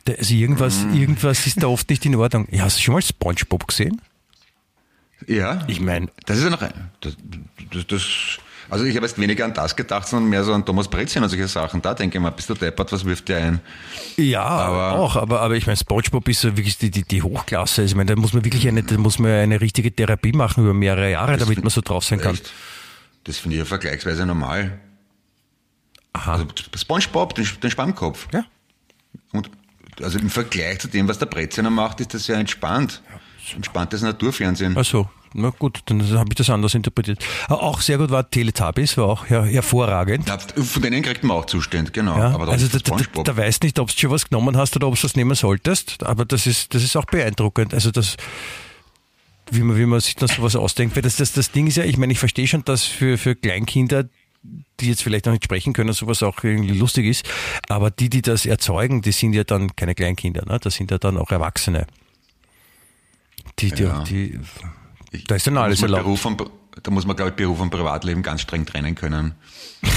Da- 0.04 0.14
Also 0.14 0.34
irgendwas, 0.34 0.84
irgendwas 0.94 1.46
ist 1.46 1.62
da 1.62 1.68
oft 1.68 1.88
nicht 1.90 2.04
in 2.04 2.14
Ordnung. 2.16 2.48
Ja, 2.50 2.64
hast 2.64 2.78
du 2.78 2.82
schon 2.82 2.94
mal 2.94 3.02
Spongebob 3.02 3.66
gesehen? 3.68 4.00
ja. 5.26 5.64
Ich 5.68 5.80
meine, 5.80 6.08
Das 6.26 6.38
ist 6.38 6.44
ja 6.44 6.50
noch 6.50 6.62
ein. 6.62 6.90
Das, 7.00 7.16
das, 7.72 7.86
das, 7.86 8.02
also 8.72 8.84
ich 8.86 8.96
habe 8.96 9.06
jetzt 9.06 9.18
weniger 9.18 9.44
an 9.44 9.52
das 9.54 9.76
gedacht, 9.76 10.08
sondern 10.08 10.30
mehr 10.30 10.42
so 10.44 10.52
an 10.54 10.64
Thomas 10.64 10.88
Brezien 10.88 11.22
und 11.22 11.28
solche 11.28 11.46
Sachen. 11.46 11.82
Da 11.82 11.92
denke 11.94 12.16
ich 12.16 12.22
mal, 12.22 12.30
bist 12.30 12.48
du 12.48 12.54
deppert, 12.54 12.90
was 12.90 13.04
wirft 13.04 13.28
dir 13.28 13.36
ein? 13.36 13.60
Ja, 14.16 14.42
Aber- 14.42 14.98
auch, 14.98 15.16
aber, 15.16 15.40
aber 15.42 15.54
ich 15.56 15.66
meine, 15.66 15.76
SpongeBob 15.76 16.26
ist 16.28 16.40
so 16.40 16.56
wirklich 16.56 16.78
die, 16.78 16.90
die, 16.90 17.02
die 17.02 17.22
Hochklasse. 17.22 17.82
Also 17.82 17.92
ich 17.92 17.96
meine, 17.96 18.14
da 18.14 18.20
muss 18.20 18.32
man 18.32 18.44
wirklich 18.44 18.66
eine, 18.66 18.82
da 18.82 18.96
muss 18.98 19.18
man 19.18 19.30
eine 19.30 19.60
richtige 19.60 19.94
Therapie 19.94 20.32
machen 20.32 20.64
über 20.64 20.74
mehrere 20.74 21.10
Jahre, 21.10 21.32
damit 21.36 21.54
find- 21.54 21.64
man 21.64 21.70
so 21.70 21.80
drauf 21.82 22.04
sein 22.04 22.18
kann. 22.18 22.34
Echt? 22.34 22.50
Das 23.24 23.38
finde 23.38 23.56
ich 23.56 23.58
ja 23.60 23.64
vergleichsweise 23.66 24.26
normal. 24.26 24.80
Aha. 26.14 26.32
Also 26.32 26.46
Spongebob, 26.76 27.34
den, 27.34 27.46
den 27.62 27.70
Schwammkopf. 27.70 28.26
Ja. 28.32 28.44
Und 29.32 29.50
also 30.02 30.18
im 30.18 30.30
Vergleich 30.30 30.80
zu 30.80 30.88
dem, 30.88 31.08
was 31.08 31.18
der 31.18 31.26
Breziner 31.26 31.70
macht, 31.70 32.00
ist 32.00 32.14
das 32.14 32.26
ja 32.26 32.36
entspannt. 32.36 33.02
Entspanntes 33.54 34.02
Naturfernsehen. 34.02 34.74
Ach 34.78 34.84
so, 34.84 35.08
na 35.34 35.50
gut, 35.50 35.80
dann 35.86 36.02
habe 36.18 36.30
ich 36.30 36.36
das 36.36 36.50
anders 36.50 36.74
interpretiert. 36.74 37.24
Auch 37.48 37.80
sehr 37.80 37.98
gut 37.98 38.10
war 38.10 38.28
Teletubbies, 38.28 38.96
war 38.96 39.06
auch 39.06 39.28
her, 39.28 39.44
hervorragend. 39.44 40.28
Ja, 40.28 40.38
von 40.38 40.82
denen 40.82 41.02
kriegt 41.02 41.24
man 41.24 41.36
auch 41.36 41.46
Zustand, 41.46 41.92
genau. 41.92 42.16
Ja, 42.18 42.30
aber 42.30 42.46
da 42.46 42.52
also 42.52 42.66
da, 42.68 42.78
da, 42.78 43.22
da 43.22 43.36
weißt 43.36 43.62
nicht, 43.62 43.78
ob 43.78 43.88
du 43.88 43.98
schon 43.98 44.10
was 44.10 44.28
genommen 44.28 44.56
hast 44.56 44.76
oder 44.76 44.88
ob 44.88 44.94
du 44.96 45.02
das 45.02 45.16
nehmen 45.16 45.34
solltest, 45.34 46.02
aber 46.02 46.24
das 46.24 46.46
ist, 46.46 46.74
das 46.74 46.82
ist 46.82 46.96
auch 46.96 47.06
beeindruckend. 47.06 47.74
Also 47.74 47.90
das, 47.90 48.16
wie 49.50 49.62
man, 49.62 49.76
wie 49.76 49.86
man 49.86 50.00
sich 50.00 50.16
dann 50.16 50.28
sowas 50.28 50.56
ausdenkt. 50.56 50.96
Weil 50.96 51.02
das, 51.02 51.16
das, 51.16 51.32
das 51.32 51.50
Ding 51.50 51.66
ist 51.66 51.76
ja, 51.76 51.84
ich 51.84 51.96
meine, 51.96 52.12
ich 52.12 52.18
verstehe 52.18 52.46
schon, 52.46 52.64
dass 52.64 52.84
für, 52.84 53.18
für 53.18 53.34
Kleinkinder 53.34 54.04
die 54.80 54.88
jetzt 54.88 55.04
vielleicht 55.04 55.26
noch 55.26 55.32
nicht 55.32 55.44
sprechen 55.44 55.72
können, 55.72 55.92
sowas 55.92 56.22
auch 56.22 56.42
irgendwie 56.42 56.76
lustig 56.76 57.06
ist. 57.06 57.28
Aber 57.68 57.90
die, 57.90 58.10
die 58.10 58.22
das 58.22 58.44
erzeugen, 58.44 59.00
die 59.00 59.12
sind 59.12 59.34
ja 59.34 59.44
dann 59.44 59.76
keine 59.76 59.94
Kleinkinder, 59.94 60.44
ne? 60.46 60.58
Das 60.60 60.74
sind 60.74 60.90
ja 60.90 60.98
dann 60.98 61.16
auch 61.16 61.30
Erwachsene. 61.30 61.86
Die, 63.60 63.70
die, 63.70 63.82
Ja. 63.84 64.02
die, 64.02 64.40
Ich- 65.12 65.24
da 65.24 65.34
ist 65.36 65.46
dann 65.46 65.54
da 65.54 65.62
alles 65.64 65.82
erlaubt. 65.82 66.04
Beruf 66.04 66.24
und, 66.24 66.42
da 66.82 66.90
muss 66.90 67.06
man, 67.06 67.14
glaube 67.16 67.30
ich, 67.30 67.36
Beruf 67.36 67.60
und 67.60 67.70
Privatleben 67.70 68.22
ganz 68.22 68.40
streng 68.40 68.64
trennen 68.66 68.94
können. 68.94 69.34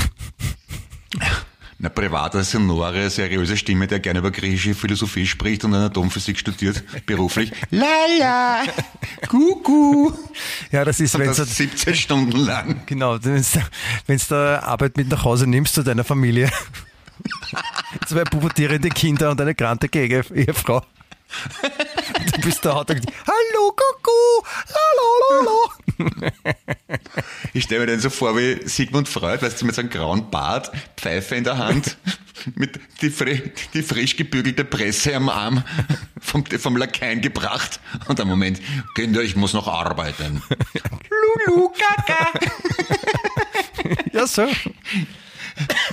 Eine 1.78 1.90
private, 1.90 2.42
sonore, 2.44 3.10
seriöse 3.10 3.58
Stimme, 3.58 3.86
der 3.86 4.00
gerne 4.00 4.20
über 4.20 4.32
griechische 4.32 4.74
Philosophie 4.74 5.28
spricht 5.28 5.66
und 5.66 5.74
an 5.74 5.82
Atomphysik 5.84 6.40
studiert, 6.40 6.82
beruflich. 7.06 7.52
Lala, 7.70 8.64
Kuku. 9.28 10.12
Ja, 10.72 10.86
das 10.86 11.02
ist, 11.02 11.20
wenn 11.20 11.28
das 11.28 11.58
17 11.58 11.94
Stunden 11.96 12.38
lang. 12.38 12.82
Genau, 12.86 13.18
wenn 13.22 13.44
du 14.08 14.24
da 14.30 14.60
Arbeit 14.60 14.96
mit 14.96 15.10
nach 15.10 15.26
Hause 15.26 15.48
nimmst 15.48 15.76
zu 15.76 15.84
deiner 15.84 16.06
Familie. 16.06 16.50
Zwei 18.08 18.24
pubertierende 18.24 18.90
Kinder 18.90 19.32
und 19.32 19.42
eine 19.42 19.54
kranke 19.54 19.88
Ehefrau. 20.34 20.82
Du 22.36 22.42
bist 22.42 22.64
da 22.64 22.80
und 22.80 22.88
sagst, 22.88 23.06
Hallo, 23.28 23.35
Kuckuck, 23.72 24.48
la. 24.70 26.10
Ich 27.54 27.64
stelle 27.64 27.82
mir 27.82 27.88
den 27.88 28.00
so 28.00 28.10
vor 28.10 28.38
wie 28.38 28.68
Sigmund 28.68 29.08
Freud, 29.08 29.42
weißt 29.42 29.62
du, 29.62 29.66
mit 29.66 29.76
so 29.76 29.82
einem 29.82 29.90
grauen 29.90 30.30
Bart, 30.30 30.72
Pfeife 30.98 31.36
in 31.36 31.44
der 31.44 31.58
Hand, 31.58 31.98
mit 32.56 32.80
die, 33.02 33.10
fri 33.10 33.52
die 33.74 33.82
frisch 33.82 34.18
gebügelte 34.18 34.66
Presse 34.66 35.16
am 35.16 35.30
Arm 35.30 35.64
vom, 36.22 36.46
vom 36.46 36.78
Lakaien 36.78 37.22
gebracht. 37.22 37.80
Und 38.08 38.20
am 38.20 38.28
Moment, 38.28 38.62
Kinder, 38.96 39.22
ich 39.22 39.36
muss 39.36 39.54
noch 39.54 39.68
arbeiten. 39.68 40.44
Lulu, 41.48 41.70
Kaka. 41.70 42.32
Ja, 44.12 44.28
so. 44.28 44.48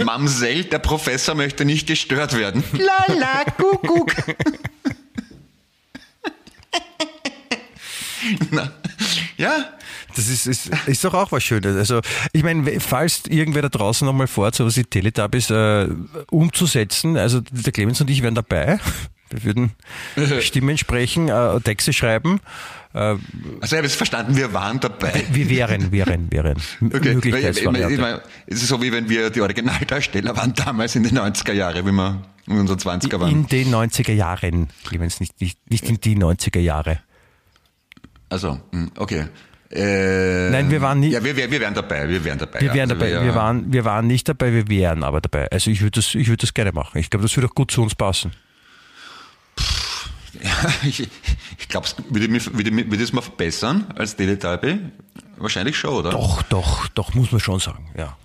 Mamsell, 0.05 0.65
der 0.65 0.79
Professor 0.81 1.35
möchte 1.35 1.65
nicht 1.65 1.87
gestört 1.87 2.37
werden. 2.37 2.65
Lala, 2.73 3.45
Kuckuck. 3.57 4.13
Na, 8.51 8.73
ja, 9.37 9.65
Das 10.15 10.29
ist, 10.29 10.47
ist, 10.47 10.71
ist 10.87 11.05
doch 11.05 11.15
auch 11.15 11.33
was 11.33 11.43
Schönes. 11.43 11.77
Also, 11.77 12.01
ich 12.33 12.43
meine, 12.43 12.81
falls 12.81 13.23
irgendwer 13.29 13.63
da 13.63 13.69
draußen 13.69 14.07
nochmal 14.07 14.27
vorhat, 14.27 14.55
sowas 14.55 14.77
wie 14.77 14.85
Teletubbies 14.85 15.51
äh, 15.51 15.89
umzusetzen, 16.31 17.17
also 17.17 17.41
der 17.41 17.73
Clemens 17.73 18.01
und 18.01 18.11
ich 18.11 18.23
wären 18.23 18.35
dabei. 18.35 18.79
Wir 19.31 19.45
würden 19.45 19.73
Stimmen 20.41 20.77
sprechen, 20.77 21.29
äh, 21.29 21.61
Texte 21.61 21.93
schreiben. 21.93 22.41
Äh, 22.95 22.99
also 22.99 23.21
ich 23.63 23.73
habe 23.73 23.87
es 23.87 23.95
verstanden, 23.95 24.37
wir 24.37 24.53
waren 24.53 24.81
dabei. 24.81 25.25
wir 25.31 25.49
wären, 25.49 25.91
wären, 25.93 26.31
wären. 26.31 26.59
Okay, 26.81 27.15
Möglichkeitsvariante. 27.15 27.95
ich 27.95 28.01
meine, 28.01 28.21
es 28.47 28.63
ist 28.63 28.69
so 28.69 28.83
wie 28.83 28.93
wenn 28.93 29.09
wir 29.09 29.31
die 29.31 29.41
Originaldarsteller 29.41 30.37
waren 30.37 30.53
damals 30.55 30.95
in 30.97 31.03
den 31.03 31.19
90er 31.19 31.53
Jahren, 31.53 31.87
wie 31.87 31.93
wir 31.93 32.23
in 32.47 32.59
unseren 32.59 32.79
20er 32.79 33.21
waren. 33.21 33.31
In 33.31 33.47
den 33.47 33.75
90er 33.75 34.13
Jahren, 34.13 34.69
Clemens, 34.85 35.21
nicht, 35.21 35.41
nicht, 35.41 35.59
nicht 35.71 35.89
in 35.89 36.01
die 36.01 36.17
90er 36.17 36.61
Jahre. 36.61 37.01
Also, 38.33 38.59
hm, 38.73 38.91
okay. 38.97 39.27
Äh, 39.71 40.49
Nein, 40.51 40.71
wir 40.71 40.81
waren 40.81 41.01
nie- 41.01 41.11
Ja, 41.11 41.23
wir, 41.23 41.37
wir, 41.37 41.51
wir 41.51 41.61
wären 41.61 41.75
dabei, 41.75 42.09
wir 42.09 42.25
wären 42.25 42.39
dabei. 42.39 42.61
Wir 42.63 42.73
wären 42.73 42.91
Also 42.91 42.95
dabei. 42.95 43.25
Wir 43.25 43.35
waren, 43.35 43.71
wir 43.71 43.85
waren 43.85 44.07
nicht 44.07 44.27
dabei, 44.27 44.53
wir 44.55 44.69
wären 44.69 45.03
aber 45.03 45.21
dabei. 45.21 45.51
Also 45.51 45.71
ich 45.71 45.83
würde 45.83 46.01
das, 46.01 46.15
ich 46.15 46.29
würde 46.29 46.41
das 46.41 46.55
gerne 46.55 46.73
machen. 46.73 46.97
Ich 46.99 47.11
glaube, 47.11 47.25
das 47.25 47.37
würde 47.37 47.49
auch 47.49 47.55
gut 47.55 47.71
zu 47.71 47.83
uns 47.83 47.95
passen. 47.95 48.33
ich 50.83 51.09
ich 51.59 51.69
glaube, 51.69 51.87
es 51.87 51.95
würde, 52.09 52.27
würde, 52.31 52.91
würde 52.91 53.05
es 53.05 53.13
mal 53.13 53.21
verbessern 53.21 53.87
als 53.97 54.17
Teletubby? 54.17 54.79
Wahrscheinlich 55.37 55.77
schon, 55.77 55.91
oder? 55.95 56.11
Doch, 56.11 56.43
doch, 56.45 56.89
doch, 56.89 57.13
muss 57.15 57.33
man 57.33 57.41
schon 57.41 57.61
sagen, 57.61 57.91
ja. 57.97 58.17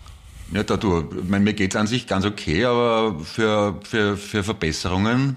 Ja, 0.53 0.63
da 0.63 0.77
du, 0.77 1.09
ich 1.21 1.29
meine, 1.29 1.43
mir 1.43 1.53
geht's 1.53 1.75
an 1.75 1.87
sich 1.87 2.07
ganz 2.07 2.23
okay, 2.23 2.63
aber 2.63 3.19
für, 3.25 3.77
für, 3.83 4.15
für 4.15 4.43
Verbesserungen 4.45 5.35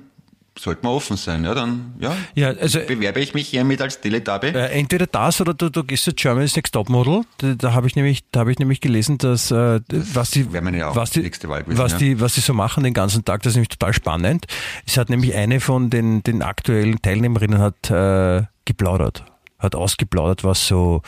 sollte 0.61 0.85
man 0.85 0.92
offen 0.92 1.16
sein, 1.16 1.44
ja, 1.44 1.55
dann, 1.55 1.94
ja. 1.99 2.16
Ja, 2.35 2.49
also 2.49 2.81
Bewerbe 2.81 3.20
ich 3.20 3.35
mich 3.35 3.49
hiermit 3.49 3.81
als 3.81 4.01
Teletubby? 4.01 4.49
Äh, 4.49 4.79
entweder 4.79 5.07
das 5.07 5.40
oder 5.40 5.55
du, 5.55 5.70
du 5.70 5.85
gehst 5.85 6.05
zu 6.05 6.12
Germany's 6.12 6.55
Next 6.55 6.75
Top 6.75 6.88
Model. 6.88 7.23
Da, 7.38 7.55
da 7.55 7.73
habe 7.73 7.87
ich 7.87 7.96
nämlich, 7.96 8.25
da 8.31 8.40
habe 8.40 8.53
ich 8.53 8.59
nämlich 8.59 8.81
gelesen, 8.81 9.18
dass 9.18 9.51
äh, 9.51 9.81
was 9.88 10.31
die, 10.31 10.46
auch 10.83 10.96
was 10.96 11.11
die, 11.11 11.23
gewesen, 11.23 11.64
was 11.66 11.92
ja. 11.92 11.99
die, 11.99 12.20
was 12.20 12.35
die 12.35 12.40
so 12.40 12.53
machen 12.53 12.85
den 12.85 12.94
ganzen 12.94 13.25
Tag, 13.25 13.42
das 13.42 13.53
ist 13.53 13.57
nämlich 13.57 13.70
total 13.70 13.94
spannend. 13.94 14.46
Es 14.87 14.96
hat 14.96 15.09
nämlich 15.11 15.35
eine 15.35 15.61
von 15.61 15.90
den 15.90 16.23
den 16.23 16.42
aktuellen 16.42 17.01
Teilnehmerinnen 17.01 17.59
hat 17.59 17.90
äh, 17.90 18.44
geplaudert, 18.64 19.25
hat 19.59 19.75
ausgeplaudert, 19.75 20.44
was 20.44 20.66
so, 20.66 21.03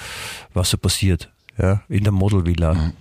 was 0.55 0.71
so 0.71 0.79
passiert, 0.79 1.31
ja, 1.59 1.83
in 1.88 2.05
der 2.05 2.12
Model 2.12 2.47
Villa. 2.47 2.75
Mhm. 2.75 2.93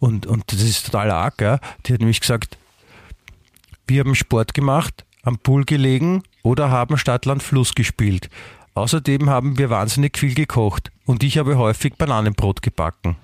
Und 0.00 0.26
und 0.26 0.52
das 0.52 0.62
ist 0.62 0.86
total 0.86 1.10
arg, 1.10 1.40
ja. 1.40 1.60
Die 1.86 1.92
hat 1.92 2.00
nämlich 2.00 2.20
gesagt, 2.20 2.58
wir 3.86 4.00
haben 4.00 4.14
Sport 4.14 4.54
gemacht, 4.54 5.04
am 5.22 5.38
Pool 5.38 5.64
gelegen 5.64 6.22
oder 6.42 6.70
haben 6.70 6.98
Stadtland 6.98 7.42
Fluss 7.42 7.74
gespielt. 7.74 8.30
Außerdem 8.74 9.28
haben 9.28 9.58
wir 9.58 9.70
wahnsinnig 9.70 10.16
viel 10.16 10.34
gekocht 10.34 10.92
und 11.04 11.22
ich 11.22 11.38
habe 11.38 11.56
häufig 11.58 11.94
Bananenbrot 11.96 12.62
gebacken. 12.62 13.16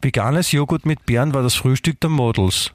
Veganes 0.00 0.52
Joghurt 0.52 0.86
mit 0.86 1.06
Beeren 1.06 1.34
war 1.34 1.42
das 1.42 1.54
Frühstück 1.54 2.00
der 2.00 2.10
Models. 2.10 2.72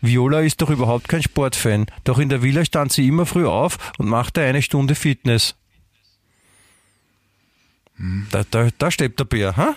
Viola 0.00 0.40
ist 0.40 0.60
doch 0.62 0.70
überhaupt 0.70 1.08
kein 1.08 1.22
Sportfan, 1.22 1.86
doch 2.04 2.18
in 2.18 2.28
der 2.28 2.42
Villa 2.42 2.64
stand 2.64 2.92
sie 2.92 3.08
immer 3.08 3.26
früh 3.26 3.46
auf 3.46 3.78
und 3.98 4.08
machte 4.08 4.42
eine 4.42 4.62
Stunde 4.62 4.94
Fitness. 4.94 5.56
Da, 8.30 8.44
da, 8.50 8.68
da 8.78 8.90
steht 8.90 9.18
der 9.18 9.24
Bär, 9.24 9.56
ha? 9.56 9.74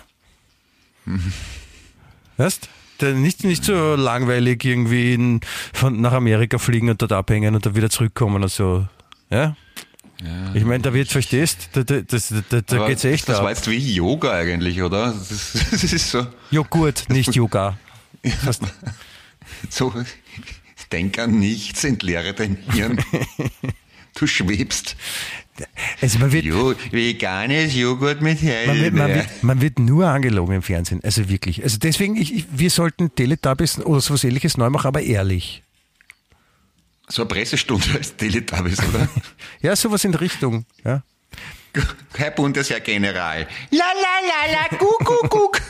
Weißt? 2.36 2.68
Nicht, 3.02 3.44
nicht 3.44 3.64
so 3.64 3.94
langweilig 3.96 4.64
irgendwie 4.64 5.14
in, 5.14 5.40
von, 5.72 6.00
nach 6.00 6.12
Amerika 6.12 6.58
fliegen 6.58 6.88
und 6.90 7.02
dort 7.02 7.12
abhängen 7.12 7.54
und 7.54 7.66
dann 7.66 7.74
wieder 7.74 7.90
zurückkommen 7.90 8.42
und 8.42 8.50
so. 8.50 8.86
Ja? 9.30 9.56
Ich 10.54 10.64
meine, 10.64 10.82
da 10.84 10.94
wird, 10.94 11.08
verstehst, 11.08 11.70
da, 11.72 11.82
da, 11.82 12.00
das, 12.00 12.32
da, 12.48 12.60
da 12.60 12.86
geht's 12.86 13.02
echt 13.04 13.28
Das 13.28 13.38
ab. 13.38 13.44
war 13.44 13.50
jetzt 13.50 13.68
wie 13.68 13.94
Yoga 13.94 14.30
eigentlich, 14.32 14.80
oder? 14.80 15.12
Das 15.18 15.30
ist, 15.32 15.72
das 15.72 15.82
ist 15.92 16.10
so, 16.10 16.26
Joghurt, 16.52 17.08
nicht 17.08 17.34
Yoga. 17.34 17.76
so, 19.68 19.92
denk 20.92 21.18
an 21.18 21.40
nichts, 21.40 21.82
entleere 21.84 22.34
dein 22.34 22.56
Hirn. 22.72 23.02
Du 24.14 24.26
schwebst. 24.26 24.94
Also 26.00 26.18
man 26.18 26.32
wird, 26.32 26.44
Jo, 26.44 26.74
veganes 26.90 27.74
Joghurt 27.74 28.22
mit 28.22 28.42
man, 28.42 28.50
wird, 28.80 28.94
man, 28.94 29.02
Heidelbeer. 29.02 29.16
wird, 29.16 29.42
man 29.42 29.60
wird 29.60 29.78
nur 29.78 30.06
angelogen 30.08 30.54
im 30.56 30.62
Fernsehen. 30.62 31.00
Also 31.04 31.28
wirklich. 31.28 31.62
Also 31.62 31.78
deswegen, 31.78 32.16
ich, 32.16 32.34
ich, 32.34 32.46
wir 32.50 32.70
sollten 32.70 33.14
Teletubbies 33.14 33.78
oder 33.80 34.00
sowas 34.00 34.24
ähnliches 34.24 34.56
neu 34.56 34.70
machen, 34.70 34.86
aber 34.88 35.02
ehrlich. 35.02 35.62
So 37.08 37.22
eine 37.22 37.28
Pressestunde 37.28 37.86
als 37.94 38.16
Teletubbies, 38.16 38.78
oder? 38.78 39.08
Ja, 39.60 39.76
sowas 39.76 40.04
in 40.04 40.14
Richtung. 40.14 40.64
Ja. 40.84 41.02
Herr 42.14 42.30
Bundesherr 42.32 42.80
General. 42.80 43.46
La 43.70 43.78
la 43.78 44.26
la 44.26 44.52
la, 44.52 44.76
guck, 44.78 44.98
guck, 45.04 45.30
guck. 45.30 45.60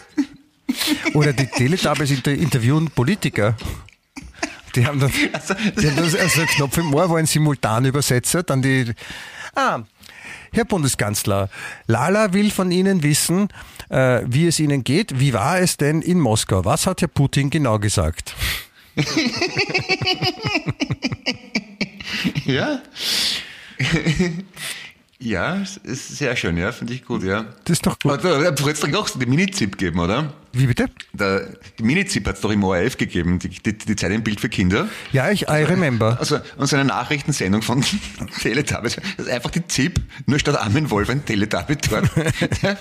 Oder 1.14 1.32
die 1.32 1.46
Teletubbies 1.46 2.10
inter 2.12 2.32
interviewen 2.32 2.90
Politiker. 2.90 3.56
Die 4.74 4.86
haben 4.86 5.00
dann, 5.00 5.12
Also, 5.32 5.54
die 5.54 5.86
haben 5.88 5.96
dann 5.96 6.16
also 6.20 6.42
Knopf 6.46 6.78
im 6.78 6.94
Ohr, 6.94 7.10
wo 7.10 7.16
ein 7.16 7.26
Simultanübersetzer 7.26 8.42
dann 8.42 8.62
die. 8.62 8.92
Ah, 9.54 9.80
Herr 10.52 10.64
Bundeskanzler, 10.64 11.50
Lala 11.86 12.32
will 12.32 12.50
von 12.50 12.70
Ihnen 12.70 13.02
wissen, 13.02 13.48
äh, 13.90 14.22
wie 14.26 14.46
es 14.46 14.58
Ihnen 14.58 14.82
geht. 14.84 15.20
Wie 15.20 15.32
war 15.34 15.58
es 15.58 15.76
denn 15.76 16.00
in 16.02 16.20
Moskau? 16.20 16.64
Was 16.64 16.86
hat 16.86 17.02
Herr 17.02 17.08
Putin 17.08 17.50
genau 17.50 17.78
gesagt? 17.78 18.34
Ja. 22.44 22.82
ja, 25.18 25.62
ist 25.84 26.16
sehr 26.16 26.36
schön, 26.36 26.56
ja, 26.56 26.72
finde 26.72 26.94
ich 26.94 27.04
gut, 27.04 27.22
ja. 27.22 27.44
Das 27.64 27.74
ist 27.74 27.86
doch 27.86 27.98
gut. 27.98 28.12
Aber 28.12 28.40
wird 28.40 28.60
es 28.60 28.80
doch 28.80 28.92
auch 28.94 29.08
die 29.10 29.26
Mini-Zip 29.26 29.78
geben, 29.78 30.00
oder? 30.00 30.32
Wie 30.52 30.66
bitte? 30.66 30.86
Der, 31.12 31.48
die 31.78 31.82
Mini-Zip 31.82 32.26
hat 32.26 32.36
es 32.36 32.40
doch 32.42 32.50
im 32.50 32.62
ORF 32.62 32.98
gegeben, 32.98 33.38
die, 33.38 33.48
die, 33.48 33.76
die 33.76 33.96
Zeit 33.96 34.12
im 34.12 34.22
Bild 34.22 34.40
für 34.40 34.50
Kinder. 34.50 34.88
Ja, 35.12 35.30
ich 35.30 35.48
I 35.48 35.64
remember. 35.64 36.18
Also, 36.18 36.38
und 36.56 36.66
so 36.66 36.76
eine 36.76 36.84
Nachrichtensendung 36.84 37.62
von 37.62 37.82
Teletubbies. 38.42 38.96
Das 39.16 39.26
ist 39.26 39.32
einfach 39.32 39.50
die 39.50 39.66
ZIP, 39.66 40.00
nur 40.26 40.38
statt 40.38 40.60
Armin 40.60 40.90
Wolf 40.90 41.08
ein 41.08 41.24
Teletubby 41.24 41.76
dort. 41.76 42.10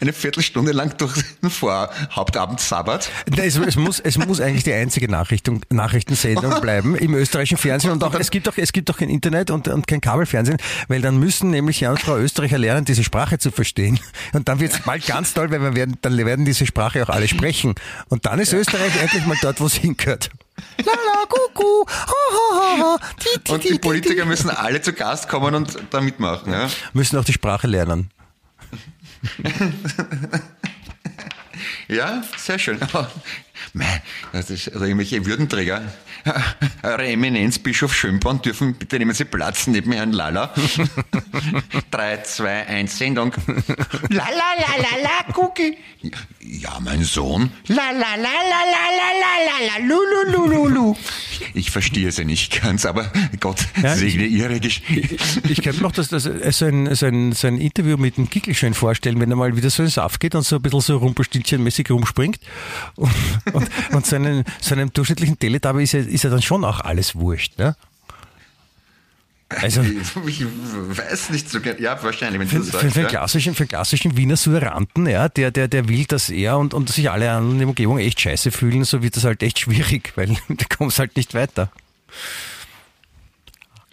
Eine 0.00 0.12
Viertelstunde 0.12 0.72
lang 0.72 0.96
durch 0.98 1.14
den 1.42 1.48
Vorhauptabend 1.48 2.60
sabbert. 2.60 3.10
Es, 3.36 3.56
es, 3.56 3.76
muss, 3.76 4.00
es 4.00 4.18
muss 4.18 4.40
eigentlich 4.40 4.64
die 4.64 4.72
einzige 4.72 5.10
Nachrichtung, 5.10 5.62
Nachrichtensendung 5.70 6.60
bleiben 6.60 6.94
im 6.94 7.14
österreichischen 7.14 7.56
Fernsehen 7.56 7.92
und 7.92 8.04
auch, 8.04 8.14
es 8.14 8.30
gibt 8.30 8.48
auch, 8.48 8.56
es 8.56 8.72
gibt 8.72 8.90
auch 8.90 8.98
kein 8.98 9.08
Internet 9.08 9.50
und, 9.50 9.68
und 9.68 9.86
kein 9.86 10.00
Kabelfernsehen, 10.00 10.58
weil 10.88 11.00
dann 11.00 11.18
müssen 11.18 11.50
nämlich 11.50 11.80
Herr 11.80 11.90
und 11.90 12.00
Frau 12.00 12.18
Österreicher 12.18 12.58
lernen, 12.58 12.84
diese 12.84 13.02
Sprache 13.02 13.38
zu 13.38 13.50
verstehen. 13.50 13.98
Und 14.32 14.48
dann 14.48 14.60
wird 14.60 14.72
es 14.72 14.80
bald 14.80 15.06
ganz 15.06 15.32
toll, 15.32 15.50
weil 15.50 15.60
wir 15.60 15.74
werden, 15.74 15.96
dann 16.02 16.16
werden 16.16 16.44
diese 16.44 16.66
Sprache 16.66 16.95
auch 17.02 17.08
alle 17.08 17.28
sprechen. 17.28 17.74
Und 18.08 18.26
dann 18.26 18.38
ist 18.38 18.52
Österreich 18.52 18.96
endlich 19.00 19.26
mal 19.26 19.36
dort, 19.42 19.60
wo 19.60 19.66
es 19.66 19.74
hingehört. 19.74 20.30
La 20.78 20.92
la, 20.92 21.26
kuku, 21.28 21.84
ha 21.86 22.14
ha 22.32 22.56
ha 22.58 22.78
ha, 22.78 22.98
ti, 23.18 23.28
ti, 23.44 23.52
Und 23.52 23.64
die 23.64 23.68
ti, 23.72 23.78
Politiker 23.78 24.22
ti. 24.22 24.28
müssen 24.28 24.50
alle 24.50 24.80
zu 24.80 24.92
Gast 24.94 25.28
kommen 25.28 25.54
und 25.54 25.76
da 25.90 26.00
mitmachen. 26.00 26.52
Ja? 26.52 26.68
müssen 26.94 27.18
auch 27.18 27.24
die 27.24 27.32
Sprache 27.34 27.66
lernen. 27.66 28.10
Ja, 31.88 32.22
sehr 32.36 32.58
schön. 32.58 32.80
Mei, 33.72 34.02
das 34.32 34.50
ist, 34.50 34.68
also 34.68 34.84
irgendwelche 34.84 35.24
Würdenträger. 35.24 35.82
Eure 36.82 37.06
Eminenz, 37.06 37.58
Bischof 37.58 37.94
Schönborn, 37.94 38.42
dürfen, 38.42 38.74
bitte 38.74 38.98
nehmen 38.98 39.14
Sie 39.14 39.24
Platz 39.24 39.66
neben 39.66 39.92
Herrn 39.92 40.12
Lala. 40.12 40.52
3, 41.90 42.22
2, 42.22 42.66
1, 42.66 42.98
Sendung. 42.98 43.32
Lala, 44.08 44.30
la, 44.58 45.02
la, 45.02 45.32
Cookie. 45.32 45.78
Ja, 46.40 46.78
mein 46.80 47.04
Sohn. 47.04 47.52
La, 47.68 47.90
la, 47.92 48.16
la, 48.16 48.16
la, 48.16 48.62
la, 48.72 48.84
la, 48.98 49.38
la, 49.46 49.78
la, 49.78 49.86
lu, 49.86 49.96
lu, 49.96 50.32
lu, 50.32 50.46
lu, 50.48 50.68
lu. 50.68 50.96
Ich 51.56 51.70
verstehe 51.70 52.12
sie 52.12 52.24
nicht 52.26 52.60
ganz, 52.60 52.84
aber 52.84 53.10
Gott 53.40 53.66
Ja, 53.82 53.96
segne 53.96 54.26
Ihre 54.26 54.54
Ich, 54.56 54.60
Geschichte. 54.60 55.16
ich 55.48 55.62
könnte 55.62 55.80
mir 55.80 55.88
auch 55.88 55.92
das, 55.92 56.08
das, 56.08 56.24
so, 56.24 56.66
ein, 56.66 56.94
so, 56.94 57.06
ein, 57.06 57.32
so 57.32 57.46
ein 57.46 57.56
Interview 57.58 57.96
mit 57.96 58.18
dem 58.18 58.28
Kickelschein 58.28 58.74
vorstellen, 58.74 59.18
wenn 59.20 59.30
er 59.30 59.36
mal 59.36 59.56
wieder 59.56 59.70
so 59.70 59.82
ins 59.82 59.94
Saft 59.94 60.20
geht 60.20 60.34
und 60.34 60.42
so 60.42 60.56
ein 60.56 60.62
bisschen 60.62 60.80
so 60.82 60.96
rumpelstilzchenmäßig 60.98 61.90
rumspringt. 61.90 62.38
Und, 62.96 63.10
und, 63.54 63.70
und 63.92 64.06
seinen, 64.06 64.44
seinem 64.60 64.92
durchschnittlichen 64.92 65.38
Teletubby 65.38 65.84
ist 65.84 65.92
ja, 65.92 66.00
ist 66.00 66.24
ja 66.24 66.30
dann 66.30 66.42
schon 66.42 66.62
auch 66.64 66.80
alles 66.80 67.14
wurscht. 67.14 67.58
Ne? 67.58 67.74
Also 69.48 69.82
Ich 70.26 70.44
weiß 70.44 71.30
nicht 71.30 71.48
so 71.48 71.60
genau. 71.60 71.80
Ja, 71.80 72.02
wahrscheinlich, 72.02 72.40
wenn 72.40 72.48
du 72.48 72.56
für, 72.56 72.64
für, 72.64 72.70
sagst. 72.70 72.92
für, 72.92 73.00
einen 73.00 73.04
ja. 73.04 73.10
klassischen, 73.10 73.54
für 73.54 73.62
einen 73.62 73.68
klassischen 73.68 74.16
Wiener 74.16 74.36
Suranten, 74.36 75.06
ja, 75.06 75.28
der, 75.28 75.50
der, 75.50 75.68
der 75.68 75.88
will, 75.88 76.04
dass 76.04 76.30
er 76.30 76.58
und, 76.58 76.74
und 76.74 76.88
sich 76.88 77.10
alle 77.10 77.30
anderen 77.30 77.52
in 77.52 77.58
der 77.60 77.68
Umgebung 77.68 77.98
echt 77.98 78.20
scheiße 78.20 78.50
fühlen, 78.50 78.84
so 78.84 79.02
wird 79.02 79.16
das 79.16 79.24
halt 79.24 79.42
echt 79.42 79.60
schwierig, 79.60 80.12
weil 80.16 80.36
da 80.48 80.64
kommst 80.76 80.98
halt 80.98 81.16
nicht 81.16 81.34
weiter. 81.34 81.70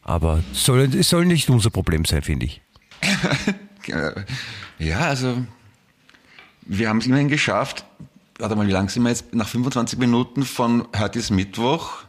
Aber 0.02 0.44
soll, 0.54 0.94
es 0.96 1.10
soll 1.10 1.26
nicht 1.26 1.50
unser 1.50 1.70
Problem 1.70 2.06
sein, 2.06 2.22
finde 2.22 2.48
ich. 2.48 2.62
Ja, 4.80 5.00
also 5.00 5.46
wir 6.62 6.90
haben 6.90 7.00
es 7.00 7.06
immerhin 7.06 7.28
geschafft. 7.28 7.86
Warte 8.40 8.56
mal, 8.56 8.68
wie 8.68 8.72
lang 8.72 8.90
sind 8.90 9.04
wir 9.04 9.10
jetzt? 9.10 9.34
Nach 9.34 9.48
25 9.48 10.00
Minuten 10.00 10.44
von 10.44 10.88
heute 10.98 11.20
ist 11.20 11.32
Mittwoch. 11.32 12.04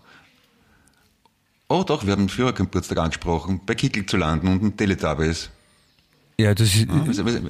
Oh 1.68 1.82
doch, 1.82 2.04
wir 2.04 2.12
haben 2.12 2.28
Führergeburtstag 2.28 2.98
angesprochen, 2.98 3.60
bei 3.64 3.74
Kickel 3.74 4.04
zu 4.06 4.16
landen 4.16 4.48
und 4.48 4.62
ein 4.62 4.76
Teletubbies. 4.76 5.50
Ja, 6.38 6.52
das 6.54 6.74
ist, 6.74 6.86
Was- 6.88 7.24
was- 7.24 7.40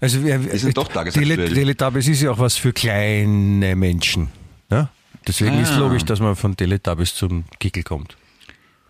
also 0.00 0.24
wir, 0.24 0.38
Die 0.38 0.58
sind 0.58 0.76
doch 0.76 0.88
tagesaktuell. 0.88 1.36
Tele, 1.36 1.54
Teletubbies 1.54 2.08
ist 2.08 2.22
ja 2.22 2.30
auch 2.32 2.38
was 2.38 2.56
für 2.56 2.72
kleine 2.72 3.74
Menschen. 3.76 4.28
Ja? 4.70 4.90
Deswegen 5.26 5.58
ist 5.60 5.72
Ah. 5.72 5.78
logisch, 5.78 6.04
dass 6.04 6.18
man 6.20 6.34
von 6.36 6.56
Teletubbies 6.56 7.14
zum 7.14 7.44
Kickel 7.60 7.82
kommt. 7.84 8.16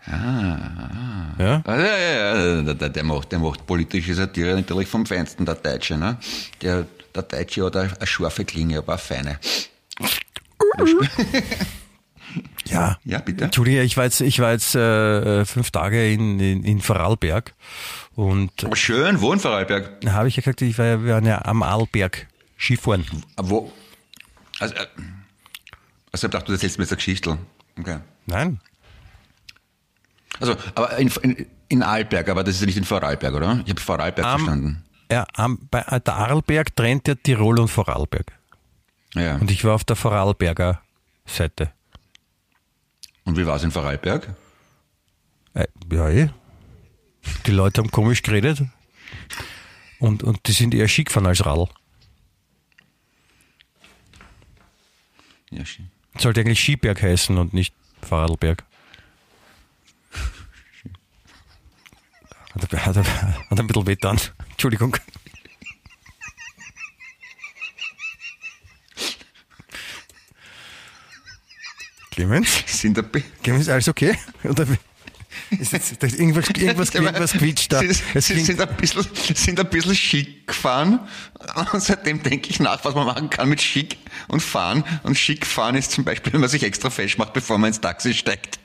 Ja? 0.07 1.61
Ah, 1.65 1.77
ja, 1.77 1.97
ja, 1.97 2.35
ja, 2.61 2.73
der, 2.73 2.89
der, 2.89 3.03
macht, 3.03 3.31
der 3.31 3.39
macht 3.39 3.65
politische 3.65 4.13
Satire 4.15 4.53
natürlich 4.55 4.87
vom 4.89 5.05
Feinsten, 5.05 5.45
der 5.45 5.55
Deutsche. 5.55 5.97
Ne? 5.97 6.17
Der, 6.61 6.85
der 7.15 7.23
Deutsche 7.23 7.63
hat 7.65 7.77
eine, 7.77 7.95
eine 7.95 8.07
scharfe 8.07 8.43
Klinge, 8.43 8.79
aber 8.79 8.93
eine 8.93 8.99
feine. 8.99 9.39
Ja. 12.73 12.97
Ja, 13.03 13.19
bitte. 13.19 13.45
Entschuldige, 13.45 13.81
ich 13.83 13.95
war 13.97 14.03
jetzt, 14.05 14.21
ich 14.21 14.39
war 14.39 14.51
jetzt 14.51 14.75
äh, 14.75 15.45
fünf 15.45 15.71
Tage 15.71 16.11
in, 16.11 16.39
in, 16.39 16.63
in 16.63 16.81
Vorarlberg 16.81 17.53
und 18.15 18.51
Aber 18.63 18.75
schön, 18.75 19.21
wo 19.21 19.31
in 19.33 19.39
Vorarlberg? 19.39 20.01
da 20.01 20.11
habe 20.13 20.27
ich 20.27 20.35
ja 20.35 20.41
gesagt, 20.41 20.61
ich 20.61 20.77
war 20.77 20.85
ja, 20.85 21.03
wir 21.03 21.13
waren 21.13 21.25
ja 21.25 21.43
am 21.45 21.63
Arlberg 21.63 22.27
Skifahren. 22.57 23.05
Wo? 23.37 23.71
Also, 24.59 24.75
äh, 24.75 24.85
also 26.11 26.27
ich 26.27 26.31
dachte, 26.31 26.45
du 26.47 26.51
erzählst 26.53 26.77
mir 26.77 26.83
jetzt 26.83 26.91
eine 26.91 26.97
Geschichte. 26.97 27.37
Okay. 27.79 27.97
Nein? 28.25 28.59
Also, 30.39 30.55
aber 30.75 30.97
in, 30.97 31.11
in, 31.21 31.45
in 31.69 31.83
Arlberg, 31.83 32.27
aber 32.29 32.43
das 32.43 32.55
ist 32.55 32.61
ja 32.61 32.65
nicht 32.67 32.77
in 32.77 32.83
Vorarlberg, 32.85 33.33
oder? 33.33 33.61
Ich 33.65 33.69
habe 33.71 33.81
Vorarlberg 33.81 34.25
Am- 34.27 34.39
verstanden. 34.39 34.83
Ja, 35.11 35.27
am, 35.35 35.59
bei, 35.69 35.81
der 35.99 36.13
Arlberg 36.15 36.75
trennt 36.75 37.07
ja 37.07 37.13
Tirol 37.15 37.59
und 37.59 37.67
Vorarlberg. 37.67 38.31
Ja. 39.13 39.35
Und 39.35 39.51
ich 39.51 39.63
war 39.63 39.75
auf 39.75 39.83
der 39.83 39.95
Vorarlberger 39.95 40.81
Seite. 41.25 41.71
Und 43.25 43.37
wie 43.37 43.45
war 43.45 43.55
es 43.55 43.63
in 43.63 43.71
Vorarlberg? 43.71 44.35
Äh, 45.53 45.67
ja, 45.91 46.09
eh. 46.09 46.29
Die 47.45 47.51
Leute 47.51 47.81
haben 47.81 47.91
komisch 47.91 48.21
geredet. 48.21 48.63
Und, 49.99 50.23
und 50.23 50.47
die 50.47 50.51
sind 50.51 50.73
eher 50.73 50.87
schick 50.87 51.07
gefahren 51.07 51.27
als 51.27 51.45
Radl. 51.45 51.67
Ja, 55.51 55.65
schön. 55.65 55.89
Sollte 56.17 56.41
eigentlich 56.41 56.59
Skiberg 56.59 57.01
heißen 57.01 57.37
und 57.37 57.53
nicht 57.53 57.73
Vorarlberg. 58.01 58.63
Hat, 62.53 62.71
hat, 62.71 62.95
hat 62.97 63.59
ein 63.59 63.67
bisschen 63.67 63.87
weh 63.87 63.95
getan. 63.95 64.19
Entschuldigung. 64.51 64.95
Clemens? 72.13 72.49
Sind 72.67 73.11
bi- 73.11 73.23
Clemens, 73.41 73.69
alles 73.69 73.87
okay? 73.87 74.17
Oder 74.43 74.65
jetzt, 75.49 76.03
da 76.03 76.07
irgendwas, 76.07 76.47
irgendwas, 76.55 76.93
irgendwas 76.93 77.31
quietscht 77.33 77.73
da. 77.73 77.79
Sie, 77.79 77.91
sind, 78.21 78.61
ein 78.61 78.75
bisschen, 78.77 79.05
sind 79.35 79.59
ein 79.59 79.69
bisschen 79.69 79.95
schick 79.95 80.47
gefahren. 80.47 80.99
Und 81.71 81.81
seitdem 81.83 82.21
denke 82.21 82.49
ich 82.49 82.59
nach, 82.59 82.83
was 82.85 82.93
man 82.93 83.05
machen 83.05 83.29
kann 83.29 83.49
mit 83.49 83.61
schick 83.61 83.97
und 84.27 84.41
fahren. 84.41 84.83
Und 85.03 85.17
schick 85.17 85.45
fahren 85.45 85.75
ist 85.75 85.91
zum 85.91 86.03
Beispiel, 86.03 86.33
wenn 86.33 86.41
man 86.41 86.49
sich 86.49 86.63
extra 86.63 86.89
fesch 86.89 87.17
macht, 87.17 87.33
bevor 87.33 87.57
man 87.57 87.69
ins 87.69 87.81
Taxi 87.81 88.13
steigt. 88.13 88.59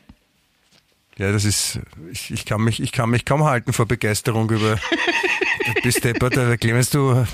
Ja, 1.17 1.33
das 1.33 1.45
ist, 1.45 1.81
ich, 2.13 2.31
ich, 2.31 2.45
kann 2.45 2.61
mich, 2.61 2.81
ich 2.81 2.93
kann 2.93 3.11
mich 3.11 3.25
kaum 3.25 3.45
halten 3.45 3.73
vor 3.73 3.87
Begeisterung 3.87 4.49
über, 4.51 4.77
du 5.75 5.83
bist 5.83 6.05
deppert, 6.05 6.37
der 6.37 6.57
Clemens, 6.59 6.91
du, 6.91 7.27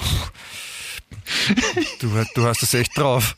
du, 2.00 2.24
du 2.34 2.46
hast 2.46 2.62
das 2.62 2.72
echt 2.72 2.96
drauf. 2.96 3.36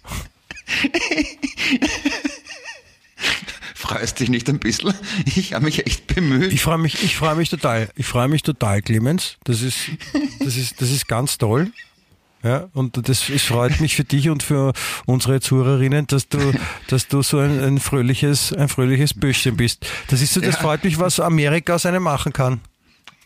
Freust 3.89 4.21
dich 4.21 4.29
nicht 4.29 4.49
ein 4.49 4.59
bisschen? 4.59 4.93
Ich 5.25 5.53
habe 5.55 5.65
mich 5.65 5.87
echt 5.87 6.07
bemüht. 6.15 6.53
Ich 6.53 6.63
freue 6.63 6.79
mich, 6.79 7.03
ich 7.03 7.17
freue 7.17 7.35
mich 7.37 7.49
total, 7.51 7.89
ich 7.97 8.07
freue 8.07 8.29
mich 8.29 8.43
total, 8.43 8.83
Clemens. 8.83 9.37
Das 9.45 9.63
ist, 9.63 9.77
das 10.41 10.57
ist, 10.57 10.81
das 10.81 10.91
ist 10.91 11.07
ganz 11.09 11.39
toll. 11.39 11.71
Ja, 12.43 12.69
und 12.75 13.09
das, 13.09 13.29
es 13.29 13.43
freut 13.43 13.81
mich 13.81 13.97
für 13.97 14.05
dich 14.05 14.29
und 14.29 14.43
für 14.43 14.73
unsere 15.07 15.41
Zuhörerinnen, 15.41 16.07
dass 16.07 16.29
du, 16.29 16.39
dass 16.87 17.09
du 17.09 17.23
so 17.23 17.39
ein, 17.39 17.59
ein 17.61 17.81
fröhliches, 17.81 18.53
ein 18.53 18.69
fröhliches 18.69 19.15
Böschchen 19.15 19.57
bist. 19.57 19.87
Das 20.09 20.21
ist 20.21 20.33
so, 20.35 20.41
das 20.41 20.55
Ja. 20.57 20.61
freut 20.61 20.85
mich, 20.85 20.99
was 20.99 21.19
Amerika 21.19 21.75
aus 21.75 21.87
einem 21.87 22.05
machen 22.05 22.33
kann. 22.33 22.61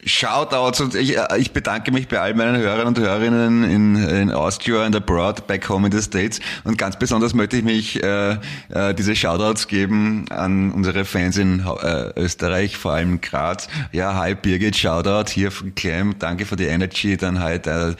Shoutouts 0.04 0.80
und 0.80 0.94
ich, 0.94 1.16
äh, 1.16 1.38
ich 1.38 1.52
bedanke 1.52 1.92
mich 1.92 2.08
bei 2.08 2.20
all 2.20 2.34
meinen 2.34 2.56
Hörern 2.56 2.86
und 2.88 2.98
Hörerinnen 2.98 3.64
in, 3.64 3.96
in 3.96 4.30
Austria 4.30 4.82
and 4.82 4.96
abroad, 4.96 5.46
back 5.46 5.68
home 5.68 5.86
in 5.86 5.92
the 5.92 6.02
States. 6.02 6.40
Und 6.64 6.78
ganz 6.78 6.98
besonders 6.98 7.34
möchte 7.34 7.58
ich 7.58 7.64
mich 7.64 8.02
äh, 8.02 8.38
äh, 8.70 8.94
diese 8.94 9.14
Shoutouts 9.14 9.68
geben 9.68 10.24
an 10.30 10.72
unsere 10.72 11.04
Fans 11.04 11.36
in 11.36 11.60
äh, 11.60 12.12
Österreich, 12.16 12.76
vor 12.76 12.92
allem 12.92 13.20
Graz. 13.20 13.68
Ja, 13.92 14.14
hi 14.14 14.34
Birgit, 14.34 14.76
Shoutout 14.76 15.30
hier 15.30 15.50
von 15.50 15.74
Clem, 15.74 16.18
danke 16.18 16.46
für 16.46 16.56
die 16.56 16.64
Energy. 16.64 17.16
Dann 17.16 17.40
halt 17.40 17.66
äh, 17.66 17.94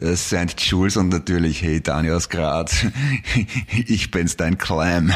äh, 0.00 0.16
St. 0.16 0.58
Jules 0.58 0.96
und 0.96 1.08
natürlich, 1.08 1.62
hey 1.62 1.80
Daniel 1.80 2.14
aus 2.14 2.28
Graz, 2.28 2.86
ich 3.86 4.10
bin's, 4.10 4.36
dein 4.36 4.56
Clem. 4.56 5.12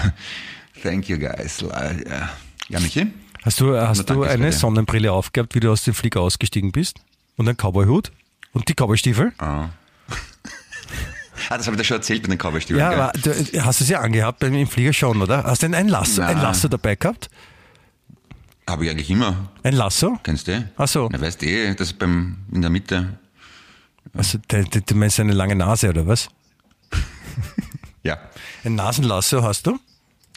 Thank 0.82 1.08
you 1.08 1.18
guys. 1.18 1.60
Ja, 1.60 2.28
ja 2.68 2.80
Michi? 2.80 3.06
Hast 3.44 3.60
du, 3.60 3.76
hast 3.78 3.98
Na, 4.08 4.14
du 4.14 4.22
eine 4.22 4.46
bitte. 4.46 4.56
Sonnenbrille 4.56 5.12
aufgehabt, 5.12 5.54
wie 5.54 5.60
du 5.60 5.70
aus 5.70 5.84
dem 5.84 5.92
Flieger 5.92 6.22
ausgestiegen 6.22 6.72
bist? 6.72 6.98
Und 7.36 7.46
einen 7.46 7.58
Cowboyhut? 7.58 8.10
Und 8.52 8.68
die 8.68 8.74
Cowboystiefel? 8.74 9.32
Ah. 9.38 9.68
ah, 11.50 11.56
das 11.58 11.66
habe 11.66 11.76
ich 11.76 11.82
dir 11.82 11.84
schon 11.84 11.96
erzählt 11.98 12.22
mit 12.22 12.30
den 12.30 12.38
Cowboystiefeln. 12.38 12.80
Ja, 12.80 12.90
aber 12.90 13.12
du, 13.18 13.30
hast 13.62 13.80
du 13.80 13.84
es 13.84 13.90
ja 13.90 14.00
angehabt 14.00 14.38
beim 14.38 14.54
im 14.54 14.66
Flieger 14.66 14.94
schon, 14.94 15.20
oder? 15.20 15.44
Hast 15.44 15.62
du 15.62 15.66
ein, 15.66 15.74
ein, 15.74 15.88
Lasso, 15.88 16.22
ein. 16.22 16.40
Lasso 16.40 16.68
dabei 16.68 16.96
gehabt? 16.96 17.28
Habe 18.66 18.86
ich 18.86 18.90
eigentlich 18.90 19.10
immer. 19.10 19.50
Ein 19.62 19.74
Lasso? 19.74 20.18
Kennst 20.22 20.48
du? 20.48 20.66
Ach 20.76 20.88
so. 20.88 21.10
Na, 21.12 21.20
weißt 21.20 21.42
du, 21.42 21.46
eh, 21.46 21.74
das 21.74 21.88
ist 21.88 21.98
beim, 21.98 22.38
in 22.50 22.62
der 22.62 22.70
Mitte. 22.70 23.18
Also, 24.14 24.38
du, 24.48 24.64
du, 24.64 24.80
du 24.80 24.94
meinst 24.94 25.20
eine 25.20 25.32
lange 25.32 25.54
Nase, 25.54 25.90
oder 25.90 26.06
was? 26.06 26.28
Ja. 28.04 28.18
Ein 28.64 28.74
Nasenlasso 28.74 29.42
hast 29.42 29.66
du? 29.66 29.78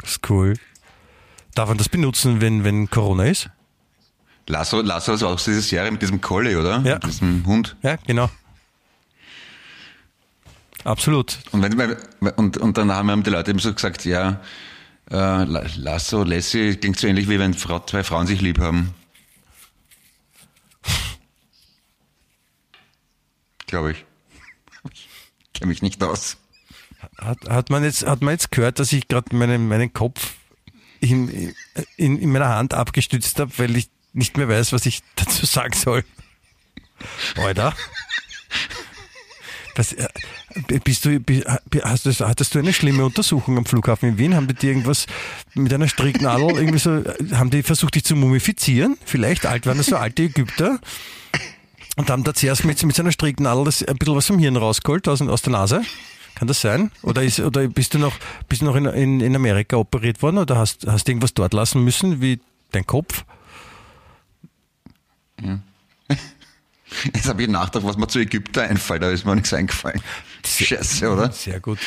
Das 0.02 0.12
ist 0.12 0.30
cool. 0.30 0.54
Darf 1.58 1.70
man 1.70 1.80
das 1.80 1.90
benutzen, 1.90 2.40
wenn, 2.40 2.64
wenn 2.64 2.88
Corona 2.88 3.24
ist? 3.26 3.50
Lasso, 4.46 4.80
Lasso 4.82 5.14
ist 5.14 5.24
auch 5.24 5.38
diese 5.38 5.60
Serie 5.62 5.90
mit 5.90 6.04
diesem 6.04 6.22
Collie, 6.22 6.56
oder? 6.56 6.82
Ja. 6.84 6.94
Mit 6.94 7.08
diesem 7.08 7.44
Hund. 7.48 7.76
Ja, 7.82 7.96
genau. 8.06 8.30
Absolut. 10.84 11.40
Und, 11.52 11.64
wenn, 11.64 11.98
und, 12.36 12.58
und 12.58 12.78
dann 12.78 12.92
haben 12.92 13.24
die 13.24 13.32
Leute 13.32 13.50
eben 13.50 13.60
so 13.60 13.74
gesagt, 13.74 14.06
ja, 14.06 14.40
äh, 15.10 15.16
La- 15.16 15.66
Lasso, 15.78 16.24
Lassie 16.24 16.76
klingt 16.76 17.00
so 17.00 17.08
ähnlich 17.08 17.28
wie 17.28 17.40
wenn 17.40 17.56
Frau, 17.56 17.80
zwei 17.80 18.04
Frauen 18.04 18.28
sich 18.28 18.40
lieb 18.40 18.60
haben. 18.60 18.94
Glaube 23.66 23.94
ich. 23.94 24.06
Ich 24.92 25.54
kenne 25.54 25.70
mich 25.70 25.82
nicht 25.82 26.04
aus. 26.04 26.38
Hat, 27.18 27.50
hat, 27.50 27.72
man 27.72 27.84
jetzt, 27.84 28.06
hat 28.06 28.22
man 28.22 28.34
jetzt 28.34 28.52
gehört, 28.52 28.78
dass 28.78 28.94
ich 28.94 29.08
gerade 29.08 29.36
meinen, 29.36 29.68
meinen 29.68 29.92
Kopf 29.92 30.36
in, 31.00 31.54
in, 31.96 32.20
in 32.20 32.32
meiner 32.32 32.50
Hand 32.50 32.74
abgestützt 32.74 33.40
habe, 33.40 33.52
weil 33.58 33.76
ich 33.76 33.90
nicht 34.14 34.38
mehr 34.38 34.50
weiß, 34.50 34.74
was 34.74 34.86
ich 34.86 35.02
dazu 35.16 35.46
sagen 35.46 35.74
soll? 35.74 36.04
Alter. 37.36 37.76
Was, 39.76 39.94
äh, 39.94 40.08
bist 40.84 41.06
du, 41.06 41.22
hast 41.84 42.06
du, 42.06 42.12
hattest 42.28 42.56
du 42.56 42.60
eine 42.60 42.74
schlimme 42.74 43.06
Untersuchung 43.06 43.58
am 43.58 43.66
Flughafen 43.66 44.10
in 44.10 44.18
Wien? 44.18 44.36
Haben 44.36 44.48
die 44.48 44.56
dir 44.56 44.72
irgendwas 44.72 45.06
mit 45.54 45.72
einer 45.72 45.88
Stricknadel 45.88 46.50
irgendwie 46.58 46.80
so, 46.80 47.04
haben 47.34 47.52
die 47.52 47.62
versucht, 47.62 47.94
dich 47.94 48.04
zu 48.04 48.16
mumifizieren? 48.16 48.98
Vielleicht 49.06 49.46
alt 49.46 49.68
waren 49.68 49.78
das 49.78 49.88
so 49.88 49.98
alte 49.98 50.24
Ägypter? 50.24 50.80
Und 51.96 52.10
haben 52.10 52.24
da 52.24 52.34
zuerst 52.34 52.64
mit, 52.64 52.82
mit 52.84 52.96
so 52.96 53.04
einer 53.04 53.12
Stricknadel 53.12 53.66
das, 53.66 53.84
ein 53.84 53.98
bisschen 53.98 54.16
was 54.16 54.28
vom 54.28 54.40
Hirn 54.40 54.56
rausgeholt 54.56 55.08
aus, 55.08 55.22
aus 55.22 55.42
der 55.44 55.52
Nase? 55.52 55.84
Kann 56.38 56.48
das 56.48 56.62
sein? 56.62 56.92
Oder, 57.02 57.24
ist, 57.24 57.40
oder 57.40 57.68
bist 57.68 57.96
du 57.96 57.98
noch, 58.00 58.14
bist 58.48 58.62
du 58.62 58.66
noch 58.66 58.76
in, 58.76 58.86
in, 58.86 59.22
in 59.22 59.36
Amerika 59.36 59.78
operiert 59.78 60.22
worden 60.22 60.38
oder 60.38 60.58
hast, 60.58 60.86
hast 60.86 61.08
du 61.08 61.12
irgendwas 61.12 61.34
dort 61.34 61.54
lassen 61.54 61.84
müssen, 61.84 62.22
wie 62.22 62.40
dein 62.72 62.86
Kopf? 62.86 63.26
Jetzt 67.14 67.28
habe 67.28 67.42
ich 67.42 67.50
nachgedacht, 67.50 67.86
was 67.86 67.98
mir 67.98 68.08
zu 68.08 68.20
Ägypter 68.20 68.64
einfällt, 68.64 69.02
da 69.04 69.10
ist 69.10 69.26
mir 69.26 69.36
nichts 69.36 69.52
eingefallen. 69.54 70.02
Scheiße, 70.46 71.12
oder? 71.12 71.32
Sehr 71.32 71.60
gut. 71.60 71.80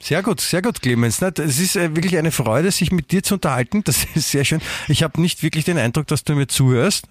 Sehr 0.00 0.22
gut, 0.22 0.40
sehr 0.40 0.62
gut, 0.62 0.82
Clemens. 0.82 1.20
Es 1.22 1.58
ist 1.58 1.76
äh, 1.76 1.94
wirklich 1.94 2.16
eine 2.18 2.30
Freude, 2.30 2.70
sich 2.70 2.92
mit 2.92 3.10
dir 3.10 3.22
zu 3.22 3.34
unterhalten. 3.34 3.82
Das 3.84 4.06
ist 4.14 4.30
sehr 4.30 4.44
schön. 4.44 4.60
Ich 4.88 5.02
habe 5.02 5.20
nicht 5.20 5.42
wirklich 5.42 5.64
den 5.64 5.78
Eindruck, 5.78 6.06
dass 6.08 6.24
du 6.24 6.34
mir 6.34 6.46
zuhörst. 6.46 7.08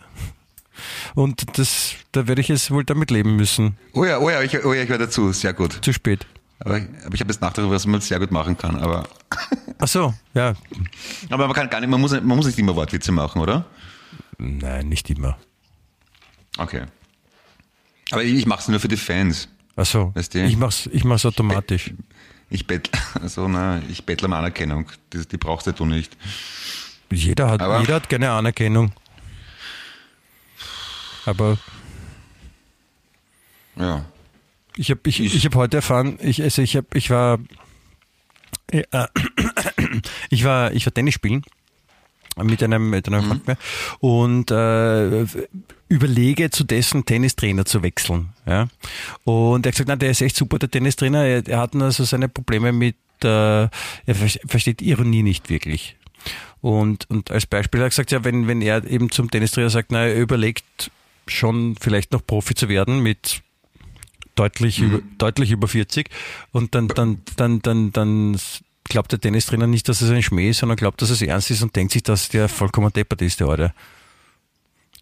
Und 1.15 1.57
das, 1.57 1.95
da 2.11 2.27
werde 2.27 2.41
ich 2.41 2.49
jetzt 2.49 2.71
wohl 2.71 2.83
damit 2.83 3.09
leben 3.09 3.35
müssen. 3.35 3.77
Oh 3.93 4.05
ja, 4.05 4.19
oh 4.19 4.29
ja, 4.29 4.41
ich, 4.43 4.63
oh 4.63 4.73
ja, 4.73 4.83
ich 4.83 4.89
höre 4.89 4.99
dazu, 4.99 5.31
sehr 5.31 5.53
gut. 5.53 5.79
Zu 5.81 5.91
spät. 5.91 6.27
Aber, 6.59 6.75
aber 6.75 7.13
ich 7.13 7.19
habe 7.21 7.31
jetzt 7.31 7.41
nachgedacht, 7.41 7.69
was 7.71 7.85
man 7.85 8.01
sehr 8.01 8.19
gut 8.19 8.31
machen 8.31 8.57
kann. 8.57 8.77
Aber, 8.79 9.07
Ach 9.79 9.87
so, 9.87 10.13
ja. 10.33 10.53
aber 11.29 11.45
man 11.47 11.55
kann 11.55 11.69
gar 11.69 11.79
nicht, 11.79 11.89
man 11.89 12.01
muss, 12.01 12.11
man 12.11 12.25
muss 12.25 12.47
nicht 12.47 12.57
immer 12.57 12.75
Wortwitze 12.75 13.11
machen, 13.11 13.41
oder? 13.41 13.65
Nein, 14.39 14.89
nicht 14.89 15.09
immer. 15.09 15.37
Okay. 16.57 16.85
Aber 18.11 18.23
ich, 18.23 18.33
ich 18.33 18.45
mache 18.47 18.61
es 18.61 18.67
nur 18.69 18.79
für 18.79 18.87
die 18.87 18.97
Fans. 18.97 19.47
Ach 19.75 19.85
so, 19.85 20.11
Weißt 20.15 20.33
du? 20.33 20.43
ich 20.43 20.57
mach's, 20.57 20.87
ich 20.91 21.03
mach's 21.03 21.25
automatisch. 21.25 21.93
Ich 22.49 22.65
bettle, 22.65 22.91
also, 23.21 23.47
na, 23.47 23.81
ich 23.89 24.05
bettle 24.05 24.27
um 24.27 24.33
Anerkennung. 24.33 24.87
Die, 25.13 25.27
die 25.27 25.37
brauchst 25.37 25.67
du 25.79 25.85
nicht. 25.85 26.17
Jeder 27.11 27.49
hat, 27.51 27.61
Aber- 27.61 27.79
jeder 27.81 27.95
hat 27.95 28.09
gerne 28.09 28.31
Anerkennung. 28.31 28.91
Aber 31.25 31.57
Ja. 33.75 34.05
Ich 34.77 34.91
habe 34.91 35.01
ich, 35.05 35.19
ich 35.19 35.45
hab 35.45 35.55
heute 35.55 35.77
erfahren, 35.77 36.17
ich, 36.21 36.41
also 36.41 36.61
ich, 36.61 36.75
hab, 36.77 36.93
ich 36.95 37.09
war 37.09 37.39
äh, 38.71 38.83
ich 40.29 40.43
war 40.43 40.71
ich 40.71 40.85
war 40.85 40.93
Tennis 40.93 41.15
spielen 41.15 41.41
mit 42.41 42.61
einem 42.61 42.89
mit 42.91 43.07
einem 43.07 43.23
Freund 43.23 43.47
mehr 43.47 43.57
und 43.99 44.51
äh, 44.51 45.25
überlege 45.89 46.51
zu 46.51 46.63
dessen 46.63 47.05
Tennistrainer 47.05 47.65
zu 47.65 47.81
wechseln. 47.81 48.29
Ja? 48.45 48.67
Und 49.23 49.65
er 49.65 49.69
hat 49.69 49.73
gesagt, 49.73 49.87
na, 49.87 49.95
der 49.95 50.11
ist 50.11 50.21
echt 50.21 50.35
super, 50.35 50.59
der 50.59 50.69
Tennistrainer. 50.69 51.23
Er, 51.23 51.47
er 51.47 51.59
hat 51.59 51.73
nur 51.73 51.85
also 51.85 52.03
seine 52.03 52.29
Probleme 52.29 52.71
mit, 52.73 52.97
äh, 53.23 53.27
er 53.63 53.69
ver- 54.05 54.39
versteht 54.45 54.81
Ironie 54.81 55.23
nicht 55.23 55.49
wirklich. 55.49 55.95
Und, 56.61 57.09
und 57.09 57.31
als 57.31 57.45
Beispiel 57.45 57.79
hat 57.79 57.85
er 57.85 57.89
gesagt, 57.89 58.11
ja, 58.11 58.23
wenn, 58.23 58.47
wenn 58.47 58.61
er 58.61 58.85
eben 58.85 59.09
zum 59.09 59.31
Tennistrainer 59.31 59.69
sagt, 59.69 59.91
na, 59.91 60.05
er 60.05 60.19
überlegt 60.19 60.91
schon 61.27 61.75
vielleicht 61.79 62.11
noch 62.11 62.25
Profi 62.25 62.53
zu 62.53 62.69
werden 62.69 62.99
mit 62.99 63.41
deutlich, 64.37 64.79
über, 64.79 64.99
deutlich 65.17 65.51
über 65.51 65.67
40 65.67 66.09
und 66.51 66.73
dann, 66.75 66.87
dann, 66.87 67.21
dann, 67.35 67.61
dann, 67.61 67.91
dann 67.91 68.39
glaubt 68.85 69.11
der 69.11 69.19
Tennistrainer 69.19 69.67
nicht, 69.67 69.89
dass 69.89 70.01
es 70.01 70.09
ein 70.09 70.23
Schmäh 70.23 70.49
ist, 70.51 70.59
sondern 70.59 70.77
glaubt, 70.77 71.01
dass 71.01 71.09
es 71.09 71.21
ernst 71.21 71.51
ist 71.51 71.61
und 71.61 71.75
denkt 71.75 71.91
sich, 71.93 72.03
dass 72.03 72.29
der 72.29 72.47
vollkommen 72.47 72.91
deppert 72.93 73.21
ist, 73.21 73.39
der 73.41 73.47
Alte. 73.47 73.73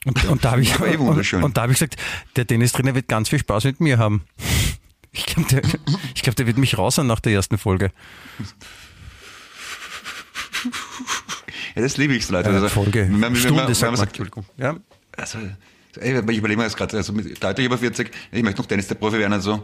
Und, 0.05 0.23
und 0.25 0.43
da 0.45 0.51
habe 0.51 0.61
ich, 0.61 0.79
eh 0.79 0.95
und, 0.95 0.99
wunderschön. 0.99 1.43
und 1.43 1.57
da 1.57 1.61
habe 1.63 1.73
ich 1.73 1.79
gesagt, 1.79 1.95
der 2.35 2.45
Tennistrainer 2.47 2.95
wird 2.95 3.07
ganz 3.07 3.29
viel 3.29 3.39
Spaß 3.39 3.63
mit 3.65 3.79
mir 3.79 3.97
haben. 3.97 4.23
Ich 5.11 5.25
glaube, 5.25 5.47
der, 5.49 5.61
ich 6.13 6.21
glaub, 6.23 6.35
der 6.35 6.45
wird 6.47 6.57
mich 6.57 6.77
raushauen 6.77 7.07
nach 7.07 7.19
der 7.21 7.33
ersten 7.33 7.57
Folge. 7.57 7.91
Ja, 11.75 11.81
das 11.81 11.97
liebe 11.97 12.13
ich 12.15 12.25
so, 12.25 12.33
Leute. 12.33 12.49
Äh, 12.49 12.53
Also, 12.53 12.69
Folge. 12.69 13.07
wenn 13.09 13.21
wenn 13.21 13.35
Stunde, 13.35 13.55
man- 13.57 13.67
wenn 13.67 13.73
sagt 13.75 13.81
man 13.83 13.91
man. 13.91 13.97
sagt, 13.97 14.09
Entschuldigung. 14.19 14.45
Ja. 15.95 16.01
Ey, 16.01 16.19
ich 16.31 16.37
überlege 16.37 16.57
mir 16.57 16.63
jetzt 16.63 16.77
gerade, 16.77 16.97
also 16.97 17.13
mit 17.13 17.43
deutlich 17.43 17.65
über 17.65 17.77
40, 17.77 18.11
ich 18.31 18.43
möchte 18.43 18.61
noch 18.61 18.67
Tennis 18.67 18.87
der 18.87 18.95
Profi 18.95 19.19
werden, 19.19 19.33
also, 19.33 19.63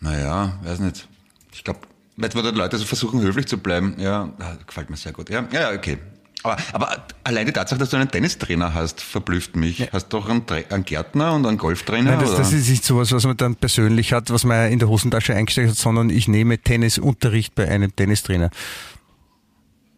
naja, 0.00 0.58
weiß 0.62 0.80
nicht. 0.80 1.08
Ich 1.52 1.64
glaube, 1.64 1.80
wenn 2.16 2.30
die 2.30 2.38
Leute 2.38 2.76
so 2.78 2.84
versuchen, 2.84 3.20
höflich 3.20 3.46
zu 3.46 3.58
bleiben, 3.58 3.94
ja, 3.98 4.30
gefällt 4.66 4.90
mir 4.90 4.96
sehr 4.96 5.12
gut. 5.12 5.30
Ja, 5.30 5.46
ja, 5.52 5.72
okay. 5.72 5.98
Aber, 6.44 6.56
aber 6.72 7.06
allein 7.24 7.46
die 7.46 7.52
Tatsache, 7.52 7.80
dass 7.80 7.90
du 7.90 7.96
einen 7.96 8.10
Tennistrainer 8.10 8.72
hast, 8.72 9.00
verblüfft 9.00 9.56
mich. 9.56 9.88
Hast 9.92 10.12
du 10.12 10.18
doch 10.18 10.28
einen, 10.28 10.44
einen 10.70 10.84
Gärtner 10.84 11.34
und 11.34 11.44
einen 11.46 11.58
Golftrainer? 11.58 12.12
Nein, 12.12 12.20
das, 12.20 12.36
das 12.36 12.52
ist 12.52 12.68
nicht 12.68 12.84
sowas, 12.84 13.10
was 13.10 13.26
man 13.26 13.36
dann 13.36 13.56
persönlich 13.56 14.12
hat, 14.12 14.30
was 14.30 14.44
man 14.44 14.70
in 14.70 14.78
der 14.78 14.88
Hosentasche 14.88 15.34
eingesteckt 15.34 15.70
hat, 15.70 15.76
sondern 15.76 16.10
ich 16.10 16.28
nehme 16.28 16.58
Tennisunterricht 16.58 17.54
bei 17.56 17.68
einem 17.68 17.94
Tennistrainer. 17.94 18.50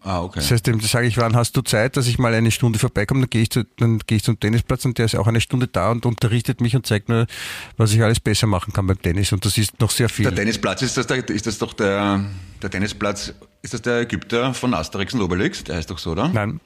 Ah, 0.03 0.23
okay. 0.23 0.41
Das 0.41 0.51
heißt, 0.51 0.67
dem 0.67 0.81
sage 0.81 1.07
ich, 1.07 1.17
wann 1.17 1.37
hast 1.37 1.57
du 1.57 1.63
Zeit, 1.63 1.97
dass 1.97 2.07
ich 2.07 2.19
mal 2.19 2.35
eine 2.35 2.51
Stunde 2.51 2.79
vorbeikomme, 2.79 3.21
dann 3.21 3.31
gehe 3.31 3.43
ich, 3.43 3.51
zu, 3.51 3.65
dann 3.77 3.99
gehe 4.07 4.17
ich 4.17 4.25
zum 4.25 4.39
Tennisplatz 4.39 4.85
und 4.85 4.99
der 4.99 5.07
ist 5.07 5.17
auch 5.17 5.27
eine 5.27 5.41
Stunde 5.41 5.67
da 5.69 5.91
und 5.91 6.07
unterrichtet 6.07 6.61
mich 6.61 6.77
und 6.77 6.87
zeigt 6.87 7.09
mir, 7.09 7.27
was 7.77 7.93
ich 7.93 8.03
alles 8.03 8.21
besser 8.21 8.47
machen 8.47 8.73
kann 8.73 8.87
beim 8.87 9.01
Tennis. 9.01 9.33
Und 9.33 9.45
das 9.45 9.59
ist 9.59 9.81
noch 9.81 9.91
sehr 9.91 10.09
viel. 10.09 10.25
Der 10.25 10.35
Tennisplatz, 10.35 10.83
ist 10.83 10.97
das, 10.97 11.07
der, 11.07 11.29
ist 11.29 11.47
das 11.47 11.59
doch 11.59 11.73
der, 11.73 12.25
der 12.63 12.71
Tennisplatz, 12.71 13.35
ist 13.63 13.75
das 13.75 13.83
der 13.83 14.01
Ägypter 14.01 14.55
von 14.55 14.75
Asterix 14.75 15.15
und 15.15 15.23
Obelix? 15.23 15.65
Der 15.65 15.77
heißt 15.77 15.91
doch 15.91 15.99
so, 15.99 16.13
oder? 16.13 16.29
Nein, 16.29 16.61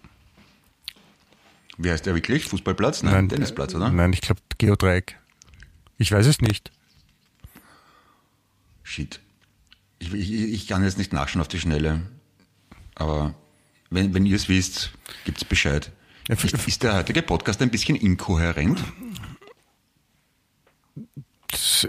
Wie 1.79 1.91
heißt 1.91 2.07
der 2.07 2.15
wirklich? 2.15 2.47
Fußballplatz? 2.47 3.03
Nein, 3.03 3.29
Tennisplatz, 3.29 3.75
oder? 3.75 3.91
Nein, 3.91 4.13
ich 4.13 4.21
glaube 4.21 4.41
Geodreieck. 4.59 5.19
Ich 5.99 6.11
weiß 6.13 6.27
es 6.27 6.41
nicht. 6.41 6.71
Shit. 8.83 9.21
Ich, 9.99 10.13
ich, 10.13 10.31
ich 10.31 10.67
kann 10.67 10.85
jetzt 10.85 10.99
nicht 10.99 11.13
nachschauen 11.13 11.41
auf 11.41 11.49
die 11.49 11.59
Schnelle. 11.59 12.03
Aber 12.95 13.35
wenn, 13.91 14.15
wenn 14.15 14.27
ihr 14.27 14.37
es 14.37 14.49
wisst, 14.49 14.93
gibt's 15.25 15.45
Bescheid. 15.45 15.91
Ja, 16.29 16.35
Ist, 16.35 16.67
ist 16.67 16.83
der 16.83 16.97
heutige 16.97 17.23
Podcast 17.23 17.61
ein 17.61 17.71
bisschen 17.71 17.97
inkohärent? 17.97 18.83
Ich, 21.53 21.89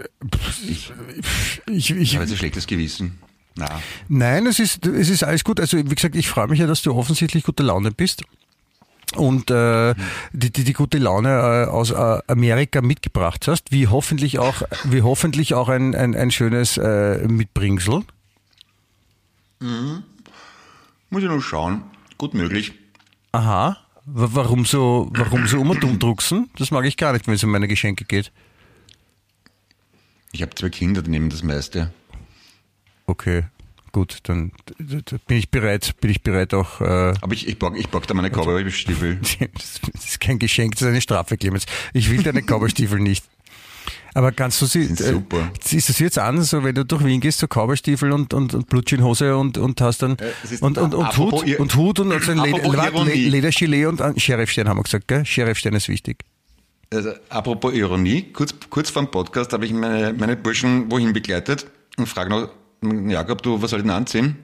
ich, 1.66 1.90
Ich 1.90 2.14
habe 2.14 2.24
jetzt 2.24 2.32
ein 2.32 2.36
schlechtes 2.36 2.66
Gewissen. 2.66 3.18
Na, 3.56 3.80
Nein, 4.08 4.46
es 4.46 4.58
ist, 4.58 4.86
es 4.86 5.08
ist 5.08 5.22
alles 5.24 5.42
gut. 5.42 5.58
Also 5.60 5.78
wie 5.78 5.94
gesagt, 5.94 6.14
ich 6.14 6.28
freue 6.28 6.46
mich 6.48 6.58
ja, 6.60 6.66
dass 6.66 6.82
du 6.82 6.94
offensichtlich 6.94 7.42
gute 7.44 7.62
Laune 7.62 7.90
bist 7.90 8.22
und 9.14 9.50
äh, 9.50 9.94
die, 10.32 10.52
die, 10.52 10.64
die 10.64 10.72
gute 10.74 10.98
Laune 10.98 11.30
äh, 11.30 11.70
aus 11.70 11.90
äh, 11.90 12.18
Amerika 12.26 12.82
mitgebracht 12.82 13.48
hast, 13.48 13.72
wie 13.72 13.86
hoffentlich 13.88 14.38
auch, 14.38 14.62
wie 14.84 15.02
hoffentlich 15.02 15.54
auch 15.54 15.68
ein, 15.68 15.94
ein, 15.94 16.14
ein 16.14 16.30
schönes 16.30 16.76
äh, 16.76 17.26
Mitbringsel. 17.26 18.02
Muss 21.10 21.22
ich 21.22 21.28
noch 21.28 21.40
schauen. 21.40 21.82
Gut 22.18 22.34
möglich. 22.34 22.72
Aha. 23.32 23.76
Wa- 24.04 24.28
Warum 24.32 24.64
so, 24.64 25.10
warum 25.14 25.46
so 25.46 25.60
um 25.60 25.70
und 25.70 25.82
umdrucksen? 25.84 26.50
Das 26.56 26.70
mag 26.70 26.84
ich 26.86 26.96
gar 26.96 27.12
nicht, 27.12 27.26
wenn 27.26 27.34
es 27.34 27.44
um 27.44 27.50
meine 27.50 27.68
Geschenke 27.68 28.04
geht. 28.04 28.32
Ich 30.32 30.42
habe 30.42 30.54
zwei 30.54 30.68
Kinder, 30.70 31.02
die 31.02 31.10
nehmen 31.10 31.30
das 31.30 31.42
meiste. 31.42 31.92
Okay, 33.06 33.44
gut, 33.92 34.18
dann 34.24 34.52
bin 34.78 35.36
ich 35.36 35.50
bereit, 35.50 35.94
bin 36.00 36.10
ich 36.10 36.22
bereit 36.22 36.52
auch. 36.54 36.80
Äh, 36.80 37.14
Aber 37.20 37.32
ich, 37.32 37.46
ich, 37.48 37.58
bock, 37.58 37.76
ich 37.78 37.88
bock 37.88 38.06
da 38.06 38.14
meine 38.14 38.30
Cowboy-Stiefel. 38.32 39.20
Das 39.54 39.80
ist 40.04 40.20
kein 40.20 40.38
Geschenk, 40.38 40.74
das 40.74 40.82
ist 40.82 40.88
eine 40.88 41.00
Strafe, 41.00 41.36
Clemens. 41.36 41.66
Ich 41.92 42.10
will 42.10 42.22
deine 42.22 42.42
Cowboystiefel 42.42 42.98
nicht. 42.98 43.24
Aber 44.16 44.32
kannst 44.32 44.62
du 44.62 44.66
sie, 44.66 44.84
äh, 44.84 45.12
du 45.12 45.22
sie 45.60 46.02
jetzt 46.02 46.18
an, 46.18 46.40
so 46.42 46.64
wenn 46.64 46.74
du 46.74 46.86
durch 46.86 47.04
Wien 47.04 47.20
gehst, 47.20 47.38
so 47.38 47.46
Cowboystiefel 47.46 48.12
und, 48.12 48.32
und, 48.32 48.54
und 48.54 48.66
Blutschinhose 48.66 49.36
und, 49.36 49.58
und 49.58 49.78
hast 49.82 50.00
dann, 50.00 50.16
es 50.42 50.52
ist- 50.52 50.62
und, 50.62 50.78
und, 50.78 50.94
und, 50.94 51.18
Hut, 51.18 51.46
Ir- 51.46 51.60
und 51.60 51.76
Hut 51.76 52.00
und, 52.00 52.24
so 52.24 52.32
ein 52.32 52.38
Ledergilet 52.38 53.84
und 53.84 54.00
ein 54.00 54.18
Sheriffstern 54.18 54.70
haben 54.70 54.78
wir 54.78 54.84
gesagt, 54.84 55.06
gell? 55.06 55.26
Sheriffstern 55.26 55.74
ist 55.74 55.90
wichtig. 55.90 56.24
Also, 56.90 57.10
apropos 57.28 57.74
Ironie, 57.74 58.32
kurz, 58.32 58.54
kurz 58.70 58.88
vor 58.88 59.02
dem 59.02 59.10
Podcast 59.10 59.52
habe 59.52 59.66
ich 59.66 59.74
meine, 59.74 60.14
meine 60.14 60.34
Burschen 60.34 60.90
wohin 60.90 61.12
begleitet 61.12 61.66
und 61.98 62.08
frage 62.08 62.30
noch, 62.30 62.48
Jakob, 63.10 63.42
du, 63.42 63.60
was 63.60 63.68
soll 63.68 63.80
ich 63.80 63.84
denn 63.84 63.92
anziehen? 63.92 64.36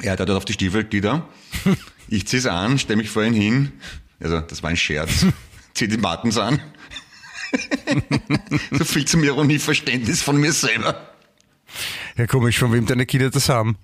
Er 0.00 0.12
hat 0.12 0.18
dort 0.18 0.30
auf 0.30 0.44
die 0.44 0.54
Stiefel, 0.54 0.82
die 0.82 1.00
da. 1.00 1.28
Ich 2.08 2.26
zieh's 2.26 2.46
an, 2.46 2.78
stelle 2.78 2.96
mich 2.96 3.08
vor 3.10 3.22
ihn 3.22 3.32
hin. 3.32 3.72
Also, 4.18 4.40
das 4.40 4.60
war 4.64 4.70
ein 4.70 4.76
Scherz. 4.76 5.24
Zieh 5.74 5.86
die 5.86 5.96
Martens 5.96 6.36
an. 6.36 6.60
so 8.70 8.84
viel 8.84 9.04
zum 9.04 9.22
Ironieverständnis 9.24 10.22
von 10.22 10.36
mir 10.38 10.52
selber. 10.52 11.08
Ja, 12.16 12.26
komisch, 12.26 12.58
von 12.58 12.72
wem 12.72 12.86
deine 12.86 13.06
Kinder 13.06 13.30
das 13.30 13.48
haben. 13.48 13.76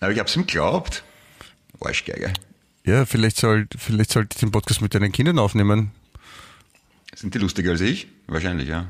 Aber 0.00 0.12
ich 0.12 0.18
hab's 0.18 0.36
ihm 0.36 0.46
geglaubt. 0.46 1.02
Arschgeiger. 1.80 2.32
Ja, 2.84 3.06
vielleicht, 3.06 3.36
soll, 3.36 3.66
vielleicht 3.76 4.10
sollte 4.10 4.34
ich 4.34 4.40
den 4.40 4.50
Podcast 4.50 4.82
mit 4.82 4.94
deinen 4.94 5.12
Kindern 5.12 5.38
aufnehmen. 5.38 5.92
Sind 7.14 7.34
die 7.34 7.38
lustiger 7.38 7.72
als 7.72 7.80
ich? 7.80 8.08
Wahrscheinlich, 8.26 8.68
ja. 8.68 8.88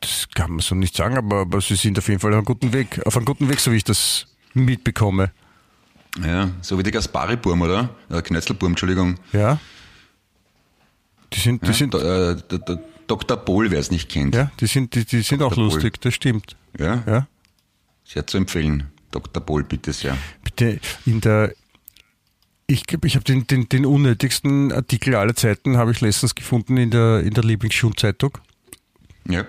Das 0.00 0.28
kann 0.34 0.50
man 0.50 0.60
so 0.60 0.74
nicht 0.74 0.96
sagen, 0.96 1.16
aber, 1.16 1.42
aber 1.42 1.60
sie 1.60 1.76
sind 1.76 1.98
auf 1.98 2.08
jeden 2.08 2.20
Fall 2.20 2.32
auf 2.32 2.38
einem 2.38 2.44
guten 2.44 2.72
Weg, 2.72 3.00
auf 3.06 3.16
einem 3.16 3.24
guten 3.24 3.48
Weg, 3.48 3.60
so 3.60 3.72
wie 3.72 3.76
ich 3.76 3.84
das 3.84 4.26
mitbekomme. 4.54 5.30
Ja, 6.24 6.50
so 6.62 6.78
wie 6.78 6.82
die 6.82 6.90
Gaspari-Burm, 6.90 7.62
oder? 7.62 7.90
Äh, 8.10 8.22
Knötzelburm, 8.22 8.72
Entschuldigung. 8.72 9.16
Ja? 9.32 9.60
Die 11.32 11.40
sind, 11.40 11.62
die 11.62 11.68
Ja, 11.68 11.72
sind, 11.72 11.94
äh, 11.94 12.36
Dr. 13.06 13.36
Bohl, 13.36 13.70
wer 13.70 13.78
es 13.80 13.90
nicht 13.90 14.08
kennt. 14.08 14.34
Ja, 14.34 14.50
die 14.60 14.66
sind, 14.66 14.94
die, 14.94 15.04
die 15.04 15.22
sind 15.22 15.42
auch 15.42 15.54
Bohl. 15.54 15.64
lustig, 15.64 16.00
das 16.00 16.14
stimmt. 16.14 16.56
Ja? 16.78 17.02
Ja. 17.06 17.26
Sehr 18.04 18.26
zu 18.26 18.36
empfehlen. 18.38 18.88
Dr. 19.10 19.42
Bohl, 19.42 19.64
bitte 19.64 19.92
sehr. 19.92 20.16
Bitte 20.44 20.80
in 21.06 21.20
der 21.20 21.52
ich 22.70 22.84
glaube, 22.86 23.06
ich 23.06 23.14
habe 23.14 23.24
den, 23.24 23.46
den, 23.46 23.66
den 23.70 23.86
unnötigsten 23.86 24.72
Artikel 24.72 25.14
aller 25.14 25.34
Zeiten 25.34 25.78
habe 25.78 25.90
ich 25.92 26.02
letztens 26.02 26.34
gefunden 26.34 26.76
in 26.76 26.90
der 26.90 27.20
in 27.20 27.32
der 27.32 27.42
Lieblingsschulzeitung. 27.42 28.36
Ja. 29.26 29.46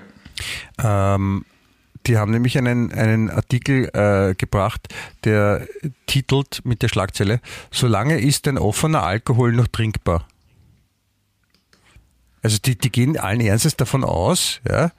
Ähm, 0.82 1.44
die 2.08 2.18
haben 2.18 2.32
nämlich 2.32 2.58
einen, 2.58 2.94
einen 2.94 3.30
Artikel 3.30 3.90
äh, 3.94 4.36
gebracht, 4.36 4.88
der 5.26 5.68
titelt 6.08 6.62
mit 6.64 6.82
der 6.82 6.88
Schlagzeile, 6.88 7.42
solange 7.72 8.22
ist 8.22 8.48
ein 8.48 8.58
offener 8.58 9.04
Alkohol 9.04 9.52
noch 9.52 9.68
trinkbar. 9.68 10.26
Also 12.42 12.58
die, 12.64 12.78
die 12.78 12.90
gehen 12.92 13.18
allen 13.18 13.42
Ernstes 13.42 13.76
davon 13.76 14.04
aus, 14.04 14.62
ja, 14.68 14.92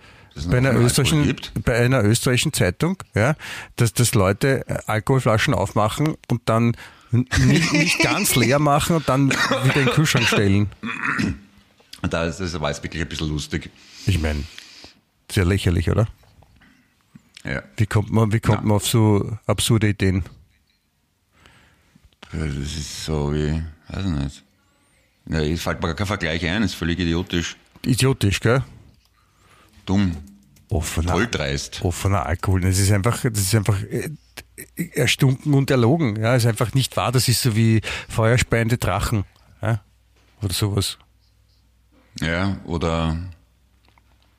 bei 0.48 0.58
einer, 0.58 0.72
österreichischen, 0.74 1.34
bei 1.64 1.76
einer 1.76 2.04
österreichischen 2.04 2.52
Zeitung, 2.52 3.02
ja, 3.14 3.34
dass, 3.76 3.92
dass 3.92 4.14
Leute 4.14 4.66
äh, 4.68 4.78
Alkoholflaschen 4.86 5.54
aufmachen 5.54 6.14
und 6.28 6.42
dann 6.46 6.76
nicht, 7.10 7.72
nicht 7.72 7.98
ganz 8.00 8.36
leer 8.36 8.58
machen 8.58 8.96
und 8.96 9.08
dann 9.08 9.30
wieder 9.30 9.76
in 9.80 9.86
den 9.86 9.94
Kühlschrank 9.94 10.26
stellen. 10.26 10.68
Und 12.02 12.12
da 12.12 12.24
ist, 12.26 12.40
das 12.40 12.58
war 12.60 12.70
jetzt 12.70 12.82
wirklich 12.82 13.02
ein 13.02 13.08
bisschen 13.08 13.28
lustig. 13.28 13.70
Ich 14.06 14.20
meine, 14.20 14.44
sehr 15.30 15.44
lächerlich, 15.44 15.90
oder? 15.90 16.06
Ja. 17.44 17.62
Wie 17.76 17.86
kommt 17.86 18.10
man, 18.12 18.32
wie 18.32 18.40
kommt 18.40 18.60
Ja. 18.60 18.66
man 18.66 18.76
auf 18.76 18.86
so 18.86 19.36
absurde 19.46 19.88
Ideen? 19.88 20.24
Das 22.32 22.54
ist 22.54 23.04
so 23.04 23.32
wie, 23.34 23.60
weiß 23.88 24.04
ich 24.04 24.12
nicht. 24.12 24.44
Ja, 25.30 25.40
es 25.40 25.62
fällt 25.62 25.80
mir 25.80 25.88
gar 25.88 25.94
kein 25.94 26.06
Vergleich 26.06 26.44
ein, 26.46 26.62
ist 26.62 26.74
völlig 26.74 26.98
idiotisch. 26.98 27.56
Idiotisch, 27.84 28.40
gell? 28.40 28.64
Dumm. 29.86 30.16
Offener, 30.68 31.12
Voll 31.12 31.26
dreist. 31.26 31.82
offener 31.82 32.26
Alkohol. 32.26 32.60
Das 32.60 32.78
ist 32.78 32.92
einfach, 32.92 33.22
das 33.22 33.40
ist 33.40 33.54
einfach 33.56 33.80
äh, 33.82 34.10
erstunken 34.94 35.54
und 35.54 35.70
erlogen. 35.70 36.14
Ja, 36.16 36.36
ist 36.36 36.46
einfach 36.46 36.74
nicht 36.74 36.96
wahr. 36.96 37.10
Das 37.10 37.26
ist 37.28 37.42
so 37.42 37.56
wie 37.56 37.80
feuerspeiende 38.08 38.78
Drachen. 38.78 39.24
Ja? 39.62 39.82
Oder 40.42 40.54
sowas. 40.54 40.98
Ja, 42.20 42.56
oder 42.64 43.16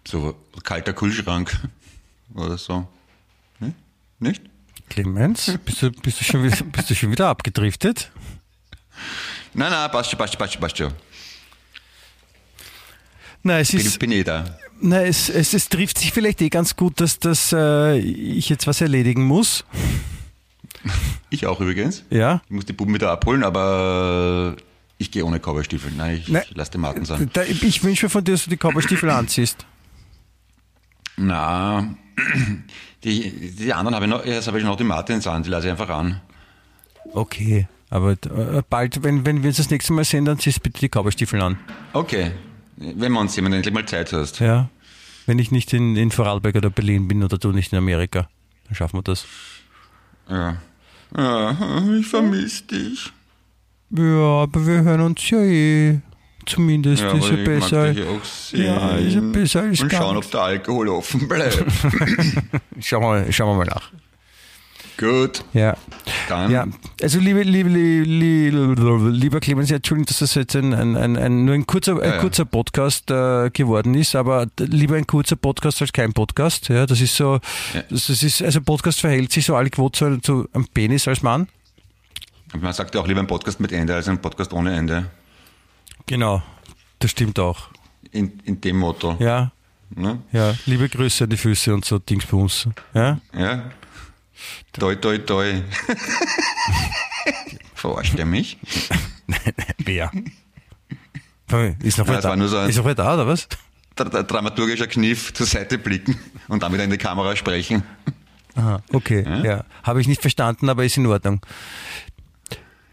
so 0.07 0.35
kalter 0.63 0.93
Kühlschrank 0.93 1.57
oder 2.33 2.57
so. 2.57 2.87
Hm? 3.59 3.73
Nicht? 4.19 4.41
Clemens, 4.89 5.57
bist 5.65 5.81
du, 5.81 5.91
bist 5.91 6.19
du, 6.19 6.25
schon, 6.25 6.43
wieder, 6.43 6.63
bist 6.63 6.89
du 6.89 6.95
schon 6.95 7.11
wieder 7.11 7.27
abgedriftet? 7.27 8.11
Nein, 9.53 9.71
nein, 9.71 9.91
passt 9.91 10.09
schon, 10.09 10.17
passt 10.19 10.33
schon, 10.33 10.39
passt 10.39 10.53
schon, 10.53 10.61
passt 10.61 10.77
schon. 10.77 10.93
Nein, 13.43 13.61
es 13.61 13.71
Bin, 13.71 13.79
ist, 13.79 13.99
bin 13.99 14.11
eh 14.11 14.23
da. 14.23 14.45
nein, 14.79 15.07
es, 15.07 15.27
es, 15.29 15.53
es 15.53 15.67
trifft 15.67 15.97
sich 15.97 16.11
vielleicht 16.13 16.41
eh 16.41 16.49
ganz 16.49 16.75
gut, 16.75 16.99
dass, 17.01 17.17
dass 17.19 17.51
äh, 17.53 17.97
ich 17.97 18.49
jetzt 18.49 18.67
was 18.67 18.81
erledigen 18.81 19.23
muss. 19.25 19.63
Ich 21.33 21.45
auch 21.45 21.61
übrigens. 21.61 22.03
Ja. 22.09 22.41
Ich 22.45 22.51
muss 22.51 22.65
die 22.65 22.73
Buben 22.73 22.93
wieder 22.93 23.09
abholen, 23.09 23.43
aber 23.45 24.57
ich 24.97 25.11
gehe 25.11 25.23
ohne 25.23 25.39
Cowboystiefel. 25.39 25.91
Nein, 25.95 26.17
ich 26.17 26.27
Nein. 26.27 26.43
lass 26.55 26.71
den 26.71 26.81
Martin 26.81 27.05
sein. 27.05 27.29
Da, 27.31 27.43
ich 27.43 27.81
wünsche 27.83 28.05
mir 28.05 28.09
von 28.09 28.21
dir, 28.21 28.33
dass 28.33 28.43
du 28.43 28.49
die 28.49 28.57
Cowboystiefel 28.57 29.09
anziehst. 29.11 29.65
Na, 31.15 31.95
die, 33.05 33.51
die 33.51 33.73
anderen 33.73 33.95
habe 33.95 34.05
ich 34.05 34.11
noch, 34.11 34.25
jetzt 34.25 34.47
habe 34.47 34.57
ich 34.59 34.65
noch 34.65 34.75
die 34.75 34.83
Martins 34.83 35.25
an, 35.25 35.41
die 35.43 35.49
lasse 35.49 35.67
ich 35.67 35.71
einfach 35.71 35.89
an. 35.89 36.19
Okay, 37.13 37.67
aber 37.91 38.13
äh, 38.13 38.63
bald, 38.69 39.03
wenn, 39.03 39.25
wenn 39.25 39.43
wir 39.43 39.49
uns 39.49 39.57
das 39.57 39.69
nächste 39.69 39.91
Mal 39.91 40.05
sehen, 40.05 40.23
dann 40.23 40.39
ziehst 40.39 40.63
bitte 40.63 40.79
die 40.79 40.87
Cowboystiefel 40.87 41.41
an. 41.41 41.57
Okay, 41.91 42.31
wenn 42.77 43.11
wir 43.11 43.19
uns 43.19 43.35
jemand 43.35 43.53
endlich 43.53 43.73
mal 43.73 43.85
Zeit 43.85 44.13
hast. 44.13 44.39
Ja. 44.39 44.69
Wenn 45.25 45.37
ich 45.37 45.51
nicht 45.51 45.73
in, 45.73 45.97
in 45.97 46.09
Vorarlberg 46.09 46.55
oder 46.55 46.69
Berlin 46.69 47.07
bin 47.09 47.21
oder 47.21 47.37
du 47.37 47.51
nicht 47.51 47.73
in 47.73 47.77
Amerika, 47.77 48.29
dann 48.65 48.75
schaffen 48.75 48.97
wir 48.97 49.03
das. 49.03 49.25
Ja. 50.29 50.55
ja 51.15 51.83
ich 51.99 52.07
vermisse 52.07 52.63
dich. 52.63 53.11
Ja, 53.89 54.43
aber 54.43 54.65
wir 54.65 54.83
hören 54.83 55.01
uns 55.01 55.29
ja 55.29 55.39
eh. 55.39 55.99
Zumindest 56.45 57.03
Ja, 57.03 57.11
ist 57.11 57.29
ja 57.29 57.35
besser. 57.35 57.91
Ja, 57.91 58.95
ist 58.95 59.13
ja 59.13 59.21
besser 59.21 59.61
als 59.61 59.81
Und 59.81 59.91
schauen, 59.91 60.17
ob 60.17 60.31
der 60.31 60.41
Alkohol 60.41 60.87
offen 60.89 61.27
bleibt. 61.27 61.63
Schauen 62.79 63.25
wir, 63.25 63.31
schauen 63.31 63.49
wir 63.49 63.65
mal 63.65 63.65
nach. 63.65 63.91
Gut, 65.01 65.43
Ja. 65.53 65.75
dann. 66.29 66.51
Ja, 66.51 66.67
also 67.01 67.19
liebe, 67.19 67.41
liebe, 67.41 67.69
liebe, 67.69 69.09
lieber 69.09 69.39
Clemens, 69.39 69.69
ja, 69.71 69.77
Entschuldigung, 69.77 70.05
dass 70.05 70.19
das 70.19 70.35
jetzt 70.35 70.55
ein, 70.55 70.73
ein, 70.75 70.95
ein, 70.95 71.17
ein 71.17 71.43
nur 71.43 71.55
ein 71.55 71.65
kurzer, 71.65 71.93
ein 71.93 71.99
Ja, 72.07 72.15
ja. 72.15 72.17
kurzer 72.19 72.45
Podcast 72.45 73.09
äh, 73.09 73.49
geworden 73.49 73.95
ist, 73.95 74.15
aber 74.15 74.45
lieber 74.59 74.95
ein 74.97 75.07
kurzer 75.07 75.35
Podcast 75.37 75.81
als 75.81 75.91
kein 75.91 76.13
Podcast. 76.13 76.69
Ja, 76.69 76.85
das 76.85 77.01
ist 77.01 77.15
so, 77.15 77.39
Ja. 77.73 77.81
das, 77.89 78.09
ist, 78.09 78.41
also 78.43 78.61
Podcast 78.61 79.01
verhält 79.01 79.31
sich 79.31 79.43
so 79.45 79.55
allquot 79.55 79.95
zu, 79.95 80.17
zu 80.21 80.47
einem 80.53 80.67
Penis 80.67 81.07
als 81.07 81.23
Mann. 81.23 81.47
Man 82.59 82.71
sagt 82.73 82.93
ja 82.93 83.01
auch 83.01 83.07
lieber 83.07 83.21
ein 83.21 83.27
Podcast 83.27 83.59
mit 83.59 83.71
Ende 83.71 83.95
als 83.95 84.07
ein 84.07 84.21
Podcast 84.21 84.53
ohne 84.53 84.75
Ende. 84.75 85.05
Genau, 86.05 86.43
das 86.99 87.09
stimmt 87.11 87.39
auch. 87.39 87.69
In, 88.11 88.39
in 88.43 88.61
dem 88.61 88.77
Motto. 88.77 89.15
Ja, 89.19 89.51
Ne? 89.93 90.19
ja, 90.31 90.53
liebe 90.67 90.87
Grüße 90.87 91.25
an 91.25 91.29
die 91.31 91.35
Füße 91.37 91.73
und 91.73 91.83
so 91.83 91.99
Dingsbums. 91.99 92.69
Ja, 92.93 93.19
Ja. 93.37 93.63
Toi, 94.73 94.95
toi, 94.95 95.17
toi. 95.19 95.53
Verarscht 97.75 98.17
er 98.19 98.25
mich? 98.25 98.57
wer? 99.79 100.11
Ist 101.83 101.97
noch 101.97 102.07
Ja, 102.07 102.21
da? 102.21 102.35
nur 102.35 102.47
so 102.47 102.57
ein- 102.57 102.69
ist 102.69 102.77
noch 102.77 102.85
wer 102.85 102.95
da, 102.95 103.13
oder 103.15 103.27
was? 103.27 103.47
Dra- 103.95 104.05
dra- 104.09 104.23
Dramaturgischer 104.23 104.87
Kniff, 104.87 105.33
zur 105.33 105.45
Seite 105.45 105.77
blicken 105.77 106.17
und 106.47 106.63
dann 106.63 106.71
wieder 106.73 106.83
in 106.83 106.89
die 106.91 106.97
Kamera 106.97 107.35
sprechen. 107.35 107.83
Aha, 108.55 108.81
okay, 108.93 109.23
ja. 109.43 109.65
Habe 109.83 110.01
ich 110.01 110.07
nicht 110.07 110.21
verstanden, 110.21 110.69
aber 110.69 110.85
ist 110.85 110.97
in 110.97 111.05
Ordnung. 111.07 111.45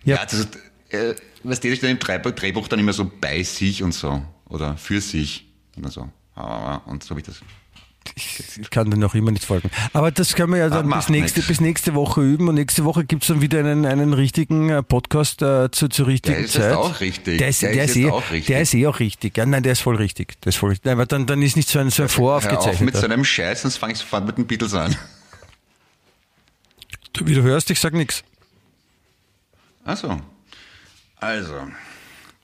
Ja. 0.05 0.17
Ja, 0.17 0.25
das 0.25 0.35
ist, 0.35 0.59
äh, 0.91 1.15
was 1.45 1.59
steht 1.59 1.83
denn 1.83 1.91
im 1.91 1.99
Drehbuch, 1.99 2.33
Drehbuch 2.33 2.69
dann 2.69 2.79
immer 2.81 2.93
so 2.93 3.11
bei 3.21 3.43
sich 3.43 3.83
und 3.83 3.93
so? 3.93 4.23
Oder 4.47 4.77
für 4.77 5.01
sich 5.01 5.47
oder 5.77 5.91
so. 5.91 6.09
Ah, 6.35 6.77
Und 6.87 7.03
so 7.05 7.11
habe 7.11 7.21
ich 7.21 7.27
das. 7.27 7.41
Ich 8.17 8.71
kann 8.71 8.91
dir 8.91 8.97
noch 8.97 9.15
immer 9.15 9.31
nicht 9.31 9.45
folgen. 9.45 9.71
Aber 9.93 10.11
das 10.11 10.35
können 10.35 10.53
wir 10.53 10.59
ja 10.59 10.69
dann 10.69 10.93
Ah, 10.93 10.97
bis 10.97 11.09
nächste, 11.09 11.43
bis 11.43 11.61
nächste 11.61 11.95
Woche 11.95 12.21
üben 12.23 12.49
und 12.49 12.55
nächste 12.57 12.85
Woche 12.85 13.05
gibt 13.05 13.23
es 13.23 13.29
dann 13.29 13.41
wieder 13.41 13.59
einen, 13.61 13.87
einen 13.87 14.13
richtigen 14.13 14.71
äh, 14.71 14.83
Podcast 14.83 15.43
äh, 15.43 15.71
zu, 15.71 15.89
zur 15.89 16.07
richtigen 16.07 16.37
Der 16.37 16.45
ist 16.45 16.53
Zeit. 16.55 16.75
auch 16.75 17.01
richtig. 17.01 17.39
Der 17.39 17.49
ist, 17.49 17.63
Der 17.63 17.73
der 17.73 17.85
ist 17.85 17.91
ist, 17.91 17.97
eh, 17.97 18.11
auch 18.11 18.31
richtig. 18.31 18.47
Der 18.47 18.61
ist 18.63 18.75
eh 18.75 18.87
auch 18.87 18.99
richtig. 19.01 19.37
Ja, 19.37 19.47
nein, 19.47 19.63
der 19.63 19.73
ist 19.73 19.81
voll 19.81 19.97
richtig. 19.97 20.41
Der 20.43 20.51
ist 20.51 20.57
voll 20.57 20.71
richtig. 20.71 20.85
Nein, 20.87 20.95
aber 20.95 21.07
dann, 21.07 21.27
dann 21.27 21.43
ist 21.43 21.57
nicht 21.57 21.69
so 21.69 21.79
ein, 21.79 21.91
so 21.91 22.03
ein 22.03 22.09
Hör 22.09 22.37
auf 22.37 22.81
mit 22.81 22.97
so 22.97 23.05
einem 23.07 23.25
Scheiß, 23.25 23.63
sonst 23.63 23.77
fange 23.77 23.93
ich 23.93 23.99
sofort 23.99 24.27
mit 24.27 24.39
den 24.39 24.47
Beatles 24.47 24.75
an. 24.75 24.97
Du, 27.13 27.27
wie 27.27 27.35
du 27.35 27.43
hörst, 27.43 27.71
ich 27.71 27.81
sag 27.81 27.95
nichts. 27.95 28.23
Achso. 29.85 30.21
Also, 31.17 31.55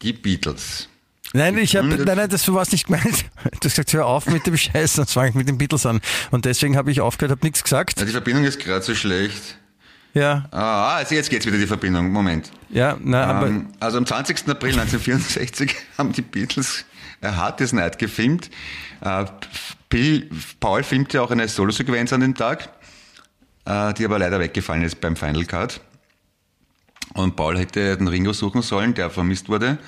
die 0.03 0.13
Beatles. 0.13 0.89
Nein, 1.37 1.59
ich 1.59 1.73
Gegründet- 1.73 2.07
nein, 2.07 2.17
nein, 2.17 2.29
das 2.31 2.47
war 2.49 2.55
was 2.55 2.73
nicht 2.73 2.87
gemeint. 2.87 3.05
Du 3.45 3.51
hast 3.69 3.75
gesagt, 3.75 3.93
hör 3.93 4.07
auf 4.07 4.27
mit 4.27 4.47
dem 4.47 4.57
Scheiß, 4.57 4.95
sonst 4.95 5.13
fange 5.13 5.31
ich 5.31 5.35
mit 5.35 5.49
den 5.49 5.59
Beatles 5.59 5.85
an. 5.85 6.01
Und 6.31 6.45
deswegen 6.45 6.77
habe 6.77 6.91
ich 6.91 7.01
aufgehört, 7.01 7.33
habe 7.33 7.45
nichts 7.45 7.63
gesagt. 7.63 7.99
Ja, 7.99 8.07
die 8.07 8.13
Verbindung 8.13 8.45
ist 8.45 8.61
gerade 8.61 8.83
so 8.85 8.95
schlecht. 8.95 9.59
Ja, 10.15 10.47
Ah, 10.53 10.95
also 10.97 11.15
jetzt 11.17 11.29
geht's 11.29 11.45
wieder 11.45 11.59
die 11.59 11.67
Verbindung. 11.67 12.11
Moment. 12.13 12.53
ja, 12.71 12.97
nein, 13.03 13.29
aber 13.29 13.47
Ähm, 13.49 13.69
also 13.81 13.99
am 13.99 14.07
20. 14.07 14.49
April 14.49 14.71
1964 14.79 15.75
haben 15.99 16.13
die 16.13 16.23
Beatles 16.23 16.85
A 17.21 17.35
Hard 17.35 17.59
Day's 17.59 17.73
Night 17.73 17.99
gefilmt. 17.99 18.49
Äh, 19.01 19.25
Bill, 19.89 20.31
Paul 20.61 20.85
filmte 20.85 21.21
auch 21.21 21.31
eine 21.33 21.49
Solosequenz 21.49 22.13
an 22.13 22.21
dem 22.21 22.35
Tag, 22.37 22.69
äh, 23.65 23.93
die 23.95 24.05
aber 24.05 24.21
leider 24.21 24.39
weggefallen 24.39 24.85
ist 24.85 25.01
beim 25.01 25.17
Final 25.17 25.45
Cut. 25.47 25.81
Und 27.15 27.35
Paul 27.37 27.59
hätte 27.59 27.97
den 27.97 28.07
Ringo 28.09 28.33
suchen 28.33 28.63
sollen, 28.63 28.95
der 28.95 29.11
vermisst 29.11 29.49
wurde. 29.49 29.79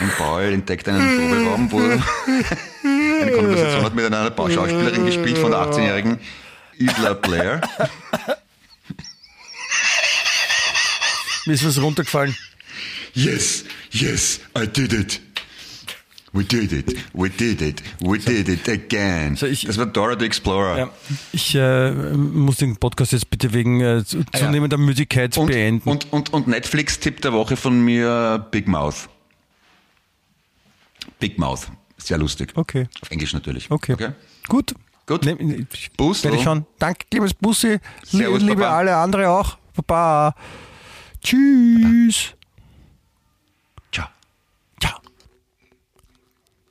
Und 0.00 0.16
Paul 0.16 0.42
entdeckt 0.52 0.88
einen 0.88 1.18
Proberaum, 1.28 1.72
wo 1.72 1.78
eine 1.80 3.32
Konversation 3.32 3.84
hat 3.84 3.94
mit 3.94 4.04
einer 4.04 4.30
Schauspielerin 4.36 5.06
gespielt 5.06 5.38
von 5.38 5.50
der 5.50 5.60
18-jährigen 5.60 6.18
Isla 6.78 7.14
Blair. 7.14 7.60
mir 11.46 11.54
ist 11.54 11.64
was 11.66 11.80
runtergefallen. 11.80 12.36
Yes, 13.14 13.64
yes, 13.90 14.40
I 14.56 14.66
did 14.66 14.92
it. 14.92 15.20
We 16.34 16.44
did 16.44 16.72
it, 16.72 16.94
we 17.14 17.30
did 17.30 17.62
it, 17.62 17.82
we 18.00 18.18
did 18.18 18.48
it 18.50 18.68
again. 18.68 19.34
So, 19.34 19.46
ich- 19.46 19.64
das 19.64 19.78
war 19.78 19.86
Dora 19.86 20.14
the 20.16 20.26
Explorer. 20.26 20.78
Ja, 20.78 20.90
ich 21.32 21.54
äh, 21.54 21.90
muss 21.90 22.58
den 22.58 22.76
Podcast 22.76 23.12
jetzt 23.12 23.30
bitte 23.30 23.54
wegen 23.54 23.80
äh, 23.80 24.04
zu- 24.04 24.18
Ah, 24.18 24.38
ja. 24.38 24.40
zunehmender 24.40 24.76
Müdigkeit 24.76 25.36
Und, 25.38 25.46
beenden. 25.46 25.88
und, 25.88 26.12
und, 26.12 26.32
und 26.34 26.46
Netflix-Tipp 26.46 27.22
der 27.22 27.32
Woche 27.32 27.56
von 27.56 27.82
mir, 27.82 28.46
Big 28.50 28.68
Mouth. 28.68 29.08
Big 31.18 31.38
Mouth, 31.38 31.70
sehr 31.96 32.18
lustig. 32.18 32.52
Okay. 32.54 32.86
Auf 33.00 33.10
Englisch 33.10 33.32
natürlich. 33.32 33.70
Okay. 33.70 34.12
Gut. 34.48 34.74
Gut. 35.06 35.24
Ne, 35.24 35.66
ich 35.72 35.90
Bussi. 35.92 36.24
werde 36.24 36.36
ich 36.36 36.42
schon. 36.42 36.66
Danke, 36.78 37.06
liebes 37.12 37.32
Bussi. 37.32 37.78
Servus, 38.04 38.42
liebe 38.42 38.62
Papa. 38.62 38.76
alle 38.78 38.96
andere 38.96 39.30
auch. 39.30 39.56
Baba. 39.74 40.34
Tschüss. 41.22 42.34
Ciao. 43.90 44.08
Ciao. 44.80 45.00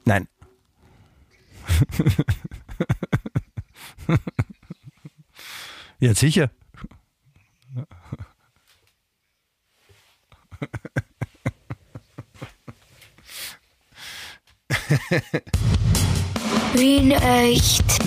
Nein. 0.05 0.27
ja, 5.99 6.13
sicher. 6.13 6.51
Wien 16.73 17.11
echt. 17.11 17.97